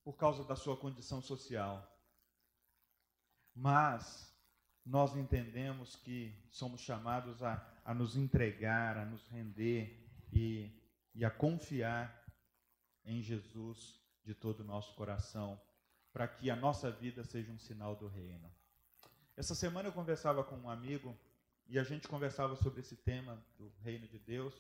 por 0.05 0.19
causa 0.19 0.45
da 0.45 0.55
sua 0.55 0.77
condição 0.77 1.23
social. 1.23 1.91
Mas 3.55 4.34
nós 4.85 5.17
entendemos 5.17 5.97
que 5.97 6.35
somos 6.51 6.81
chamados 6.81 7.43
a, 7.43 7.67
a 7.85 7.95
nos 7.95 8.17
entregar, 8.17 8.99
a 8.99 9.05
nos 9.05 9.27
render 9.29 10.07
e, 10.33 10.71
e 11.15 11.25
a 11.25 11.31
confiar 11.31 12.23
em 13.05 13.23
Jesus 13.23 13.99
de 14.25 14.35
todo 14.35 14.61
o 14.61 14.65
nosso 14.65 14.95
coração, 14.95 15.61
para 16.13 16.29
que 16.29 16.51
a 16.51 16.57
nossa 16.57 16.91
vida 16.91 17.25
seja 17.25 17.51
um 17.51 17.59
sinal 17.59 17.97
do 17.97 18.07
reino. 18.09 18.51
Essa 19.37 19.55
semana 19.55 19.89
eu 19.89 19.93
conversava 19.93 20.45
com 20.45 20.57
um 20.57 20.71
amigo 20.71 21.17
e 21.67 21.79
a 21.79 21.83
gente 21.83 22.07
conversava 22.07 22.55
sobre 22.57 22.81
esse 22.81 22.97
tema 22.97 23.43
do 23.59 23.73
reino 23.83 24.07
de 24.07 24.19
Deus. 24.19 24.55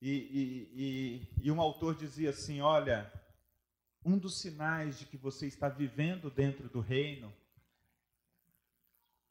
E, 0.00 0.10
e, 0.10 0.70
e, 0.74 1.46
e 1.46 1.52
um 1.52 1.60
autor 1.60 1.94
dizia 1.94 2.30
assim: 2.30 2.60
Olha, 2.60 3.10
um 4.04 4.18
dos 4.18 4.40
sinais 4.40 4.98
de 4.98 5.06
que 5.06 5.16
você 5.16 5.46
está 5.46 5.68
vivendo 5.68 6.30
dentro 6.30 6.68
do 6.68 6.80
reino 6.80 7.32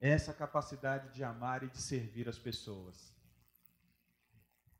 essa 0.09 0.33
capacidade 0.33 1.13
de 1.13 1.23
amar 1.23 1.63
e 1.63 1.69
de 1.69 1.81
servir 1.81 2.27
as 2.27 2.37
pessoas. 2.37 3.15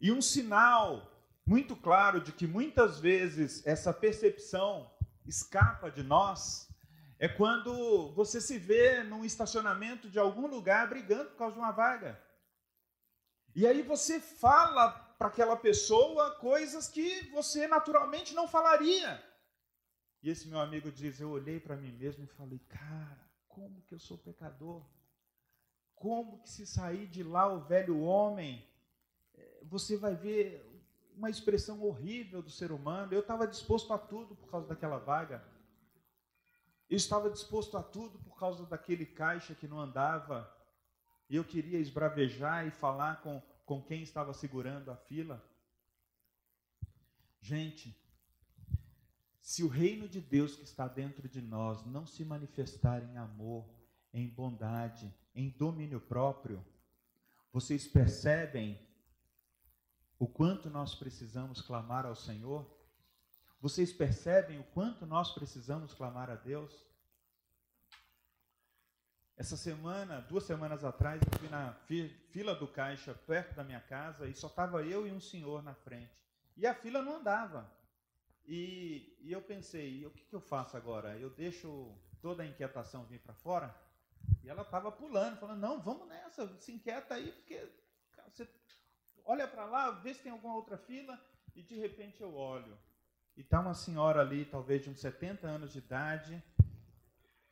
E 0.02 0.12
um 0.12 0.22
sinal 0.22 1.10
muito 1.46 1.78
claro 1.78 2.20
de 2.20 2.34
que 2.34 2.46
muitas 2.46 3.00
vezes 3.00 3.66
essa 3.66 3.94
percepção 3.94 4.92
escapa 5.26 5.90
de 5.90 6.04
nós 6.04 6.70
é 7.18 7.30
quando 7.30 8.12
você 8.12 8.42
se 8.42 8.58
vê 8.60 9.02
num 9.02 9.24
estacionamento 9.24 10.10
de 10.10 10.20
algum 10.20 10.46
lugar 10.46 10.90
brigando 10.90 11.30
por 11.30 11.38
causa 11.38 11.54
de 11.54 11.60
uma 11.62 11.72
vaga. 11.72 12.22
E 13.56 13.66
aí 13.66 13.82
você 13.82 14.20
fala 14.20 14.92
para 15.18 15.30
aquela 15.30 15.56
pessoa 15.56 16.36
coisas 16.36 16.90
que 16.90 17.30
você 17.30 17.66
naturalmente 17.66 18.34
não 18.34 18.46
falaria. 18.46 19.24
E 20.22 20.30
esse 20.30 20.50
meu 20.50 20.60
amigo 20.60 20.92
diz: 20.92 21.22
Eu 21.22 21.30
olhei 21.30 21.62
para 21.62 21.78
mim 21.78 21.94
mesmo 21.94 22.26
e 22.26 22.28
falei, 22.28 22.60
cara, 22.68 23.26
como 23.48 23.82
que 23.84 23.96
eu 23.96 24.00
sou 24.00 24.18
pecador? 24.18 24.84
Como 26.04 26.40
que 26.40 26.50
se 26.50 26.66
sair 26.66 27.08
de 27.08 27.24
lá 27.24 27.48
o 27.48 27.62
velho 27.62 28.02
homem, 28.02 28.68
você 29.64 29.96
vai 29.96 30.14
ver 30.14 30.46
uma 31.16 31.30
expressão 31.30 31.82
horrível 31.82 32.42
do 32.42 32.50
ser 32.50 32.74
humano. 32.74 33.14
Eu 33.14 33.22
estava 33.22 33.48
disposto 33.48 33.94
a 33.94 33.98
tudo 33.98 34.36
por 34.36 34.52
causa 34.52 34.68
daquela 34.68 34.98
vaga. 34.98 35.42
Eu 36.90 36.98
estava 36.98 37.30
disposto 37.30 37.78
a 37.78 37.82
tudo 37.82 38.20
por 38.20 38.38
causa 38.38 38.66
daquele 38.66 39.06
caixa 39.06 39.56
que 39.56 39.66
não 39.66 39.80
andava. 39.80 40.54
E 41.30 41.38
eu 41.38 41.46
queria 41.46 41.80
esbravejar 41.80 42.68
e 42.68 42.72
falar 42.72 43.22
com, 43.22 43.42
com 43.66 43.82
quem 43.82 44.04
estava 44.04 44.34
segurando 44.34 44.92
a 44.92 44.98
fila. 44.98 45.42
Gente, 47.40 47.98
se 49.40 49.64
o 49.64 49.70
reino 49.70 50.10
de 50.10 50.20
Deus 50.20 50.58
que 50.58 50.66
está 50.66 50.86
dentro 50.86 51.30
de 51.30 51.42
nós 51.42 51.86
não 51.86 52.06
se 52.06 52.26
manifestar 52.26 53.02
em 53.02 53.16
amor, 53.16 53.66
em 54.14 54.28
bondade, 54.28 55.16
em 55.36 55.50
domínio 55.50 56.00
próprio, 56.00 56.64
vocês 57.52 57.88
percebem 57.88 58.80
o 60.20 60.28
quanto 60.28 60.70
nós 60.70 60.96
precisamos 60.96 61.62
clamar 61.62 62.06
ao 62.06 62.16
Senhor? 62.16 62.66
Vocês 63.60 63.94
percebem 63.94 64.60
o 64.60 64.64
quanto 64.64 65.06
nós 65.06 65.32
precisamos 65.32 65.94
clamar 65.94 66.30
a 66.30 66.36
Deus? 66.36 66.86
Essa 69.36 69.58
semana, 69.58 70.22
duas 70.22 70.44
semanas 70.44 70.84
atrás, 70.84 71.22
eu 71.22 71.40
fui 71.40 71.50
na 71.50 71.74
fila 72.30 72.54
do 72.56 72.68
caixa 72.68 73.14
perto 73.14 73.56
da 73.56 73.64
minha 73.64 73.82
casa 73.82 74.28
e 74.28 74.36
só 74.36 74.48
estava 74.48 74.84
eu 74.84 75.08
e 75.08 75.12
um 75.12 75.20
senhor 75.20 75.64
na 75.64 75.74
frente. 75.74 76.14
E 76.56 76.68
a 76.68 76.76
fila 76.76 77.02
não 77.02 77.18
andava. 77.18 77.70
E, 78.46 79.18
e 79.22 79.32
eu 79.32 79.42
pensei, 79.42 80.06
o 80.06 80.12
que, 80.12 80.26
que 80.26 80.36
eu 80.36 80.42
faço 80.42 80.78
agora? 80.78 81.18
Eu 81.18 81.30
deixo 81.30 81.92
toda 82.22 82.44
a 82.44 82.46
inquietação 82.46 83.06
vir 83.06 83.20
para 83.20 83.34
fora? 83.34 83.76
E 84.44 84.50
ela 84.50 84.62
estava 84.64 84.92
pulando, 84.92 85.38
falando, 85.38 85.60
não, 85.60 85.82
vamos 85.82 86.08
nessa, 86.08 86.48
se 86.60 86.72
inquieta 86.72 87.16
aí, 87.16 87.32
porque 87.32 87.70
você 88.32 88.48
olha 89.26 89.48
para 89.48 89.66
lá, 89.66 89.92
vê 89.92 90.14
se 90.14 90.22
tem 90.22 90.32
alguma 90.32 90.56
outra 90.56 90.78
fila, 90.78 91.20
e 91.56 91.62
de 91.62 91.76
repente 91.76 92.22
eu 92.22 92.34
olho. 92.36 92.78
E 93.36 93.42
está 93.42 93.60
uma 93.60 93.74
senhora 93.74 94.22
ali, 94.22 94.46
talvez 94.46 94.84
de 94.84 94.90
uns 94.90 95.00
70 95.00 95.48
anos 95.48 95.72
de 95.72 95.80
idade, 95.80 96.44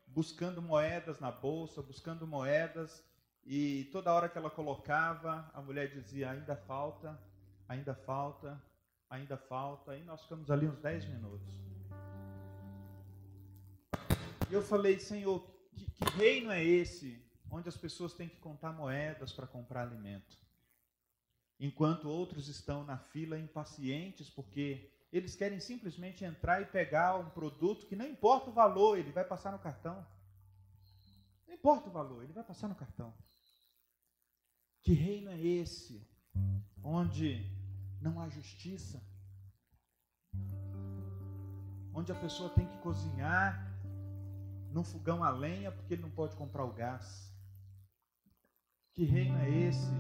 buscando 0.06 0.62
moedas 0.62 1.20
na 1.20 1.32
bolsa, 1.32 1.82
buscando 1.82 2.28
moedas, 2.28 3.04
e 3.44 3.90
toda 3.92 4.14
hora 4.14 4.30
que 4.30 4.38
ela 4.38 4.50
colocava, 4.50 5.50
a 5.54 5.62
mulher 5.62 5.90
dizia: 5.90 6.30
ainda 6.30 6.56
falta, 6.56 7.20
ainda 7.68 7.96
falta, 7.96 8.62
ainda 9.10 9.38
falta, 9.38 9.98
e 9.98 10.04
nós 10.04 10.22
ficamos 10.22 10.52
ali 10.52 10.68
uns 10.68 10.80
10 10.80 11.06
minutos. 11.06 11.60
E 14.50 14.54
eu 14.54 14.62
falei: 14.62 15.00
Senhor, 15.00 15.51
que, 16.02 16.18
reino 16.18 16.52
é 16.52 16.64
esse 16.64 17.24
onde 17.50 17.70
as 17.70 17.78
pessoas 17.78 18.14
têm 18.14 18.28
que 18.28 18.40
contar 18.40 18.74
moedas 18.74 19.32
para 19.32 19.46
comprar 19.46 19.84
alimento? 19.84 20.38
Enquanto 21.60 22.10
outros 22.10 22.48
estão 22.48 22.84
na 22.84 22.98
fila 22.98 23.38
impacientes 23.38 24.30
porque 24.30 24.92
eles 25.12 25.36
querem 25.36 25.60
simplesmente 25.60 26.24
entrar 26.24 26.62
e 26.62 26.66
pegar 26.66 27.18
um 27.18 27.30
produto 27.30 27.86
que 27.86 27.96
não 27.96 28.08
importa 28.08 28.50
o 28.50 28.54
valor, 28.54 28.98
ele 28.98 29.12
vai 29.12 29.24
passar 29.24 29.52
no 29.52 29.60
cartão. 29.60 30.06
Não 31.48 31.54
importa 31.54 31.90
o 31.90 31.92
valor, 31.92 32.24
ele 32.24 32.34
vai 32.34 32.44
passar 32.44 32.68
no 32.68 32.76
cartão. 32.76 33.14
Que 34.82 34.94
reino 34.94 35.30
é 35.30 35.40
esse 35.40 36.08
onde 36.84 37.46
não 38.02 38.20
há 38.20 38.28
justiça? 38.30 39.04
Onde 41.94 42.12
a 42.12 42.16
pessoa 42.16 42.50
tem 42.50 42.66
que 42.66 42.78
cozinhar 42.78 43.71
num 44.72 44.84
fogão 44.84 45.24
a 45.24 45.30
lenha 45.30 45.72
porque 45.72 45.94
ele 45.94 46.02
não 46.02 46.12
pode 46.12 46.36
comprar 46.36 46.64
o 46.64 46.74
gás? 46.74 47.32
Que 48.94 49.04
reino 49.04 49.38
é 49.40 49.50
esse 49.50 49.92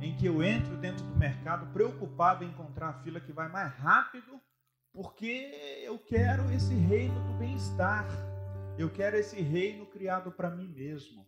em 0.00 0.16
que 0.16 0.26
eu 0.26 0.42
entro 0.42 0.76
dentro 0.76 1.04
do 1.04 1.16
mercado 1.16 1.72
preocupado 1.72 2.44
em 2.44 2.48
encontrar 2.48 2.88
a 2.90 3.02
fila 3.02 3.20
que 3.20 3.32
vai 3.32 3.48
mais 3.48 3.72
rápido 3.74 4.40
porque 4.92 5.82
eu 5.84 5.98
quero 5.98 6.50
esse 6.50 6.74
reino 6.74 7.22
do 7.26 7.34
bem-estar. 7.38 8.06
Eu 8.78 8.90
quero 8.90 9.16
esse 9.16 9.40
reino 9.40 9.84
criado 9.86 10.32
para 10.32 10.50
mim 10.50 10.68
mesmo. 10.68 11.26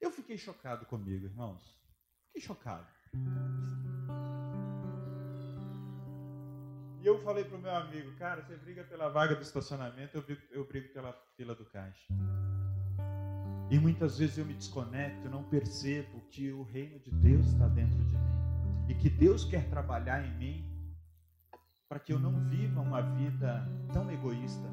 Eu 0.00 0.10
fiquei 0.10 0.38
chocado 0.38 0.86
comigo, 0.86 1.26
irmãos. 1.26 1.78
Fiquei 2.26 2.40
chocado. 2.40 2.86
E 7.00 7.06
eu 7.06 7.22
falei 7.22 7.44
para 7.44 7.56
o 7.56 7.60
meu 7.60 7.74
amigo, 7.74 8.10
cara, 8.16 8.42
você 8.42 8.56
briga 8.56 8.82
pela 8.82 9.08
vaga 9.08 9.36
do 9.36 9.42
estacionamento, 9.42 10.16
eu 10.16 10.22
brigo, 10.22 10.40
eu 10.50 10.66
brigo 10.66 10.92
pela 10.92 11.12
fila 11.36 11.54
do 11.54 11.64
caixa. 11.64 12.12
E 13.70 13.78
muitas 13.78 14.18
vezes 14.18 14.38
eu 14.38 14.44
me 14.44 14.54
desconecto, 14.54 15.28
não 15.28 15.44
percebo 15.44 16.20
que 16.30 16.50
o 16.50 16.62
reino 16.62 16.98
de 16.98 17.10
Deus 17.10 17.46
está 17.46 17.68
dentro 17.68 17.98
de 17.98 18.16
mim. 18.16 18.28
E 18.88 18.94
que 18.94 19.10
Deus 19.10 19.44
quer 19.44 19.68
trabalhar 19.68 20.26
em 20.26 20.34
mim 20.38 20.64
para 21.88 22.00
que 22.00 22.12
eu 22.12 22.18
não 22.18 22.44
viva 22.48 22.80
uma 22.80 23.00
vida 23.00 23.66
tão 23.92 24.10
egoísta, 24.10 24.68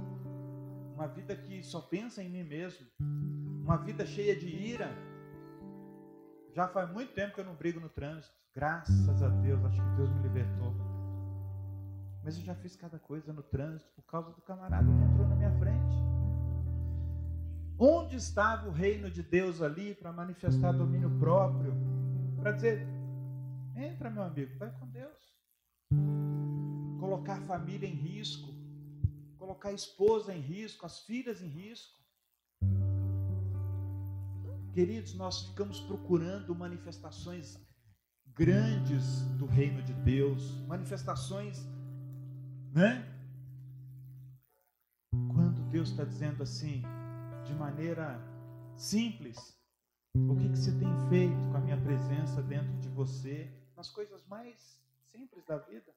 uma 0.94 1.08
vida 1.08 1.36
que 1.36 1.62
só 1.64 1.82
pensa 1.82 2.24
em 2.24 2.30
mim 2.30 2.44
mesmo, 2.44 2.88
uma 3.00 3.78
vida 3.78 4.06
cheia 4.06 4.36
de 4.36 4.48
ira. 4.48 4.90
Já 6.54 6.68
faz 6.70 6.90
muito 6.92 7.14
tempo 7.14 7.36
que 7.36 7.42
eu 7.42 7.46
não 7.46 7.56
brigo 7.56 7.80
no 7.80 7.90
trânsito, 7.90 8.34
graças 8.54 9.22
a 9.22 9.28
Deus, 9.28 9.64
acho 9.66 9.82
que 9.82 9.96
Deus 9.98 10.10
me 10.10 10.24
libertou. 10.24 10.85
Mas 12.26 12.40
eu 12.40 12.44
já 12.44 12.56
fiz 12.56 12.76
cada 12.76 12.98
coisa 12.98 13.32
no 13.32 13.44
trânsito 13.44 13.92
por 13.96 14.02
causa 14.02 14.32
do 14.32 14.42
camarada 14.42 14.84
que 14.84 15.04
entrou 15.04 15.28
na 15.28 15.36
minha 15.36 15.52
frente. 15.60 15.96
Onde 17.78 18.16
estava 18.16 18.68
o 18.68 18.72
reino 18.72 19.12
de 19.12 19.22
Deus 19.22 19.62
ali 19.62 19.94
para 19.94 20.12
manifestar 20.12 20.72
domínio 20.72 21.20
próprio? 21.20 21.72
Para 22.36 22.52
dizer: 22.52 22.88
entra, 23.76 24.10
meu 24.10 24.24
amigo, 24.24 24.58
vai 24.58 24.72
com 24.72 24.88
Deus 24.88 25.16
colocar 27.00 27.38
a 27.38 27.42
família 27.42 27.88
em 27.88 27.94
risco, 27.94 28.52
colocar 29.38 29.70
a 29.70 29.74
esposa 29.74 30.34
em 30.34 30.40
risco, 30.40 30.84
as 30.84 31.02
filhas 31.02 31.44
em 31.44 31.48
risco. 31.48 32.00
Queridos, 34.74 35.14
nós 35.14 35.48
ficamos 35.50 35.80
procurando 35.82 36.56
manifestações 36.56 37.64
grandes 38.34 39.22
do 39.38 39.46
reino 39.46 39.84
de 39.84 39.94
Deus, 39.94 40.58
manifestações, 40.66 41.64
né? 42.76 43.06
Quando 45.34 45.62
Deus 45.72 45.90
está 45.92 46.04
dizendo 46.04 46.44
assim, 46.44 46.84
de 47.46 47.54
maneira 47.54 48.20
simples, 48.76 49.58
o 50.14 50.36
que, 50.36 50.50
que 50.50 50.58
você 50.58 50.78
tem 50.78 51.10
feito 51.10 51.50
com 51.50 51.58
a 51.58 51.62
minha 51.62 51.78
presença 51.78 52.44
dentro 52.44 52.74
de 52.80 52.90
você, 52.90 53.50
nas 53.78 53.90
coisas 53.90 54.26
mais 54.28 54.78
simples 55.06 55.46
da 55.46 55.58
vida? 55.58 55.94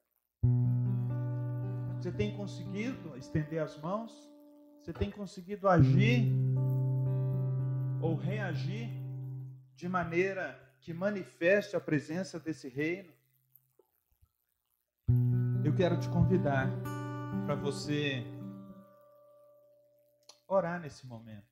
Você 1.97 2.13
tem 2.13 2.35
conseguido 2.37 3.17
estender 3.17 3.61
as 3.61 3.77
mãos? 3.81 4.31
Você 4.81 4.93
tem 4.93 5.11
conseguido 5.11 5.67
agir 5.67 6.31
ou 8.01 8.15
reagir 8.15 8.89
de 9.75 9.89
maneira 9.89 10.57
que 10.79 10.93
manifeste 10.93 11.75
a 11.75 11.81
presença 11.81 12.39
desse 12.39 12.69
reino? 12.69 13.18
Eu 15.63 15.75
quero 15.75 15.99
te 15.99 16.07
convidar 16.09 16.69
para 17.45 17.53
você 17.53 18.23
orar 20.47 20.79
nesse 20.79 21.05
momento. 21.05 21.48